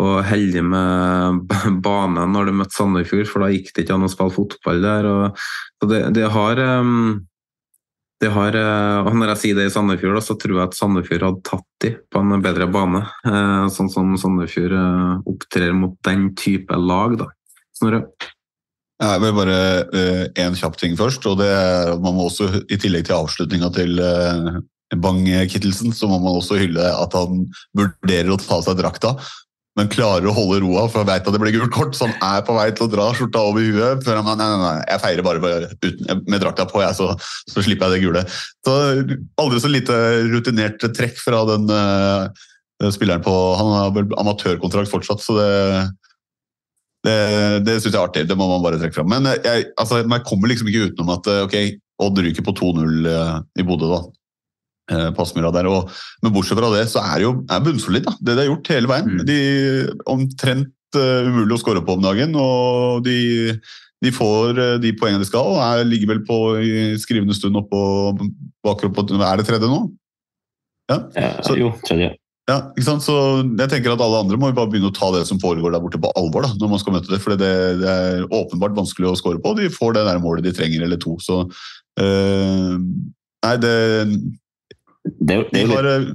[0.00, 1.56] Og, heldig med
[1.86, 5.10] banen når de møtte Sandefjord, for da gikk det ikke an å spille fotball der.
[5.10, 6.62] Og, det, det har
[8.20, 11.24] det har, eh, og Når jeg sier det i Sandefjord, så tror jeg at Sandefjord
[11.24, 13.06] hadde tatt de på en bedre bane.
[13.24, 14.76] Eh, sånn som Sandefjord
[15.24, 17.16] opptrer mot den type lag.
[17.22, 17.30] da.
[17.80, 18.04] Snorre?
[19.00, 19.58] Jeg vil bare
[20.36, 21.24] én kjapp ting først.
[21.26, 24.58] og det er at man må også, I tillegg til avslutninga til uh,
[24.96, 27.46] Bang-Kittelsen, så må man også hylle at han
[27.78, 29.14] vurderer å ta av seg drakta,
[29.78, 31.94] men klarer å holde roa, for han vet at det blir gult kort.
[31.96, 34.04] Så han er på vei til å dra skjorta over huet.
[34.04, 37.12] før han nei, nei, nei, jeg feirer bare uten, med drakta på, jeg, så,
[37.48, 38.24] så, slipper jeg det gule.
[38.66, 38.76] Så
[39.40, 39.96] Aldri så lite
[40.28, 42.28] rutinert trekk fra den uh,
[42.90, 45.50] spilleren på Han har vel amatørkontrakt fortsatt, så det
[47.06, 47.18] det,
[47.66, 48.26] det syns jeg er artig.
[48.28, 49.10] Det må man bare trekke fram.
[49.12, 51.60] Men jeg, altså, jeg kommer liksom ikke utenom at ok,
[52.00, 53.08] Odd ryker på 2-0
[53.60, 54.00] i Bodø, da.
[54.90, 55.68] Eh, Passmyra der.
[55.70, 55.90] Og,
[56.24, 58.16] men bortsett fra det, så er det jo er bunnsolid, da.
[58.18, 59.12] Det de har gjort hele veien.
[59.12, 59.22] Mm.
[59.28, 59.38] De
[60.10, 63.54] Omtrent uh, umulig å skåre på om dagen, og de,
[64.02, 65.52] de får uh, de poengene de skal.
[65.54, 67.82] og er, Ligger vel på i skrivende stund oppå
[68.66, 69.84] akkurat på Er det tredje nå?
[70.90, 71.04] Ja,
[71.46, 72.16] så, jo, tredje.
[72.50, 73.04] Ja, ikke sant?
[73.04, 73.14] Så
[73.44, 75.82] jeg tenker at Alle andre må jo bare begynne å ta det som foregår der
[75.84, 76.46] borte på alvor.
[76.46, 77.52] da, når man skal møte det, for det,
[77.82, 79.54] det er åpenbart vanskelig å score på.
[79.58, 81.16] De får det der målet de trenger, eller to.
[81.22, 81.44] så
[82.02, 82.76] øh,
[83.40, 83.74] Nei, det
[85.04, 86.08] det det, er litt,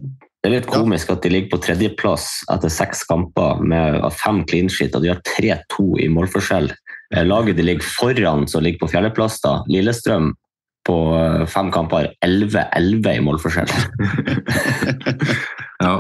[0.46, 4.70] det er, litt, komisk at de ligger på tredjeplass etter seks kamper med fem clean
[4.70, 6.70] sheet, og de har 3-2 i målforskjell.
[7.16, 10.34] Eh, laget de ligger foran, som ligger på fjerdeplass, da, Lillestrøm,
[10.86, 13.74] på eh, fem kamper 11-11 i målforskjell.
[15.84, 15.96] ja.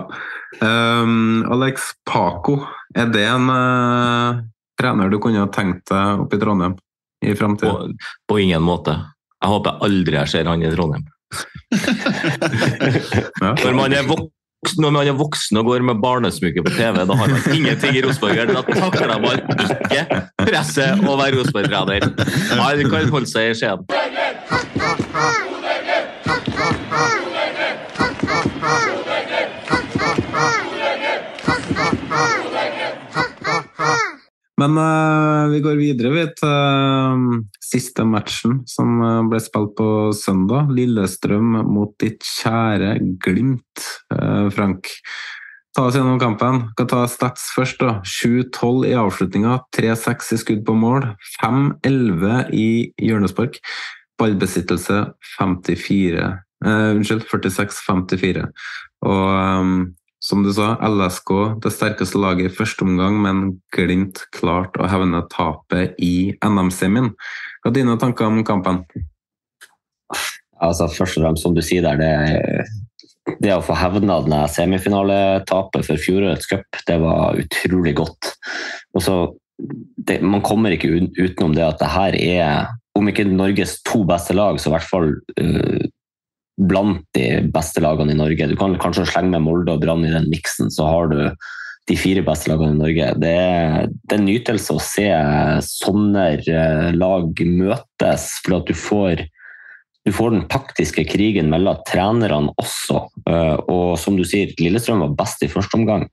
[0.62, 2.62] Um, Alex Paco,
[2.96, 4.40] er det en uh,
[4.80, 6.78] trener du kunne tenkt deg opp i Trondheim
[7.26, 7.74] i framtida?
[7.74, 7.90] På,
[8.30, 8.94] på, ingen måte.
[9.42, 11.06] Jeg håper aldri jeg ser han i Trondheim
[13.42, 17.14] når, man er voksen, når man er voksen og går med barnesmykke på TV, da
[17.20, 18.54] har man ingenting i Rosenborg.
[18.54, 20.02] Da takler man ikke
[20.40, 22.02] presset å være Rosenborg-trener.
[22.62, 23.80] Han kan holde seg i Skien.
[34.62, 39.88] Men uh, vi går videre vi, til uh, siste matchen som uh, ble spilt på
[40.16, 40.72] søndag.
[40.76, 43.84] Lillestrøm mot ditt kjære Glimt,
[44.56, 44.94] Frank.
[45.76, 46.62] Ta oss gjennom kampen.
[46.72, 47.84] Skal ta Stats først.
[48.08, 51.10] 7-12 i avslutninga, 3-6 i skudd på mål,
[51.42, 52.70] 5-11 i
[53.04, 53.60] hjørnespark.
[54.16, 55.02] Ballbesittelse
[55.36, 56.32] 54
[56.66, 58.46] Unnskyld, 46-54.
[59.06, 59.74] Og um,
[60.26, 61.32] som du sa, LSK
[61.62, 63.44] det sterkeste laget i første omgang, men
[63.76, 67.12] Glimt klart å hevne tapet i NM-semien.
[67.62, 68.82] Hva er dine tanker om kampen?
[70.64, 76.02] Altså, først og fremst, som du sier der, det, det å få hevna semifinaletapet for
[76.02, 78.32] fjorårets cup, det var utrolig godt.
[78.96, 79.18] Og så,
[79.60, 80.90] det, Man kommer ikke
[81.20, 84.90] utenom det at det her er, om ikke Norges to beste lag, så i hvert
[84.90, 85.86] fall uh,
[86.56, 88.48] blant de beste lagene i Norge.
[88.48, 91.20] Du kan kanskje slenge med Molde og Brann i den miksen, så har du
[91.86, 93.12] de fire beste lagene i Norge.
[93.22, 95.08] Det er, det er en nytelse å se
[95.68, 99.26] sånne eh, lag møtes, for at du får,
[100.08, 103.06] du får den taktiske krigen mellom trenerne også.
[103.30, 106.08] Eh, og som du sier, Lillestrøm var best i første omgang.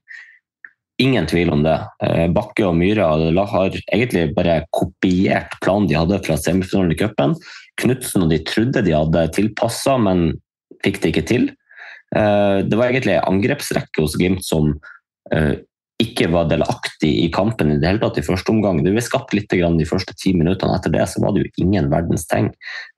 [1.00, 1.78] Ingen tvil om det.
[2.04, 7.38] Eh, Bakke og Myhre har egentlig bare kopiert planen de hadde fra semifinalen i cupen.
[7.80, 10.32] Knutsen og de trodde de hadde tilpassa, men
[10.84, 11.50] fikk det ikke til.
[12.14, 14.74] Eh, det var egentlig en angrepsrekke hos Glimt som
[15.32, 15.54] eh,
[16.02, 18.82] ikke var delaktig i kampen i det hele tatt i første omgang.
[18.82, 20.76] Det ble skapt litt de første ti minuttene.
[20.76, 22.50] Etter det så var det jo ingen verdens tegn.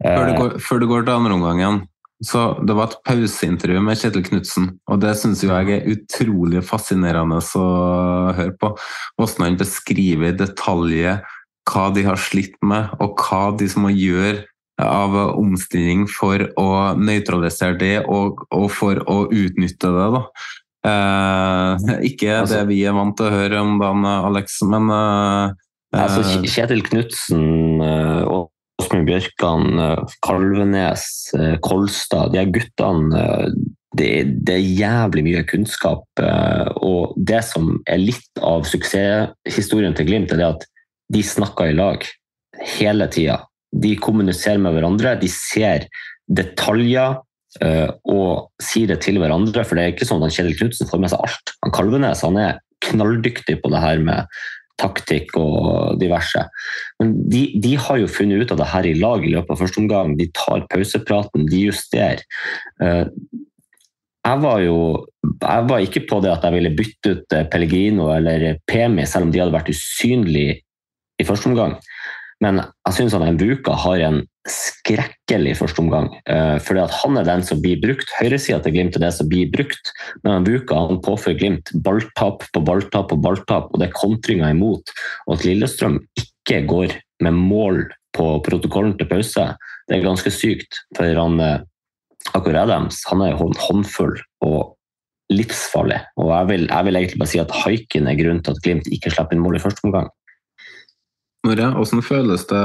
[0.03, 1.85] Før du går, går til andre omgangen,
[2.25, 7.41] så Det var et pauseintervju med Kjetil Knutsen, og det syns jeg er utrolig fascinerende
[7.43, 7.65] å
[8.39, 8.71] høre på.
[9.19, 11.17] Hvordan han beskriver i
[11.65, 14.45] hva de har slitt med, og hva de som må gjøre
[14.83, 16.69] av omstilling for å
[16.99, 20.07] nøytralisere det, og, og for å utnytte det.
[20.17, 20.23] da.
[20.85, 25.55] Eh, ikke altså, det vi er vant til å høre om dagen, Alex, men eh,
[25.97, 27.47] altså, Kjetil Knutsen
[27.85, 28.35] eh,
[28.83, 31.07] Åsmund Bjørkan, eh, Kalvenes,
[31.39, 33.25] eh, Kolstad, de her guttene
[33.95, 34.11] det,
[34.43, 36.03] det, er jævlig mye kunnskap.
[36.83, 40.67] Og det som er litt av suksesshistorien til Glimt, er at
[41.15, 42.03] de snakker i lag
[42.75, 43.39] hele tida
[43.83, 45.89] de kommuniserer med hverandre, de ser
[46.31, 47.19] detaljer
[47.63, 49.65] uh, og sier det til hverandre.
[49.67, 51.55] For det er ikke sånn at Kjetil Knutsen får med seg alt.
[51.67, 54.29] Han Kalvenes han er knalldyktig på det her med
[54.81, 56.43] taktikk og diverse.
[56.99, 59.63] Men de, de, har jo funnet ut av det her i lag i løpet av
[59.63, 60.17] første omgang.
[60.19, 62.25] De tar pausepraten, de justerer.
[62.83, 63.07] Uh,
[64.25, 64.79] jeg var jo
[65.25, 69.33] jeg var ikke på det at jeg ville bytte ut Pellegrino eller Pemi, selv om
[69.35, 70.63] de hadde vært usynlige
[71.21, 71.77] i første omgang.
[72.45, 76.11] Men jeg syns Vuka har en skrekkelig førsteomgang.
[76.29, 78.11] Uh, fordi at han er den som blir brukt.
[78.19, 79.93] Høyresida til Glimt er det som blir brukt.
[80.27, 84.93] Men Vuka han påfører Glimt balltap på balltap på balltap, og det er kontringer imot.
[85.27, 89.47] Og at Lillestrøm ikke går med mål på protokollen til pause,
[89.89, 90.85] det er ganske sykt.
[90.97, 91.65] For han, eh,
[92.35, 94.15] Adams han er hånd, håndfull
[94.45, 94.77] og
[95.33, 96.03] livsfarlig.
[96.21, 98.93] Og jeg vil, jeg vil egentlig bare si at haiken er grunnen til at Glimt
[98.93, 100.12] ikke slipper inn mål i første omgang.
[101.45, 102.61] Snorre, hvordan føles det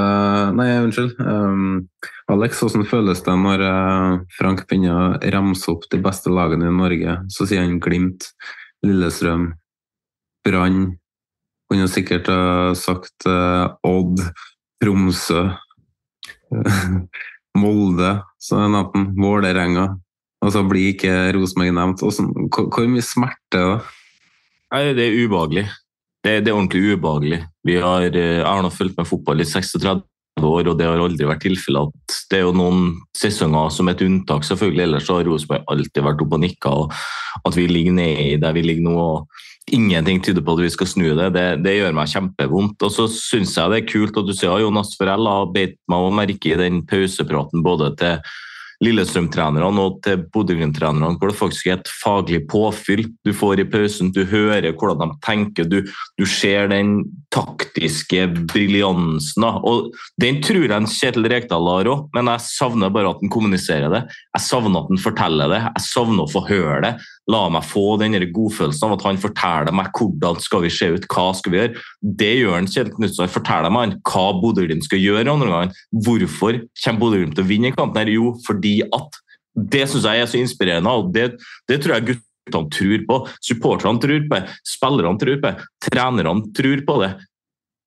[0.56, 1.18] Nei, unnskyld.
[1.20, 1.90] Um,
[2.32, 6.78] Alex, hvordan føles det når uh, Frank begynner å ramse opp de beste lagene i
[6.78, 7.18] Norge?
[7.28, 8.30] Så sier han Glimt,
[8.88, 9.50] Lillestrøm,
[10.48, 10.94] Brann.
[11.68, 14.24] Kunne sikkert ha sagt uh, Odd,
[14.80, 15.50] Tromsø,
[17.60, 19.90] Molde, så er natten, Vålerenga.
[20.40, 22.08] Og så blir ikke Rosenborg nevnt.
[22.08, 23.94] Hvor, hvor mye smerte er det?
[24.72, 25.68] Nei, det er ubehagelig.
[26.26, 27.44] Det, det er ordentlig ubehagelig.
[27.66, 30.02] Vi har, eh, jeg har nå fulgt med fotball i 36
[30.40, 34.02] år, og det har aldri vært tilfellet at det er jo noen sesonger som et
[34.06, 34.86] unntak, selvfølgelig.
[34.86, 36.74] Ellers har Rosenborg alltid vært oppe og nikka.
[36.84, 40.72] Og at vi ligger nede der vi ligger nå og ingenting tyder på at vi
[40.74, 42.86] skal snu det, det, det gjør meg kjempevondt.
[42.86, 46.12] Og så syns jeg det er kult at du sier Jonas Forell har beit meg
[46.20, 48.20] merke i den pausepraten både til
[48.84, 54.14] Lillestrøm-trenerne og til Bodø-Glimt-trenerne, hvor det faktisk er et faglig påfyll du får i pausen.
[54.16, 55.82] Du hører hvordan de tenker, du,
[56.20, 57.04] du ser den
[57.34, 59.44] taktiske briljansen.
[59.44, 59.92] Og
[60.22, 64.04] Den tror jeg Kjetil Rekdal har òg, men jeg savner bare at han kommuniserer det.
[64.38, 66.94] Jeg savner at han forteller det, jeg savner å få høre det.
[67.30, 71.06] La meg få den godfølelsen av at han forteller meg hvordan skal vi se ut,
[71.12, 71.84] hva skal vi gjøre.
[72.24, 73.30] Det gjør han Kjetil Knutsen.
[73.30, 75.78] Forteller meg hva Bodø-Glimt skal gjøre andre gangen.
[76.08, 78.00] Hvorfor kommer Bodø-Glimt til å vinne kampen?
[78.00, 78.14] her?
[78.14, 79.20] Jo, fordi at
[79.60, 81.34] Det syns jeg er så inspirerende, og det,
[81.68, 83.18] det tror jeg guttene tror på.
[83.44, 87.10] Supporterne tror på det, spillerne tror på det, trenerne tror på det.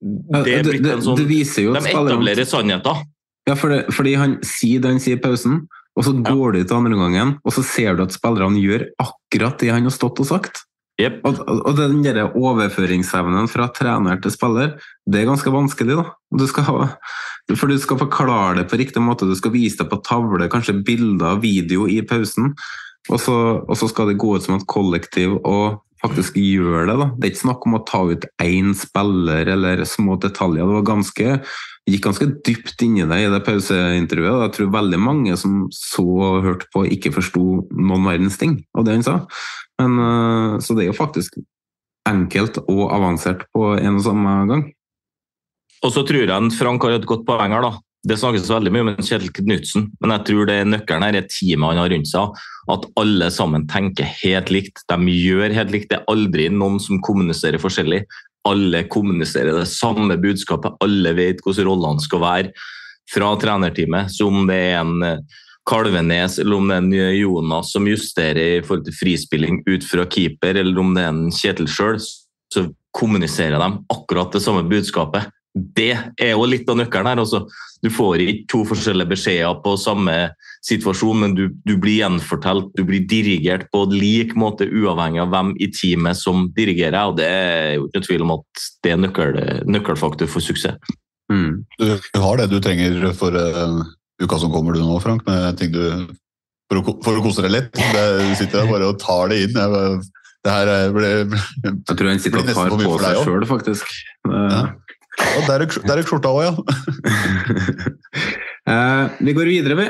[0.02, 3.04] Det en sånn, det, det De etablerer sannheter.
[3.48, 5.62] Ja, for det, fordi han sier det han sier i pausen.
[5.98, 9.59] Og så går du ut andre gangen, og så ser du at spillerne gjør akkurat
[9.60, 10.62] det han har stått og sagt.
[11.00, 11.20] Yep.
[11.26, 14.74] Og, og, den der overføringsevnen fra trener til spiller,
[15.09, 15.96] det er ganske vanskelig.
[15.98, 16.04] da.
[16.38, 16.88] Du skal ha,
[17.51, 20.78] for du skal forklare det på riktig måte, du skal vise det på tavle, kanskje
[20.86, 22.52] bilder, video i pausen.
[23.10, 23.35] Og så,
[23.66, 26.97] og så skal det gå ut som et kollektiv og faktisk gjøre det.
[26.98, 27.09] da.
[27.16, 30.66] Det er ikke snakk om å ta ut én spiller eller små detaljer.
[30.66, 31.36] Det var ganske
[31.90, 34.44] gikk ganske dypt inn i det i det pauseintervjuet.
[34.44, 38.86] Jeg tror veldig mange som så og hørte på, ikke forsto noen verdens ting av
[38.86, 39.16] det han sa.
[39.82, 41.40] Men, eh, så det er jo faktisk
[42.09, 44.64] enkelt og avansert på en og samme gang.
[45.82, 47.64] Og så tror jeg Frank har et godt poeng her.
[47.64, 47.72] da.
[48.02, 51.70] Det snakkes veldig mye om Kjetil Knutsen, men jeg tror det nøkkelen her er teamet
[51.70, 52.42] han har rundt seg.
[52.74, 54.82] At alle sammen tenker helt likt.
[54.90, 55.90] De gjør helt likt.
[55.90, 58.02] Det er aldri noen som kommuniserer forskjellig
[58.48, 62.52] alle kommuniserer det samme budskapet, alle vet hvordan rollene skal være
[63.12, 64.10] fra trenerteamet.
[64.14, 68.59] Så om det er en eh, Kalvenes eller om det er en Jonas som justerer
[68.59, 72.00] i forhold til frispilling ut fra keeper, eller om det er en Kjetil sjøl,
[72.52, 75.30] så kommuniserer de akkurat det samme budskapet.
[75.53, 77.20] Det er jo litt av nøkkelen her.
[77.20, 77.43] Altså.
[77.83, 80.15] Du får ikke to forskjellige beskjeder på samme
[80.65, 85.53] situasjon, men du, du, blir gjenfortalt, du blir dirigert på lik måte, uavhengig av hvem
[85.61, 87.01] i teamet som dirigerer.
[87.11, 90.79] og Det er jo ikke tvil om at det er nøkkel, nøkkelfaktor for suksess.
[91.33, 91.62] Mm.
[91.81, 93.83] Du har det du trenger for uh,
[94.23, 95.85] uka som kommer du nå, Frank, med ting du
[96.73, 97.70] for å, for å kose deg litt.
[97.77, 99.59] Det, du sitter der bare og tar det inn.
[99.59, 100.03] Jeg,
[100.43, 101.11] det her ble,
[101.62, 103.93] Jeg tror han sitter og tar på seg sjøl, faktisk.
[104.31, 104.62] Ja.
[105.20, 105.66] Ja, der
[105.98, 106.52] er skjorta òg, ja.
[108.68, 109.86] uh, vi går videre, vi.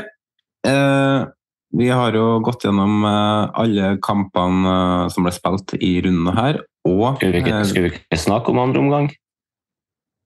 [0.67, 1.31] Uh,
[1.79, 7.19] vi har jo gått gjennom uh, alle kampene som ble spilt i rundene her, og
[7.21, 9.11] Skal vi ikke, skal vi ikke snakke om andre omgang?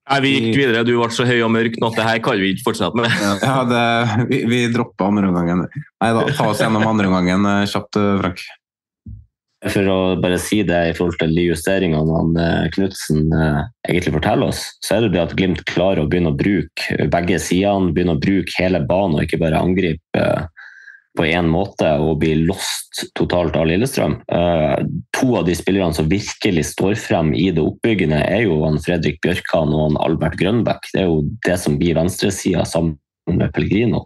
[0.06, 0.84] Nei, Vi gikk videre.
[0.86, 3.10] Du ble så høy og mørk nå at det her kan vi ikke fortsette med.
[3.42, 5.64] ja, det, Vi, vi droppa andre omgangen.
[5.66, 8.44] Nei da, ta oss gjennom andre omgangen kjapt, Frank.
[9.72, 13.30] For å bare si det i forhold til de justeringene Knutsen
[13.86, 17.40] egentlig forteller oss, så er det det at Glimt klarer å begynne å bruke begge
[17.42, 20.26] sidene, begynne å bruke hele banen og ikke bare angripe
[21.16, 24.18] på én måte og bli lost totalt av Lillestrøm.
[25.16, 29.22] To av de spillerne som virkelig står frem i det oppbyggende, er jo han Fredrik
[29.24, 30.92] Bjørkan og han Albert Grønbæk.
[30.92, 32.98] Det er jo det som blir venstresida sammen
[33.32, 34.04] med Pellegrino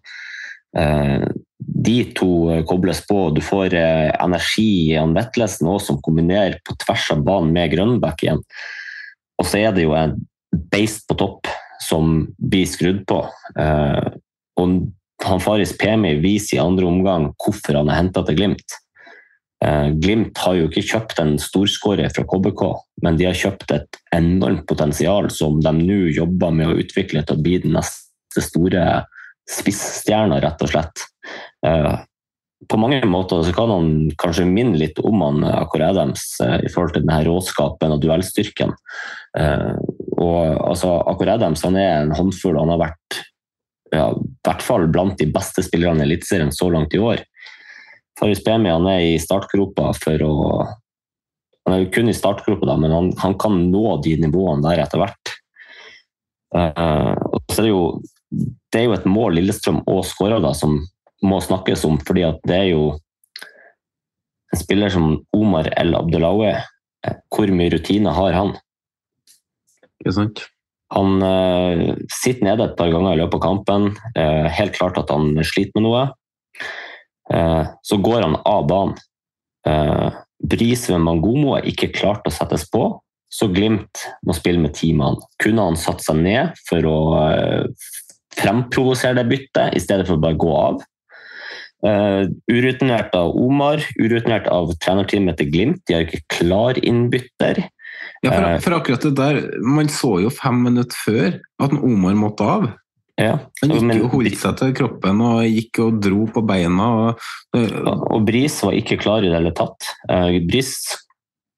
[0.71, 2.31] de to
[2.69, 3.31] kobles på.
[3.35, 8.27] Du får energi i han Vetlesen òg, som kombinerer på tvers av banen med Grønbæk
[8.27, 8.43] igjen.
[9.41, 10.15] Og så er det jo en
[10.71, 11.51] beist på topp
[11.83, 13.23] som blir skrudd på.
[14.61, 14.79] Og
[15.25, 18.77] han Faris Pemi viser i andre omgang hvorfor han er henta til Glimt.
[20.01, 22.63] Glimt har jo ikke kjøpt en storskårer fra KBK,
[23.05, 27.37] men de har kjøpt et enormt potensial som de nå jobber med å utvikle til
[27.37, 29.05] å bli den neste store
[29.49, 31.05] spissstjerna, rett og slett.
[32.71, 33.89] På mange måter så kan han
[34.21, 38.75] kanskje minne litt om han Akor Adams i forhold til denne råskapen og duellstyrken.
[40.21, 40.39] og
[40.69, 42.61] altså, Akor Adams han er en håndfull.
[42.61, 43.21] Han har vært
[43.91, 47.25] ja, i hvert fall blant de beste spillerne i Eliteserien så langt i år.
[48.21, 50.37] Faris Bemi han er i startgropa for å
[51.69, 54.81] Han er jo kun i startgropa, da, men han, han kan nå de nivåene der
[54.81, 55.33] etter hvert.
[56.57, 57.83] Uh, og så er det jo
[58.31, 60.79] det er jo et mål Lillestrøm og skårer da, som
[61.27, 62.85] må snakkes om, fordi at det er jo
[64.51, 66.55] en spiller som Omar El Abdelawe.
[67.31, 68.55] Hvor mye rutine har han?
[70.01, 70.43] Det er sant?
[70.91, 73.91] Han uh, sitter nede et par ganger i løpet av kampen.
[74.17, 76.09] Uh, helt klart at han sliter med noe.
[77.31, 78.99] Uh, så går han av banen.
[79.69, 82.87] Uh, Brise med Mangomo er ikke klart å settes på,
[83.31, 85.21] så Glimt må spille med ti mann.
[85.43, 86.99] Kunne han satt seg ned for å
[88.39, 90.81] fremprovosere det byttet, i stedet for å bare gå av?
[91.81, 95.81] Uh, urutinert av Omar, urutinert av trenerteamet til Glimt.
[95.89, 97.63] De har ikke klar innbytter.
[98.21, 102.45] Ja, for, for, akkurat det der, Man så jo fem minutter før at Omar måtte
[102.45, 102.67] av.
[103.21, 106.91] Ja, Han gikk men, og holdt seg til kroppen og gikk og dro på beina.
[107.01, 109.89] Og, uh, og Bris var ikke klar i det hele tatt.
[110.05, 110.77] Uh, Bris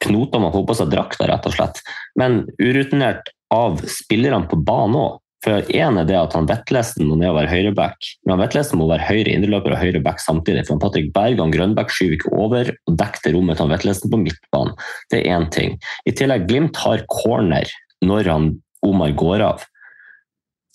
[0.02, 1.82] knota med å få på seg drakta, rett og slett.
[2.18, 5.18] Men urutinert av spillerne på banen òg.
[5.42, 8.78] For én er det at han Vetlesen må ned og være høyreback, men han Vetlesen
[8.78, 10.62] må være høyre indreløper og høyre back samtidig.
[10.68, 13.74] For han Patrick Berg og Grønbæk skyver ikke over og dekker det rommet til han
[13.74, 14.76] Vetlesen på midtbanen.
[15.10, 15.74] Det er én ting.
[16.06, 17.66] I tillegg, Glimt har corner
[18.06, 18.52] når han
[18.86, 19.66] Omar går av.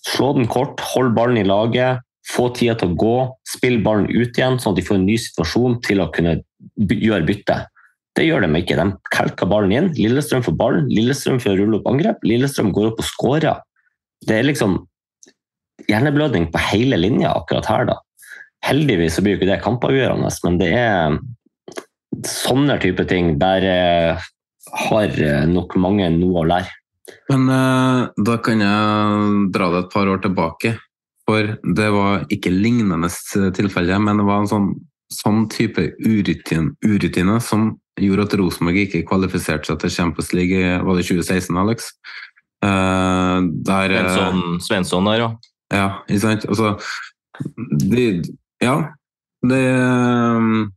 [0.07, 3.15] Slå den kort, hold ballen i laget, få tida til å gå,
[3.47, 6.37] spill ballen ut igjen, sånn at de får en ny situasjon til å kunne
[6.75, 7.61] gjøre bytte.
[8.17, 8.75] Det gjør de ikke.
[8.79, 9.89] De kelker ballen inn.
[9.95, 13.63] Lillestrøm får ballen, Lillestrøm får rulle opp angrep, Lillestrøm går opp og skårer
[14.25, 14.79] det er liksom
[15.87, 17.97] hjerneblødning på hele linja akkurat her, da.
[18.65, 21.19] Heldigvis så blir jo ikke det kampavgjørende, men det er
[22.25, 24.27] sånne type ting der eh,
[24.87, 26.73] har eh, nok mange noe å lære.
[27.29, 30.75] Men eh, da kan jeg dra det et par år tilbake.
[31.27, 33.09] For det var ikke lignende
[33.55, 34.69] tilfelle, men det var en sånn,
[35.11, 40.95] sånn type urutine, urutine som gjorde at Rosenborg ikke kvalifiserte seg til Champions League var
[40.95, 41.89] det 2016, Alex?
[42.65, 45.29] Uh, der, Svensson, Svensson der, ja.
[45.73, 46.47] Ja, ikke sant.
[46.47, 46.73] Altså,
[47.91, 48.05] de,
[48.63, 48.77] ja.
[49.47, 49.59] De,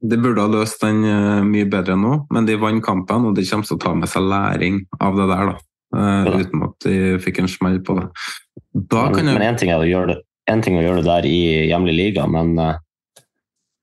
[0.04, 3.46] de, burde ha løst den uh, mye bedre nå, men de vant kampen, og de
[3.48, 5.52] kommer til å ta med seg læring av det der.
[5.52, 5.66] da.
[5.96, 6.40] Uh.
[6.42, 8.10] Uten at de fikk en smell på det.
[8.92, 9.38] Da kan men, jeg...
[9.38, 10.20] men en ting er å gjøre det,
[10.52, 11.40] en ting er å gjøre det der i
[11.70, 12.52] hjemlig liga, men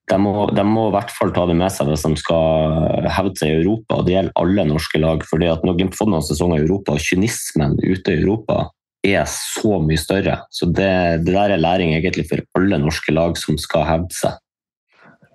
[0.08, 3.36] de må, de må, i hvert fall ta det med seg hvis de skal hevde
[3.42, 3.98] seg i Europa.
[3.98, 5.24] og Det gjelder alle norske lag.
[5.28, 8.70] fordi at Når Glimt fått noen sesonger i Europa, og kynismen ute i Europa
[9.08, 10.40] er så mye større.
[10.52, 10.90] Så det,
[11.26, 14.40] det, der er læring egentlig for alle norske lag som skal hevde seg.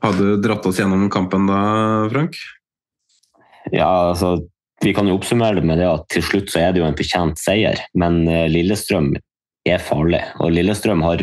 [0.03, 1.61] Har du dratt oss gjennom kampen da,
[2.11, 2.40] Frank?
[3.70, 4.40] Ja, altså
[4.82, 6.97] Vi kan jo oppsummere det med det at til slutt så er det jo en
[6.99, 7.78] fortjent seier.
[7.94, 9.12] Men eh, Lillestrøm
[9.69, 10.24] er farlig.
[10.43, 11.23] Og Lillestrøm har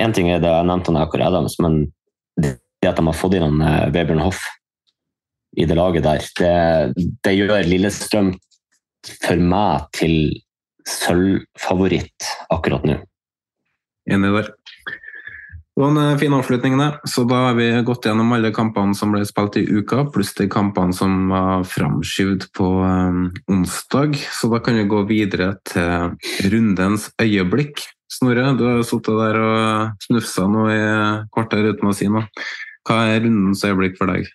[0.00, 1.84] Én ting er det jeg nevnte Akor Adams, men
[2.82, 4.42] det at de har fått inn eh, Vebjørn Hoff
[5.56, 8.32] i det laget der, det, det gjør Lillestrøm
[9.20, 10.16] for meg til
[10.88, 12.98] sølvfavoritt akkurat nå.
[14.10, 14.50] Enig der.
[15.72, 16.88] Det var en eh, fin avslutning, det.
[17.08, 20.48] Så da har vi gått gjennom alle kampene som ble spilt i uka, pluss de
[20.52, 24.18] kampene som var framskyvd på um, onsdag.
[24.36, 26.12] Så da kan vi gå videre til
[26.52, 27.86] rundens øyeblikk.
[28.12, 30.82] Snorre, du har sittet der og snufsa nå i
[31.32, 32.28] kvarter uten å si noe.
[32.88, 34.30] Hva er rundens øyeblikk for deg?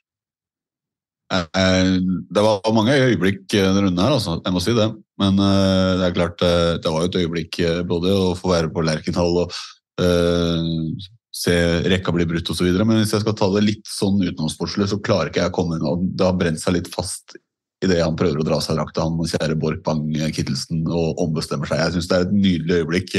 [1.33, 1.89] Eh,
[2.31, 4.37] det var mange øyeblikk denne runden her, altså.
[4.45, 4.87] jeg må si det.
[5.19, 7.59] Men eh, det er klart, eh, det var jo et øyeblikk
[7.89, 9.57] både å få være på Lerkendal og
[10.01, 11.55] uh, se
[11.89, 12.69] rekka bli brutt osv.
[12.79, 15.79] Men hvis jeg skal ta det litt sånn utenomsportslig, så klarer ikke jeg å komme
[15.79, 15.97] unna.
[16.07, 17.35] Det har brent seg litt fast
[17.83, 21.69] i det han prøver å dra seg drakta, han kjære Borch Bang Kittelsen, og ombestemmer
[21.69, 21.83] seg.
[21.83, 23.17] Jeg syns det er et nydelig øyeblikk.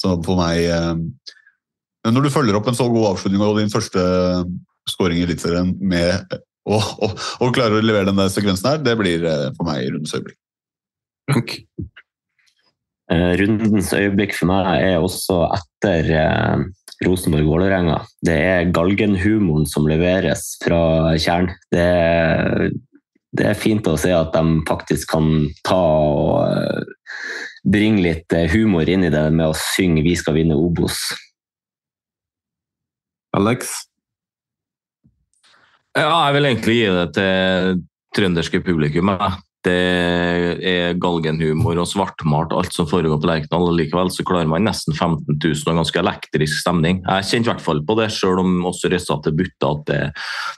[0.00, 0.98] som for meg eh,
[2.04, 4.02] Når du følger opp en så god avslutning og din første
[4.90, 6.34] skåring i Eliteserien med
[6.68, 7.10] å, å,
[7.40, 10.40] å, klare å levere den der sekvensen her, det blir eh, for meg rundens øyeblikk.
[11.30, 11.58] Frank?
[13.14, 16.06] Rundens øyeblikk for meg er også etter
[17.04, 17.98] Rosenborg-Vålerenga.
[18.24, 21.50] Det er galgenhumoren som leveres fra Tjern.
[21.72, 21.84] Det
[23.34, 25.30] det er fint å se at de faktisk kan
[25.66, 27.22] ta og eh,
[27.66, 31.02] bringe litt eh, humor inn i det med å synge 'Vi skal vinne Obos'.
[33.34, 33.74] Alex?
[35.94, 37.82] Ja, jeg vil egentlig gi det til
[38.14, 39.10] trønderske publikum.
[39.64, 39.74] det
[40.68, 45.38] er galgenhumor og svartmalt alt som foregår på Lerkendal, likevel så klarer man nesten 15
[45.38, 47.00] 000 og ganske elektrisk stemning.
[47.00, 50.02] Jeg kjente i hvert fall på det, selv om også Røssatte butta at det,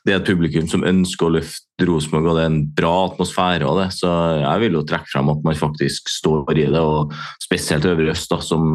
[0.02, 3.68] det er et publikum som ønsker å løfte Rosenborg, og det er en bra atmosfære
[3.68, 3.88] av det.
[3.94, 8.10] Så jeg vil jo trekke frem at man faktisk står i det, og spesielt Øvre
[8.10, 8.66] Øst, da, som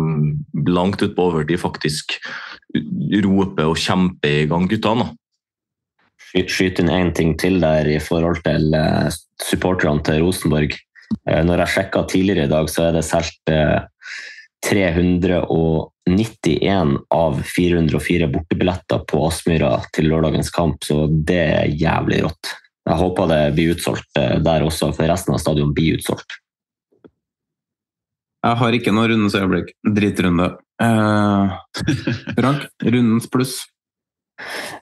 [0.69, 2.21] langt ut på overtid faktisk
[3.25, 5.03] roper og kjemper i gang guttene.
[5.03, 5.07] da.
[6.31, 9.09] Sky- Skyte inn én ting til der i forhold til eh,
[9.43, 10.71] supporterne til Rosenborg.
[11.27, 13.79] Eh, Når jeg sjekka tidligere i dag, så er det solgt eh,
[14.63, 22.45] 391 av 404 bortebilletter på Aspmyra til lørdagens kamp, så det er jævlig rått.
[22.87, 26.31] Jeg håper det blir utsolgt eh, der også, for resten av stadion blir utsolgt.
[28.41, 29.73] Jeg har ikke noe rundens øyeblikk.
[29.85, 30.47] Drittrunde.
[30.81, 31.51] Eh,
[32.39, 33.59] Frank, rundens pluss.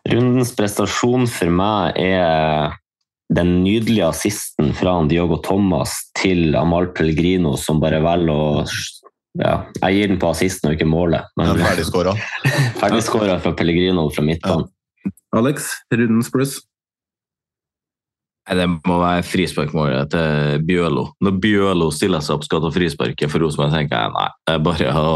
[0.08, 2.78] Rundens prestasjon for meg er
[3.36, 8.64] den nydelige assisten fra Diogo Thomas til Amal Pellegrino, som bare velger å
[9.38, 9.52] ja,
[9.84, 11.28] Jeg gir den på assisten og ikke målet.
[11.38, 12.16] Men Ferdigskåra.
[12.80, 14.72] ferdigskåra fra Pellegrino fra midtbanen.
[15.38, 16.56] Alex, rundens pluss.
[18.50, 21.10] Det må være frisparkmålet til Bjølo.
[21.22, 24.64] Når Bjølo stiller seg opp skal ta frisparket for Rosenborg, tenker jeg nei, det er
[24.66, 25.12] bare å,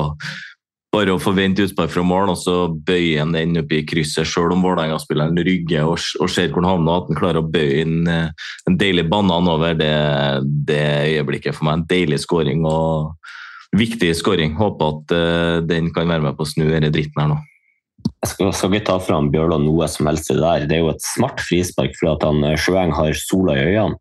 [0.93, 4.53] bare å forvente utspark fra mål, og så bøye han den opp i krysset, selv
[4.53, 8.11] om Vålerenga-spilleren rygger og, og ser hvor han havner, at han klarer å bøye inn
[8.11, 9.95] eh, en deilig banan over det,
[10.69, 10.83] det
[11.15, 11.81] øyeblikket for meg.
[11.81, 13.15] En deilig skåring og
[13.73, 14.53] viktig skåring.
[14.59, 17.39] Håper at uh, den kan være med på å snu denne dritten her nå.
[18.23, 20.67] Jeg skal, skal ikke ta fram Bjørlo noe som helst det der.
[20.69, 23.99] Det er jo et smart frispark for at han eh, Sjøeng har sola i øynene.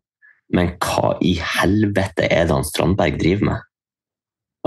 [0.53, 3.69] Men hva i helvete er det han Strandberg driver med?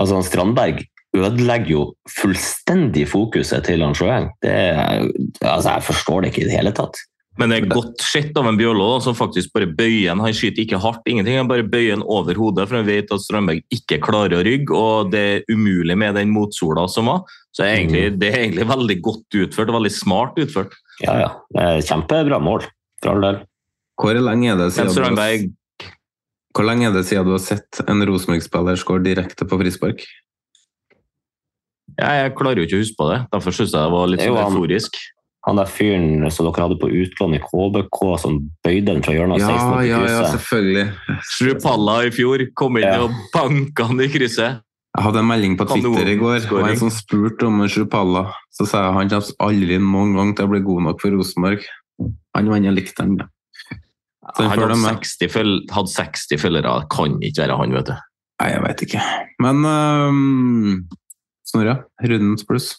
[0.01, 0.81] Altså, han Strandberg
[1.17, 4.33] ødelegger jo fullstendig fokuset til han Sjøeng.
[4.43, 6.99] Altså, jeg forstår det ikke i det hele tatt.
[7.37, 10.23] Men det er godt sett av en Bjørlo som faktisk bare bøyer en.
[10.25, 11.37] Han skyter ikke hardt, ingenting.
[11.37, 14.77] Han bare bøyer en over hodet, for han vet at Strandberg ikke klarer å rygge,
[14.77, 17.37] og det er umulig med den motsola som var.
[17.57, 20.75] Så det er egentlig, det er egentlig veldig godt utført og veldig smart utført.
[21.01, 21.31] Ja, ja.
[21.81, 22.67] Kjempebra mål,
[23.01, 23.39] for all del.
[23.97, 25.47] Hvor lenge er det siden du har,
[26.57, 30.05] hvor lenge er det siden du har sett en Rosenborg-spiller skåre direkte på frispark?
[31.97, 33.19] ja, Jeg klarer jo ikke å huske på det.
[33.33, 34.97] Derfor syns jeg det var litt Det sånn han- euforisk.
[35.47, 39.41] Han der fyren som dere hadde på utlån i KBK, som bøyde den fra hjørnet
[39.41, 40.87] av 16 Ja, opp i ja, ja, selvfølgelig.
[41.23, 43.03] Shrupalla i fjor kom inn Ja.
[43.05, 44.61] og banka han i krysset.
[44.97, 46.39] Jeg hadde en melding på Twitter i går.
[46.47, 48.31] Det var en som spurte om Sjupalla.
[48.55, 51.67] Så sa jeg han kommer aldri noen gang til å bli god nok for Rosenborg.
[52.37, 53.19] Han vant, likt likte han.
[53.21, 53.27] ja.
[54.39, 56.79] Han hadde 60, føl hadde 60 følgere.
[56.81, 57.95] Det kan ikke være han, vet du.
[58.41, 59.05] Nei, jeg vet ikke.
[59.45, 60.73] Men um,
[61.47, 62.73] Snorre, rundens pluss.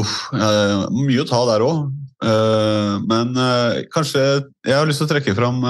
[0.00, 1.88] Uff, Uh, mye å ta der òg.
[2.20, 4.20] men uh, kanskje
[4.68, 5.64] Jeg har lyst til å trekke fram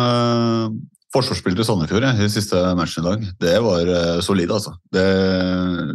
[1.11, 3.25] uh, forsvarsspillet til Sandefjord i siste matchen i dag.
[3.43, 4.75] Det var uh, solid, altså.
[4.95, 5.07] Det,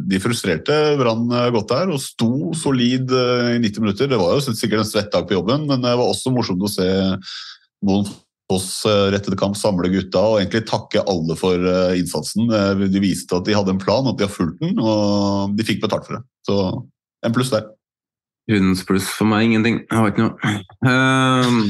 [0.10, 4.12] de frustrerte Brann eh, godt der og sto solid uh, i 90 minutter.
[4.12, 6.72] Det var jo sikkert en svett dag på jobben, men det var også morsomt å
[6.72, 6.88] se
[7.86, 8.08] noen
[8.54, 11.64] oss eh, rett kamp samle gutta og egentlig takke alle for
[11.98, 12.52] innsatsen.
[12.92, 15.82] De viste at de hadde en plan, at de har fulgt den, og de fikk
[15.82, 16.22] betalt for det.
[16.46, 16.60] Så
[17.26, 17.66] en pluss der.
[18.52, 19.80] Rundens pluss for meg ingenting.
[19.90, 20.54] Jeg har ikke noe.
[20.92, 21.64] Ehm,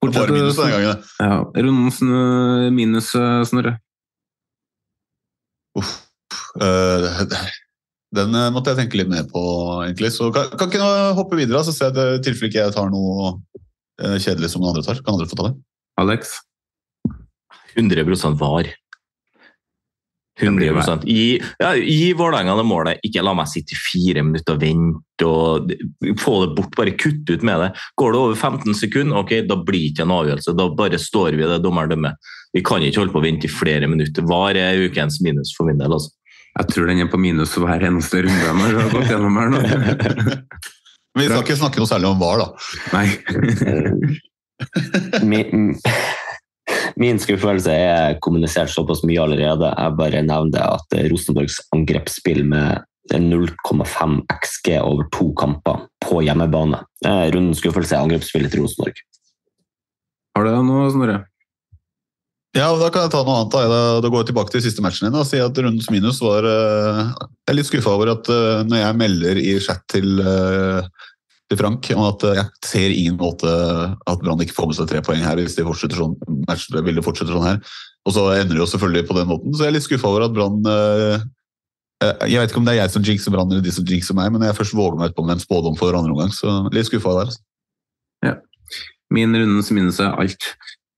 [0.00, 1.08] fortsett, Bare minus denne gangen.
[1.20, 3.10] Ja, rundens øh, minus,
[3.50, 3.78] Snorre.
[5.78, 5.96] Uff.
[6.60, 7.06] Uh,
[8.16, 9.40] Den eh, måtte jeg tenke litt mer på,
[9.84, 10.10] egentlig.
[10.16, 12.90] Så kan, kan ikke nå hoppe videre, så ser jeg i tilfelle ikke jeg tar
[12.90, 13.32] noe
[14.02, 15.02] eh, kjedelig som noen andre tar.
[15.04, 15.54] Kan andre få ta det?
[16.02, 16.38] Alex?
[17.76, 18.66] 100 var.
[20.40, 23.00] 100 Gi, ja, gi Vålerenga det målet.
[23.06, 25.26] Ikke la meg sitte i fire minutter og vente.
[25.26, 25.72] og
[26.20, 27.70] Få det bort, bare kutt ut med det.
[28.00, 30.56] Går det over 15 sekunder, ok, da blir det ikke en avgjørelse.
[30.56, 32.16] Da bare står vi i det dommeren dømmer.
[32.56, 34.26] Vi kan ikke holde på å vente i flere minutter.
[34.26, 35.92] Var er ukens minus for min del?
[35.92, 36.10] altså.
[36.58, 39.60] Jeg tror den er på minus hver eneste runde vi har gått gjennom her nå.
[41.18, 42.48] Vi skal ikke snakke noe særlig om VAR, da.
[42.94, 43.08] Nei.
[46.96, 49.70] min, skuffelse er kommunisert såpass mye allerede.
[49.70, 56.82] Jeg bare nevner at Rosenborgs angrepsspill med 0,5 XG over to kamper på hjemmebane.
[57.06, 59.02] Eh, Rundens skuffelse er angrepsspillet til Rosenborg.
[60.36, 61.18] Har du noe, Snorre?
[62.56, 63.54] Ja, Da kan jeg ta noe annet.
[63.54, 66.46] Da, da, går jeg tilbake til siste matchen din og sier at rundens minus var
[66.46, 71.09] eh, Jeg er litt skuffa over at eh, når jeg melder i chat til, eh,
[71.50, 74.88] til Frank om at eh, jeg ser ingen måte at Brann ikke får med seg
[74.90, 76.14] tre poeng her hvis de fortsetter sånn,
[76.86, 77.60] vil fortsette sånn her.
[78.06, 80.28] Og så ender det jo selvfølgelig på den måten, så jeg er litt skuffa over
[80.28, 81.26] at Brann eh,
[82.06, 84.16] eh, Jeg vet ikke om det er jeg som jinxer Brann eller de som jinxer
[84.16, 86.62] meg, men jeg først våger meg ut på med en spådom for andre omgang, så
[86.74, 87.32] litt skuffa der.
[87.32, 87.46] altså.
[89.10, 90.52] Min rundens minus er alt.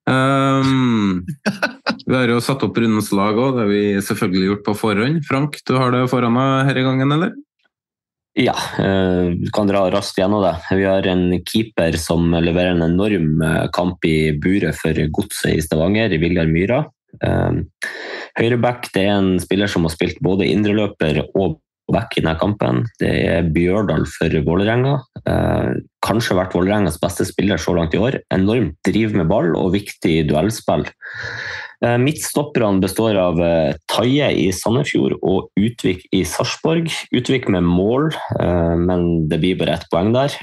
[0.05, 1.23] Um,
[2.09, 5.23] vi har jo satt opp rundens lag òg, det har vi selvfølgelig gjort på forhånd.
[5.29, 7.33] Frank, du har det foran deg denne gangen, eller?
[8.35, 10.55] Ja, eh, du kan dra raskt gjennom det.
[10.73, 15.61] Vi har en keeper som leverer en enorm eh, kamp i buret for godset i
[15.61, 16.87] Stavanger, Viljar Myhra.
[17.21, 17.61] Eh,
[18.41, 21.61] Høyreback er en spiller som har spilt både indreløper og
[21.93, 22.87] back i denne kampen.
[23.03, 24.95] Det er Bjørdal for Vålerenga.
[26.07, 28.17] Kanskje vært Vålerengas beste spiller så langt i år.
[28.33, 30.87] Enormt driv med ball og viktig duellspill.
[31.83, 36.87] Eh, midtstopperne består av eh, Taie i Sandefjord og Utvik i Sarpsborg.
[37.11, 40.37] Utvik med mål, eh, men det blir bare ett poeng der.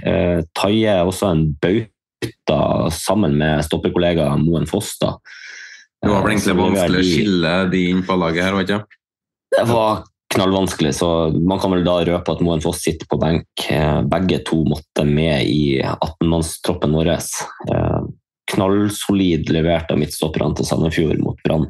[0.58, 2.60] Taie er også en bauta
[2.92, 5.16] sammen med stopperkollega Moen Fosta.
[6.00, 8.80] Det var vel egentlig vanskelig å skille de inn på laget her, var det ikke
[8.80, 9.00] det?
[9.56, 13.66] Det var knallvanskelig, så man kan vel da røpe at Moen Foss sitter på benk.
[14.12, 17.16] Begge to måtte med i 18-mannstroppen vår
[18.50, 21.68] knallsolid levert av midtstopperne til Sandefjord mot Brann.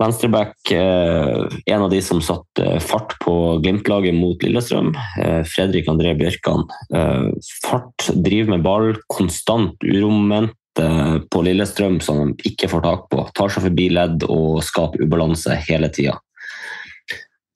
[0.00, 4.94] Venstreback, eh, en av de som satte fart på Glimt-laget mot Lillestrøm.
[5.20, 6.66] Eh, Fredrik André Bjørkan.
[6.94, 7.30] Eh,
[7.62, 13.32] fart, driver med ball, konstant uromoment på Lillestrøm som de ikke får tak på.
[13.32, 16.16] Tar seg forbi ledd og skaper ubalanse hele tida.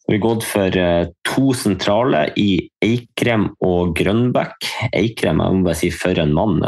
[0.07, 0.71] Vi har gått for
[1.27, 4.71] to sentrale i Eikrem og Grønbæk.
[4.95, 6.63] Eikrem jeg må bare si for en mann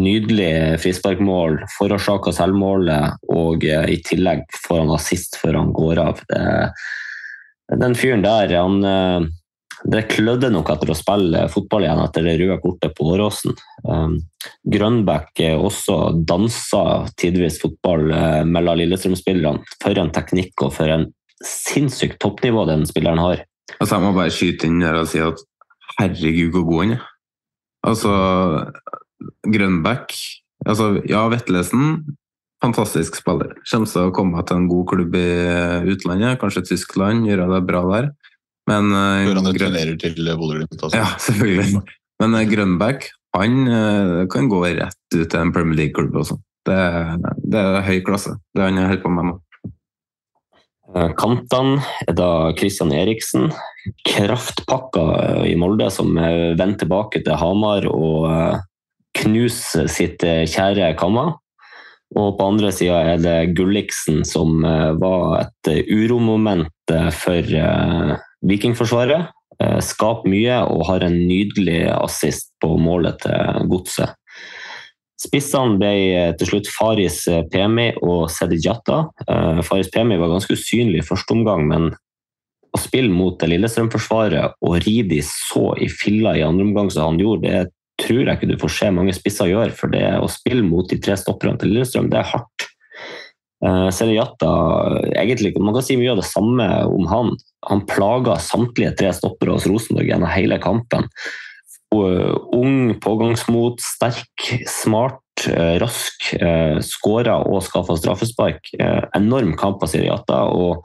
[0.00, 6.22] nydelig frisparkmål, forårsaka selvmålet og eh, i tillegg får han assist før han går av.
[6.28, 6.44] Det,
[7.82, 9.28] den fyren der, han eh,
[9.86, 13.52] det klødde nok etter å spille fotball igjen etter det røde kortet på Åråsen.
[13.84, 14.16] Um,
[14.72, 18.08] Grønbæk også dansa tidvis fotball
[18.48, 19.76] mellom Lillestrøm-spillerne.
[19.84, 21.04] For en teknikk og for en
[21.44, 23.44] sinnssykt toppnivå den spilleren har.
[23.76, 25.44] Altså, jeg må bare skyte inn der og si at
[25.98, 27.04] herregud, hvor god han er.
[27.86, 28.12] Altså,
[29.46, 30.14] Grønbæk
[30.66, 32.16] altså, Ja, Vetlesen,
[32.64, 33.54] fantastisk spiller.
[33.70, 35.28] Kommer til å komme til en god klubb i
[35.92, 38.10] utlandet, kanskje Tyskland, gjøre det bra der.
[38.66, 40.80] Men uh, Før han returnerer til Bodø-Glimt?
[40.80, 40.98] Altså.
[40.98, 41.82] Ja, selvfølgelig.
[42.22, 46.38] Men uh, Grønbæk han uh, kan gå rett ut til en Premier League-klubb også.
[46.66, 46.78] Det,
[47.46, 49.40] det, er høy klasse, det han holder på med nå.
[51.18, 53.50] Kantene er da Christian Eriksen.
[54.06, 55.04] Kraftpakka
[55.46, 58.26] i Molde, som vender tilbake til Hamar og
[59.20, 61.30] knuse sitt eh, kjære Kamma.
[62.16, 67.48] Og på andre sida er det Gulliksen, som eh, var et eh, uromoment for
[68.46, 69.32] Vikingforsvaret.
[69.82, 74.12] Skaper mye og har en nydelig assist på målet til Godset.
[75.18, 75.94] Spissene ble
[76.38, 79.00] til slutt Faris Pemi og Sedi Jata.
[79.66, 81.88] Faris Pemi var ganske usynlig i første omgang, men
[82.76, 87.20] å spille mot Lillestrøm-forsvaret og ri de så i filla i andre omgang som han
[87.22, 89.74] gjorde, det er tror jeg ikke du får se mange spisser gjøre.
[89.76, 92.68] For det å spille mot de tre stopperne til Lillestrøm, det er hardt.
[93.64, 94.50] Uh, Seriata,
[95.16, 97.32] egentlig, Man kan si mye av det samme om han.
[97.70, 101.08] Han plaga samtlige tre stoppere hos Rosenborg gjennom hele kampen.
[101.94, 106.28] Uh, ung, pågangsmot, sterk, smart, uh, rask.
[106.36, 108.74] Uh, Skåra og skaffa straffespark.
[109.16, 110.44] Enorm kamp av Seriata.
[110.52, 110.84] og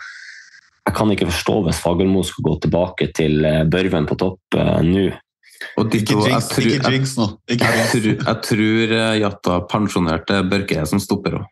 [0.81, 5.11] jeg kan ikke forstå hvis Fagermo skal gå tilbake til Børven på topp nå.
[5.91, 7.25] Ditto, ikke jinx, jeg, ikke jinx nå.
[7.51, 11.45] Ikke jeg, tror, jeg tror eh, Jatta pensjonerte Børke som stopper òg.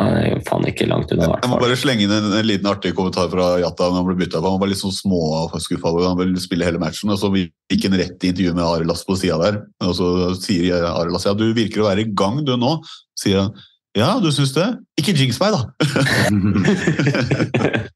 [0.00, 1.26] Han er jo faen ikke langt unna.
[1.36, 4.16] Jeg må bare slenge inn en, en liten artig kommentar fra Jatta når han ble
[4.22, 4.40] bytta.
[4.40, 7.12] Han var litt sånn småskuffa over han ville spille hele matchen.
[7.12, 9.54] og Så gikk han rett i intervju med Arelas på sida der.
[9.84, 10.06] Og så
[10.40, 12.78] sier Arelas ja, du virker å være i gang du nå.
[13.20, 13.52] Sier han
[13.92, 14.64] ja, du syns det?
[14.96, 15.68] Ikke jinx meg, da!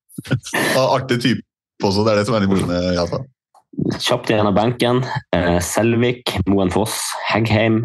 [0.97, 1.43] artig type
[1.85, 3.19] også, det er det som er litt morsomt med Jatta.
[4.01, 5.03] Kjapt gjennom benken.
[5.37, 6.99] Eh, Selvik, Moen Foss,
[7.29, 7.85] Heggheim,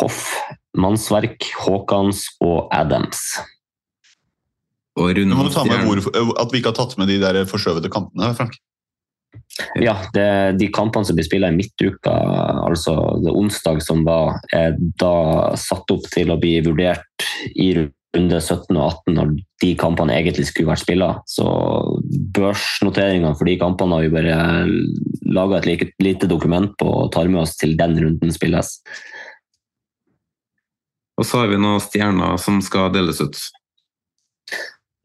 [0.00, 0.32] Hoff,
[0.76, 3.22] Mannsverk, Haakons og Adams.
[4.96, 6.00] Og Nå må du ta med hvor,
[6.40, 8.56] At vi ikke har tatt med de der forskjøvede kampene, Frank.
[9.80, 12.12] Ja, det, de kampene som blir spilt i midtuka,
[12.64, 12.94] altså
[13.24, 17.70] det onsdag som var, er da satt opp til å bli vurdert i
[18.16, 21.10] runde 17 og 18 når de kampene egentlig skulle vært spilla.
[21.28, 21.46] Så
[22.36, 24.38] børsnoteringene for de kampene har vi bare
[25.36, 28.78] laga et like, lite dokument på og tar med oss til den runden spilles.
[31.16, 33.38] Og så har vi noen stjerner som skal deles ut.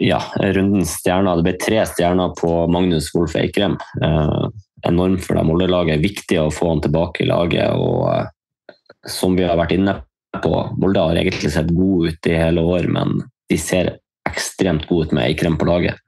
[0.01, 1.37] Ja, rundens stjerner.
[1.37, 3.77] Det ble tre stjerner på Magnus Wolff Eikrem.
[4.01, 4.45] Eh,
[4.89, 6.01] enormt for det Molde-laget.
[6.03, 7.69] Viktig å få han tilbake i laget.
[7.77, 8.73] og eh,
[9.07, 9.99] Som vi har vært inne
[10.39, 13.19] på, Molde har egentlig sett god ut i hele år, men
[13.51, 13.97] de ser
[14.29, 15.99] ekstremt gode ut med Eikrem på laget.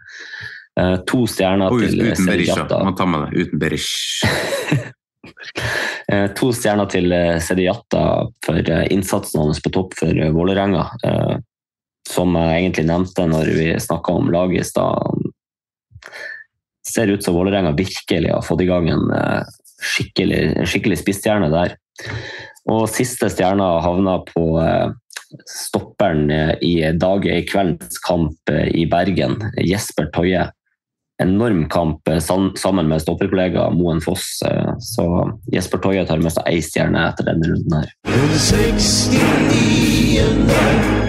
[0.79, 3.45] Uh, to stjerner og til Uten Berisha, må ta med det.
[3.45, 4.23] Uten Berish.
[6.11, 8.01] Eh, to stjerner til eh, Sediata
[8.43, 10.83] for innsatsen hans på topp for Vålerenga.
[11.07, 11.35] Eh,
[12.09, 15.23] som jeg egentlig nevnte når vi snakka om laget i stad.
[16.83, 19.07] Ser ut som Vålerenga virkelig har fått i gang en
[19.93, 21.77] skikkelig, skikkelig spissstjerne der.
[22.71, 24.91] Og siste stjerna havna på eh,
[25.49, 30.49] stopperen eh, i dag i kveldens kamp eh, i Bergen, Jesper Toje.
[31.21, 34.41] Enorm kamp sammen med stopperkollega Moen Foss.
[34.81, 35.05] Så
[35.53, 37.93] Jesper Toje tar med seg ei stjerne etter denne runden her.
[38.09, 41.02] Den 69.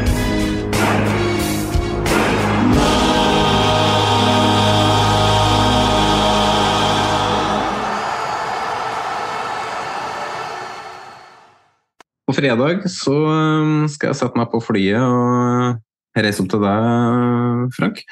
[12.34, 15.80] Fredag så um, skal jeg sette meg på flyet og
[16.18, 18.02] reise opp til deg, Frank.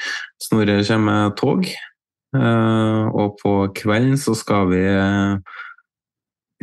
[0.43, 1.69] Snorre kommer med tog.
[2.33, 5.37] Eh, Og på kvelden så skal vi eh,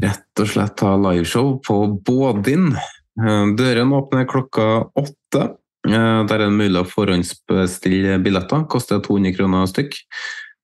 [0.03, 2.71] rett og slett ha liveshow på Bådin.
[3.19, 4.67] Døren Dørene åpner klokka
[4.97, 5.45] åtte.
[5.87, 8.67] Eh, Der er det mulig å forhåndsbestille billetter.
[8.71, 9.99] Koster 200 kroner stykk.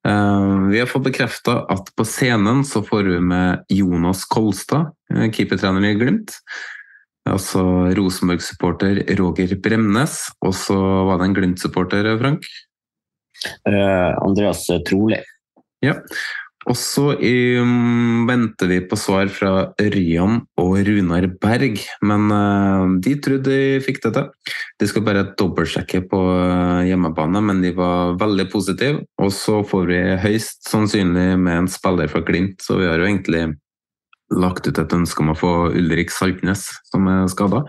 [0.07, 5.29] Eh, Vi har fått bekrefta at på scenen så får vi med Jonas Kolstad, eh,
[5.31, 6.33] keepertrener i Glimt.
[7.25, 7.61] Altså
[7.97, 10.77] Rosenborg-supporter Roger Bremnes, og så
[11.09, 12.45] var det en Glimt-supporter, Frank?
[13.65, 15.23] Uh, Andreas Trolig.
[15.83, 15.97] Ja.
[16.65, 23.13] Og så um, venter vi på svar fra Ørjan og Runar Berg, men uh, de
[23.21, 24.55] trodde de fikk det til.
[24.81, 29.05] De skal bare dobbeltsjekke på eh, hjemmebane, men de var veldig positive.
[29.23, 33.07] Og så får vi høyst sannsynlig med en spiller fra Glimt, så vi har jo
[33.07, 33.45] egentlig
[34.33, 37.63] lagt ut et ønske om å få Ulrik Saltnes, som er skada.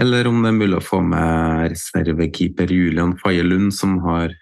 [0.00, 4.32] Eller om det er mulig å få med reservekeeper Julian Faye Lund, som har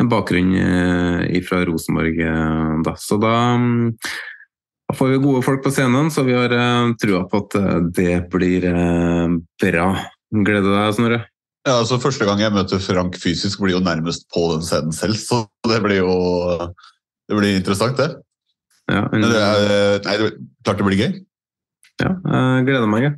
[0.00, 2.18] en bakgrunn eh, fra Rosenborg.
[2.20, 2.96] eh, Da.
[3.00, 7.40] Så da, da får vi gode folk på scenen, så vi har eh, trua på
[7.46, 7.56] at
[7.96, 8.68] det blir
[9.62, 9.88] bra.
[10.36, 11.22] Gleder deg, Snorre?
[11.66, 15.16] Ja, altså Første gang jeg møter Frank fysisk, blir jo nærmest på den scenen selv,
[15.18, 16.12] så det blir jo
[17.26, 18.12] det blir interessant, det.
[18.92, 20.30] Ja, Men det er, nei, det,
[20.64, 21.12] klart det blir gøy.
[22.02, 22.10] Ja,
[22.58, 23.02] jeg gleder meg.
[23.06, 23.14] jeg.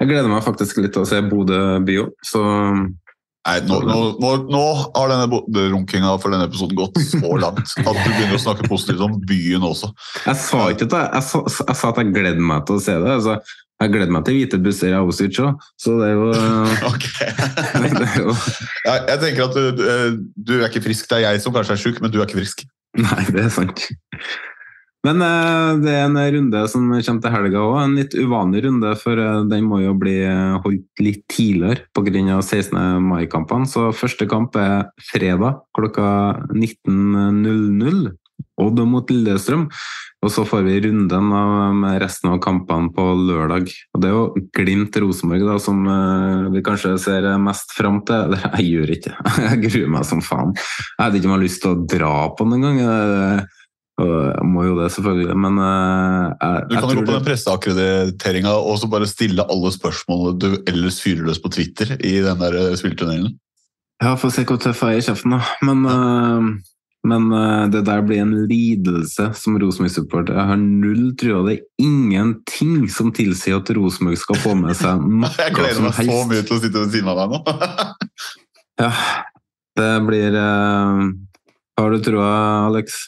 [0.00, 2.42] Jeg gleder meg faktisk litt til å se Bodø by òg, så
[3.46, 4.60] Nei, nå, nå, nå, nå
[4.96, 8.66] har denne bo- runkinga for denne episoden gått så langt at du begynner å snakke
[8.66, 9.92] positivt om byen også.
[10.24, 12.96] Jeg sa ikke det, jeg sa, jeg sa at jeg gleder meg til å se
[13.04, 13.12] det.
[13.20, 13.36] Altså,
[13.84, 16.26] jeg gleder meg til hvite busser i Auschwitz òg, så det er jo,
[18.00, 20.18] det er jo Jeg, jeg tenker at du, du-
[20.50, 21.06] du er ikke frisk.
[21.10, 22.66] Det er jeg som kanskje er sjuk, men du er ikke frisk.
[22.98, 23.86] Nei, det er sant.
[25.06, 28.92] Men eh, det er en runde som kommer til helga òg, en litt uvanlig runde.
[28.98, 32.40] For eh, den må jo bli eh, holdt litt tidligere pga.
[32.42, 32.74] 16.
[33.04, 33.70] mai-kampene.
[33.70, 36.08] Så første kamp er fredag klokka
[36.54, 38.14] 19.00.
[38.56, 39.66] Odd mot Lillestrøm.
[40.24, 41.26] Og så får vi runden
[41.76, 43.68] med resten av kampene på lørdag.
[43.94, 45.84] Og Det er jo Glimt-Rosenborg som
[46.54, 48.24] vi kanskje ser mest fram til.
[48.26, 49.12] Eller jeg gjør ikke
[49.44, 50.56] Jeg gruer meg som faen.
[50.56, 53.44] Jeg hadde ikke lyst til å dra på den engang.
[53.98, 57.14] Jeg- og Jeg må jo det, selvfølgelig, men eh, jeg, Du kan jo gå på
[57.16, 62.20] den presseakkrediteringa og så bare stille alle spørsmålene du ellers fyrer løs på Twitter i
[62.20, 63.38] den der eh, spilletunnelen.
[64.02, 65.40] Ja, får se hvor tøff jeg er i kjeften, da.
[65.64, 66.50] Men, eh,
[67.08, 70.36] men eh, det der blir en lidelse som Rosenborg-supporter.
[70.36, 71.40] Jeg har null trua.
[71.48, 75.96] Det er ingenting som tilsier at Rosenborg skal få med seg noe Jeg gleder meg
[75.96, 77.40] så mye til å sitte ved siden av deg nå.
[78.84, 78.90] Ja,
[79.80, 81.04] det blir eh,
[81.80, 83.06] Har du trua, Alex?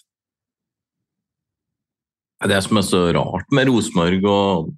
[2.47, 4.69] Det som er så rart med Rosenborg og,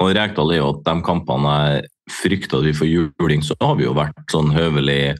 [0.00, 3.76] og Rekdal, er jo at de kampene jeg frykter at vi får juling, så har
[3.78, 5.16] vi jo vært sånn høvelig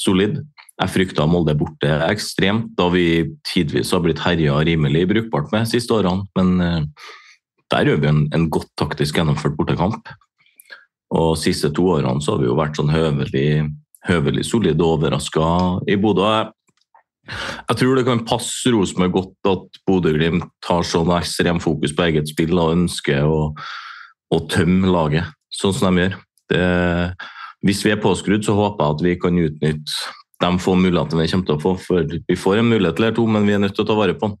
[0.00, 0.40] solid.
[0.76, 5.76] Jeg frykta Molde borte ekstremt, da vi tidvis har blitt herja rimelig brukbart med de
[5.76, 6.26] siste årene.
[6.36, 6.82] Men eh,
[7.72, 10.10] der gjør vi en, en godt taktisk gjennomført bortekamp.
[11.16, 13.70] Og de siste to årene så har vi jo vært sånn høvelig,
[14.08, 15.48] høvelig solide og overraska
[15.88, 16.28] i Bodø.
[17.26, 22.30] Jeg tror det kan passe Rosenborg godt at Bodø-Glimt tar sånn ekstremt fokus på eget
[22.30, 23.40] spill og ønsker å,
[24.30, 26.16] å tømme laget, sånn som de gjør.
[26.52, 26.62] Det,
[27.66, 29.98] hvis vi er påskrudd, så håper jeg at vi kan utnytte
[30.44, 31.74] de få mulighetene vi kommer til å få.
[31.82, 34.16] For vi får en mulighet eller to, men vi er nødt til å ta vare
[34.18, 34.38] på den.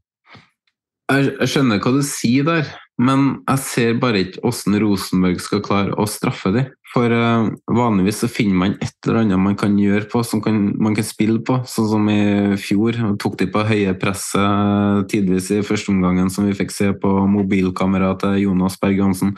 [1.06, 5.94] Jeg skjønner hva du sier der, men jeg ser bare ikke hvordan Rosenborg skal klare
[5.94, 6.72] å straffe dem.
[6.96, 10.56] For uh, vanligvis så finner man et eller annet man kan gjøre på, som kan,
[10.80, 11.58] man kan spille på.
[11.68, 12.96] Sånn som i fjor.
[13.20, 18.24] Tok de på høye presset tidvis i første omgangen, som vi fikk se på mobilkameraet
[18.24, 19.36] til Jonas Berg Johansen.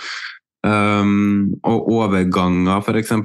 [0.63, 3.17] Um, og overganger, f.eks.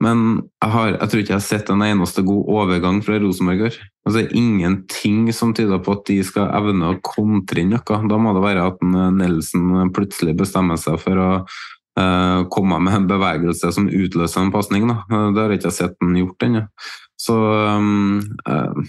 [0.00, 0.20] Men
[0.64, 3.66] jeg, har, jeg tror ikke jeg har sett en eneste god overgang fra Rosenborg.
[3.68, 3.80] her.
[4.08, 8.00] Altså, ingenting som tyder på at de skal evne å kontre inn noe.
[8.10, 11.60] Da må det være at eh, Nelson plutselig bestemmer seg for å eh,
[12.52, 14.88] komme med en bevegelse som utløser en pasning.
[14.90, 16.64] Eh, Det har jeg ikke sett han gjort ennå.
[17.20, 18.82] Så um, uh,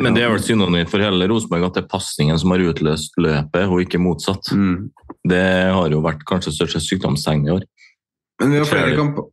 [0.00, 3.18] Men det er vel synonymt for hele Rosenborg at det er pasningen som har utløst
[3.20, 4.52] løpet, og ikke motsatt.
[4.54, 4.88] Mm.
[5.28, 5.44] Det
[5.74, 7.66] har jo vært kanskje største sykdomstegn i år.
[8.40, 8.94] Men vi har Flere.
[8.96, 9.26] kamper.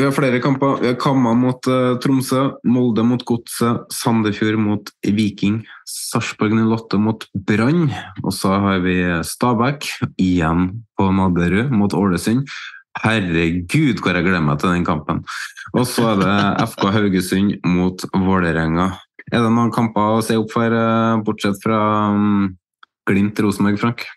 [0.00, 0.78] Vi har flere kamper.
[0.80, 7.26] Vi har Kamma mot uh, Tromsø, Molde mot Godset, Sandefjord mot Viking, Sarpsborg 08 mot
[7.36, 7.90] Brann.
[8.24, 8.94] Og så har vi
[9.28, 12.48] Stabæk igjen på Nadderud mot Ålesund.
[13.02, 15.20] Herregud, hvor jeg gleder meg til den kampen.
[15.76, 16.38] Og så er det
[16.72, 18.88] FK Haugesund mot Vålerenga.
[19.28, 21.82] Er det noen kamper å se opp for, uh, bortsett fra
[22.16, 22.48] um,
[23.04, 24.08] Glimt-Rosenborg, Frank?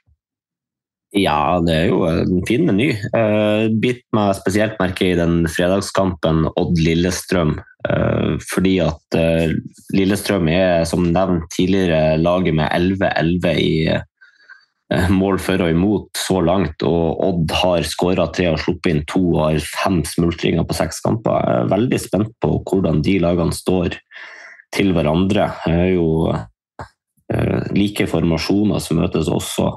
[1.13, 2.87] Ja, det er jo en fin meny.
[3.13, 7.59] Uh, Bitt meg spesielt merke i den fredagskampen Odd-Lillestrøm.
[7.85, 9.53] Uh, fordi at uh,
[9.93, 16.39] Lillestrøm er, som nevnt tidligere, laget med 11-11 i eh, mål for og imot så
[16.41, 16.81] langt.
[16.81, 21.03] Og Odd har skåra tre og sluppet inn to og har fem smultringer på seks
[21.05, 21.37] kamper.
[21.45, 23.99] Jeg er veldig spent på hvordan de lagene står
[24.73, 25.51] til hverandre.
[25.67, 29.75] Det er jo eh, like formasjoner som møtes også.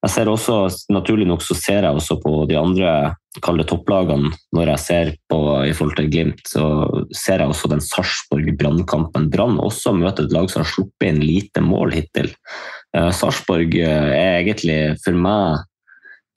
[0.00, 0.62] Jeg ser også,
[0.92, 2.92] Naturlig nok så ser jeg også på de andre
[3.44, 6.40] kalde topplagene når jeg ser på i forhold til Glimt.
[6.48, 6.64] Så
[7.14, 9.28] ser jeg også den Sarpsborg-Brann-kampen.
[9.32, 12.30] Brann også møter et lag som har sluppet inn lite mål hittil.
[12.96, 15.66] Eh, Sarpsborg eh, er egentlig for meg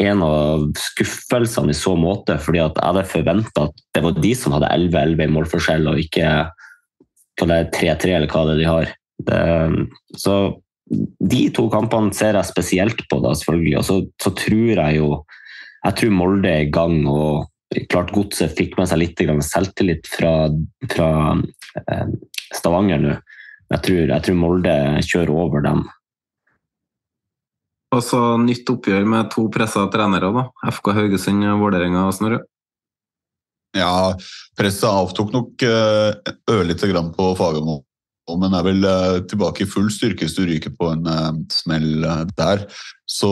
[0.03, 4.34] en av skuffelsene i så måte, fordi at jeg hadde forventa at det var de
[4.35, 6.34] som hadde 11-11 i målforskjell, og ikke
[7.40, 8.94] hva det er 3-3 eller hva det er de har.
[9.23, 9.40] Det,
[10.19, 10.35] så
[10.89, 13.77] de to kampene ser jeg spesielt på, da, selvfølgelig.
[13.80, 15.23] Og så, så tror jeg jo
[15.84, 17.49] Jeg tror Molde er i gang, og
[17.91, 20.47] klart Godset fikk med seg litt selvtillit fra,
[20.93, 21.10] fra
[21.81, 22.14] eh,
[22.55, 23.18] Stavanger nå.
[23.73, 25.84] Jeg tror, jeg tror Molde kjører over dem.
[27.93, 30.47] Og så nytt oppgjør med to pressa trenere, da.
[30.72, 32.39] FK Haugesund, Vålerenga og Snorre.
[33.73, 34.14] Ja,
[34.57, 37.80] presset avtok nok eh, ørlite grann på Fagermo,
[38.32, 42.06] men er vel eh, tilbake i full styrke hvis du ryker på en eh, smell
[42.08, 42.66] eh, der.
[43.10, 43.30] Så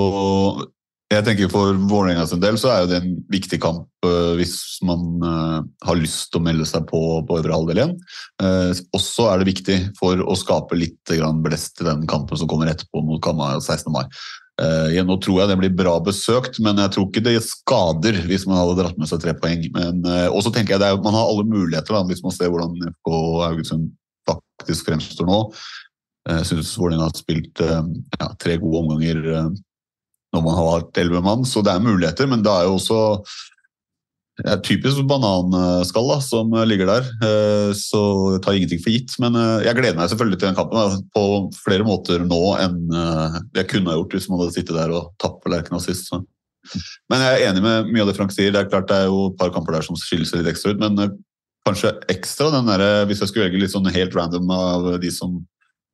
[1.11, 3.87] jeg tenker for Vålerenga sin del så er det en viktig kamp
[4.39, 7.91] hvis man har lyst til å melde seg på på øvre halvdel igjen.
[8.95, 11.11] Også er det viktig for å skape litt
[11.43, 13.91] blest i den kampen som kommer etterpå mot Kamma 16.
[13.91, 14.07] mai.
[14.95, 18.47] Ja, nå tror jeg det blir bra besøkt, men jeg tror ikke det skader hvis
[18.47, 19.67] man hadde dratt med seg tre poeng.
[19.75, 20.01] Men
[20.31, 23.91] også tenker jeg er, Man har alle muligheter da, hvis man ser hvordan FK Haugesund
[24.61, 25.41] faktisk fremstår nå.
[26.29, 27.83] Eh, Jeg syns Vålerenga har spilt eh,
[28.19, 29.51] ja, tre gode omganger eh,
[30.31, 32.29] når man har hatt elleve mann, så det er muligheter.
[32.31, 32.99] Men det er jo også
[34.45, 38.01] ja, typisk bananskall da, som ligger der, eh, så
[38.37, 39.15] jeg tar ingenting for gitt.
[39.21, 41.25] Men eh, jeg gleder meg selvfølgelig til den kampen på
[41.59, 45.11] flere måter nå enn eh, jeg kunne ha gjort hvis man hadde sittet der og
[45.21, 46.07] tapt på Lerkena sist.
[46.09, 46.21] Så.
[47.11, 48.53] Men jeg er enig med mye av det Frank sier.
[48.53, 50.73] Det er klart det er jo et par kamper der som skiller seg litt ekstra
[50.73, 51.13] ut, men eh,
[51.67, 55.39] kanskje ekstra den der, hvis jeg skulle velge litt sånn helt random av de som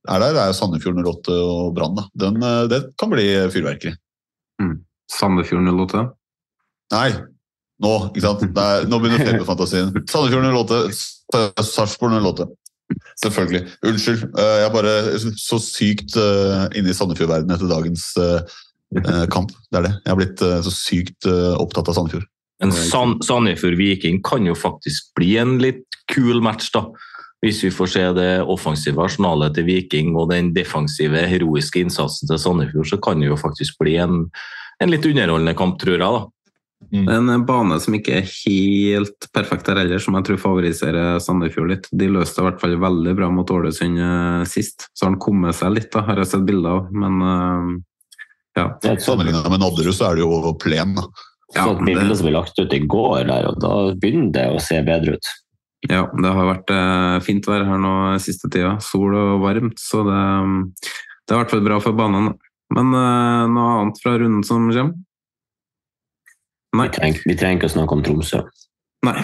[0.07, 1.97] er der, er jo Sandefjord 08 og Brann.
[1.99, 3.91] eh, Det kan bli fyrverkeri.
[4.61, 4.77] Mm.
[5.11, 6.05] Sandefjord 08.
[6.93, 7.09] Nei,
[7.83, 8.45] nå, ikke sant?
[8.55, 9.91] Det er, nå begynner feberfantasien.
[10.13, 10.79] Sandefjord 08,
[11.67, 12.47] Sarpsborg 08.
[13.19, 13.65] Selvfølgelig.
[13.83, 14.23] Unnskyld.
[14.39, 14.95] eh, Jeg er bare
[15.35, 18.07] så sykt eh, inne i Sandefjord-verdenen etter dagens
[19.33, 19.51] kamp.
[19.67, 19.93] Det er det.
[20.05, 21.27] Jeg har blitt så sykt
[21.59, 22.23] opptatt av Sandefjord.
[22.63, 26.87] Men San Sandefjord-Viking kan jo faktisk bli en litt kul match, da.
[27.45, 32.39] Hvis vi får se det offensive arsenalet til Viking og den defensive, heroiske innsatsen til
[32.41, 34.23] Sandefjord, så kan det jo faktisk bli en,
[34.81, 36.01] en litt underholdende kamp, tror jeg.
[36.01, 36.25] da.
[36.93, 41.87] En bane som ikke er helt perfekt der heller, som jeg tror favoriserer Sandefjord litt.
[41.91, 45.21] De løste det i hvert fall veldig bra mot Ålesund eh, sist, så har han
[45.21, 46.91] kommet seg litt, da, har jeg sett bilder av.
[46.93, 47.71] Men eh,
[48.61, 48.67] ja.
[48.97, 50.95] Sammenlignet med Nadderud så er det jo plen.
[50.97, 51.05] da.
[51.55, 54.63] Så et bilde som ble lagt ut i går, der, og da begynner det å
[54.63, 55.29] se bedre ut.
[55.85, 58.75] Ja, det har vært eh, fint vær her nå siste tida.
[58.83, 60.21] Sol og varmt, så det,
[61.27, 62.33] det har vært bra for banen.
[62.73, 64.97] Men eh, noe annet fra runden som kommer?
[66.75, 66.89] Nei.
[66.89, 68.41] Vi trenger, vi trenger ikke å snakke om Tromsø.
[69.07, 69.15] Nei,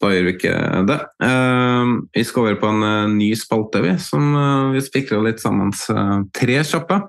[0.00, 0.54] da gjør vi ikke
[0.86, 0.98] det.
[1.26, 4.36] Eh, vi skal over på en ny spalte, vi, som
[4.76, 5.74] vi spikra litt sammen.
[6.36, 7.00] Tre kjappe.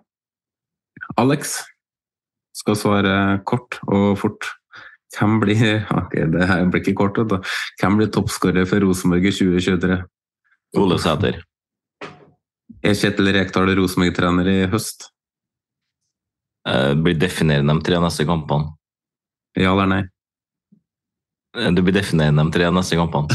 [1.22, 1.60] Alex
[2.62, 3.14] skal svare
[3.48, 4.50] kort og fort.
[5.12, 7.42] Hvem blir ok, det her blir ikke kort, da.
[7.82, 9.98] Hvem blir toppskårer for Rosenborg i 2023?
[10.80, 11.42] Ole Sæter.
[12.82, 15.10] Er Kjetil Rekdal Rosenborg-trener i høst?
[16.70, 18.72] Eh, blir definerende de tre neste kampene.
[19.58, 20.02] Ja eller nei?
[21.76, 23.28] Du blir definerende de tre neste kampene.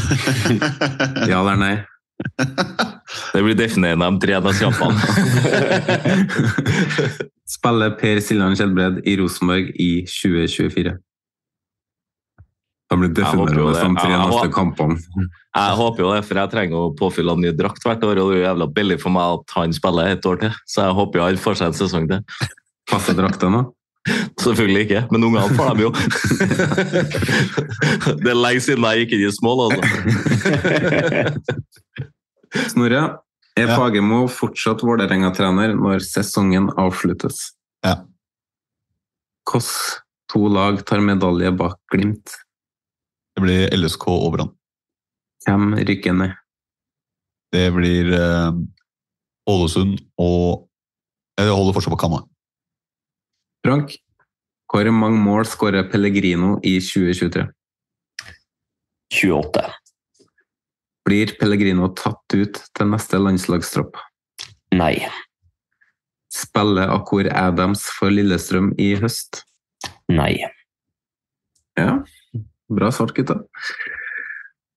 [1.31, 1.75] Ja eller nei?
[3.33, 4.97] Det blir definerende de tre neste kampene.
[7.57, 10.93] Spiller Per Siljan Skjelbred i Rosenborg i 2024?
[12.91, 14.95] Han blir definerende som tre neste kampene.
[15.57, 18.31] Jeg håper jo det, for jeg trenger å påfylle en ny drakt hvert år, og
[18.31, 20.53] det er jo jævla billig for meg at han spiller et år til.
[20.69, 22.21] Så jeg håper jo han får seg en sesong til.
[22.87, 23.61] Passer drakta nå?
[24.39, 25.91] Selvfølgelig ikke, men ungene får dem jo.
[28.23, 29.81] Det er lenge siden jeg gikk inn i smål, altså.
[32.71, 33.01] Snorre,
[33.57, 37.37] er Fagermo fortsatt Vålerenga-trener når sesongen avsluttes?
[37.85, 37.95] Ja.
[39.47, 39.63] Hvilke
[40.31, 42.35] to lag tar medalje bak Glimt?
[43.35, 44.53] Det blir LSK og Brann.
[45.45, 46.33] Hvem rykker ned?
[47.53, 48.51] Det blir eh,
[49.47, 50.65] Ålesund og
[51.37, 52.23] Jeg holder fortsatt på Kamma.
[53.67, 53.97] Frank,
[54.71, 57.41] hvor mange mål skårer Pellegrino i 2023?
[59.11, 59.63] 28.
[61.03, 63.99] Blir Pellegrino tatt ut til neste landslagstropp?
[64.71, 64.93] Nei.
[66.31, 69.41] Spiller Akor Adams for Lillestrøm i høst?
[70.07, 70.37] Nei.
[71.75, 71.99] Ja,
[72.71, 73.41] bra svart, gutta.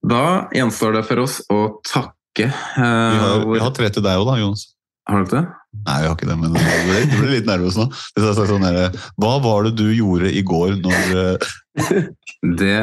[0.02, 4.20] Da gjenstår det for oss å takke Uh, Vi har, vi har tre til deg
[4.20, 4.68] òg, da, Jonas.
[5.10, 5.59] Har dere det?
[5.70, 7.86] Nei, vi har ikke det, men du ble, du ble litt nervøs nå.
[8.18, 12.08] Sånn her, Hva var det du gjorde i går når eh,
[12.58, 12.80] Det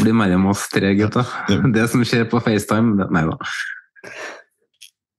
[0.00, 1.26] blir mellom oss tre, gutta.
[1.76, 3.36] Det som skjer på FaceTime det- Nei da.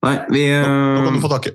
[0.04, 1.54] Nei, vi Nå kan du få takke.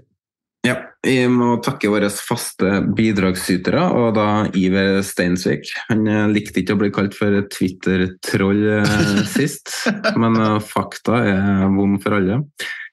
[0.66, 0.74] Ja,
[1.06, 4.26] vi må takke våre faste bidragsytere, og da
[4.58, 5.70] Iver Steinsvik.
[5.90, 9.70] Han eh, likte ikke å bli kalt for Twitter-troll eh, sist,
[10.22, 12.42] men eh, fakta er vond for alle.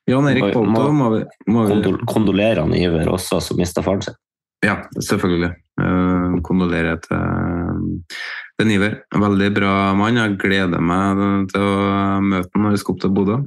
[0.10, 1.10] Jan Erik Må- Bolto må
[1.50, 4.18] må Kondol kondolerer han Iver også, som mista faren sin.
[4.66, 5.52] Ja, selvfølgelig.
[5.82, 8.06] Uh, kondolerer til,
[8.60, 9.00] til Iver.
[9.14, 10.18] Veldig bra mann.
[10.22, 13.40] Jeg gleder meg til å møte ham når vi skal opp til Bodø.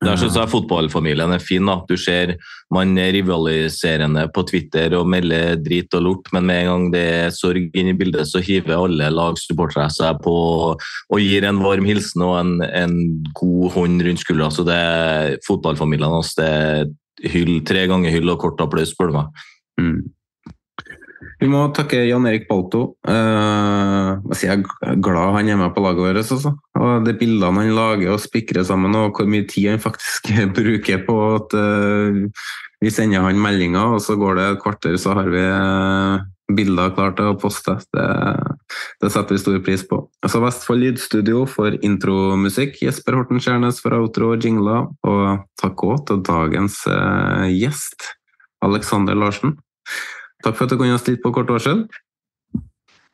[0.00, 1.66] Der syns jeg fotballfamilien er fin.
[1.68, 1.82] da.
[1.84, 2.36] Du ser
[2.72, 7.02] man er rivaliserende på Twitter og melder drit og lort, men med en gang det
[7.18, 10.36] er sorg inn i bildet, så hiver alle lagsupportere seg på
[10.72, 12.96] og gir en varm hilsen og en, en
[13.36, 14.48] god hånd rundt skuldra.
[14.54, 16.32] Så det er fotballfamilien hans.
[16.38, 16.88] Det er
[17.34, 19.44] hyll, tre ganger hyll og kort applaus, spør du meg.
[19.80, 20.00] Mm.
[21.40, 22.82] Vi må takke Jan Erik Balto.
[23.08, 26.32] Uh, jeg er glad han er med på laget vårt.
[26.36, 26.52] Også.
[26.76, 31.00] Og de bildene han lager og spikrer sammen, og hvor mye tid han faktisk bruker
[31.06, 32.50] på at uh,
[32.80, 36.20] vi sender han meldinger, og så går det et kvarter, så har vi uh,
[36.56, 37.78] bilder klart til å poste.
[37.94, 38.06] Det,
[39.00, 40.02] det setter vi stor pris på.
[40.24, 42.80] Altså Vestfold Lydstudio for intromusikk.
[42.84, 44.88] Jesper Horten Skjærnes for outro og jingler.
[45.08, 48.10] Og takk òg til dagens eh, gjest,
[48.66, 49.56] Alexander Larsen.
[50.44, 51.84] Takk for at du kunne stilt på kort varsel.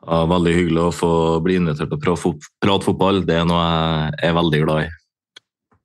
[0.06, 1.10] Ja, veldig hyggelig å få
[1.42, 2.02] bli invitert til å
[2.62, 3.24] prate fotball.
[3.26, 3.64] Det er noe
[4.14, 4.90] jeg er veldig glad i.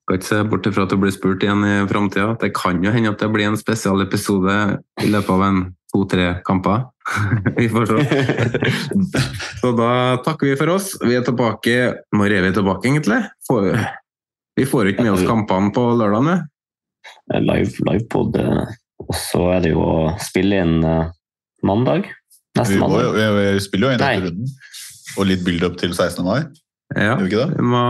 [0.02, 2.36] Skal ikke se bort ifra at du blir spurt igjen i framtida.
[2.42, 4.58] Det kan jo hende at det blir en spesialepisode
[5.02, 5.62] i løpet av en
[5.94, 6.84] to-tre kamper.
[7.58, 8.22] vi får se.
[9.62, 9.92] Så da
[10.26, 10.94] takker vi for oss.
[11.02, 11.74] Vi er tilbake
[12.14, 13.22] Når er vi tilbake, egentlig?
[13.48, 13.72] Får,
[14.60, 16.38] vi får ikke med oss kampene på lørdag, vi.
[17.42, 18.38] Live, livepod.
[18.38, 21.10] eh, Og så er det jo å spille inn eh,
[21.64, 22.10] mandag.
[22.58, 23.04] Neste Vi, mandag.
[23.06, 24.52] jo- vi, vi spiller jo inn etter runden.
[25.18, 26.24] Og litt build-up til 16.
[26.26, 26.44] mai.
[26.92, 27.82] Ja, vi vi må,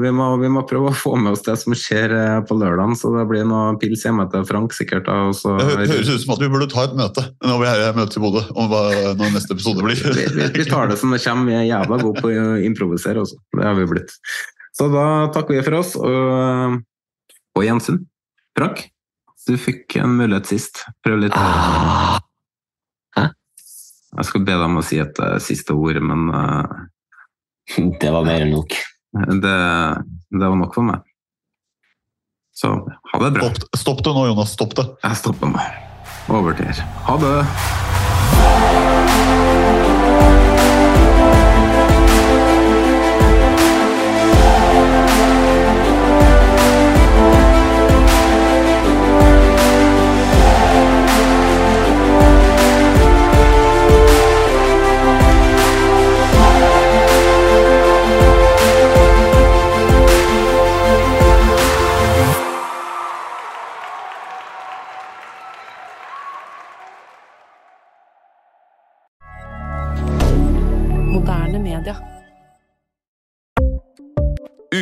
[0.00, 2.94] vi, må, vi må prøve å få med oss det som skjer eh, på lørdagen,
[2.96, 5.04] så det blir noe pils hjemme til Frank sikkert.
[5.04, 7.58] da, og så- Det hø- høres ut som at vi burde ta et møte når
[7.60, 10.00] vi er- møte i Bodø, om hva når neste episode blir.
[10.00, 11.44] vi, vi, vi tar det som det kommer.
[11.52, 13.36] Vi er jævla gode på å improvisere også.
[13.52, 14.16] Det har vi blitt.
[14.72, 16.80] Så da takker vi for oss, og,
[17.54, 18.06] på gjensyn.
[18.56, 18.86] Frank,
[19.46, 20.80] du fikk en mulighet sist.
[21.04, 21.36] Prøv litt.
[24.16, 26.64] Jeg skal be deg om å si et uh, siste ord, men uh,
[28.00, 28.76] Det var mer enn nok.
[29.42, 29.58] det,
[30.32, 31.04] det var nok for meg.
[32.56, 32.72] Så
[33.12, 33.50] ha det bra.
[33.50, 34.54] Stopp, stopp det nå, Jonas.
[34.56, 34.86] Stopp det.
[35.04, 35.66] Jeg stopper meg.
[36.32, 36.88] Over til dere.
[37.06, 37.36] Ha det.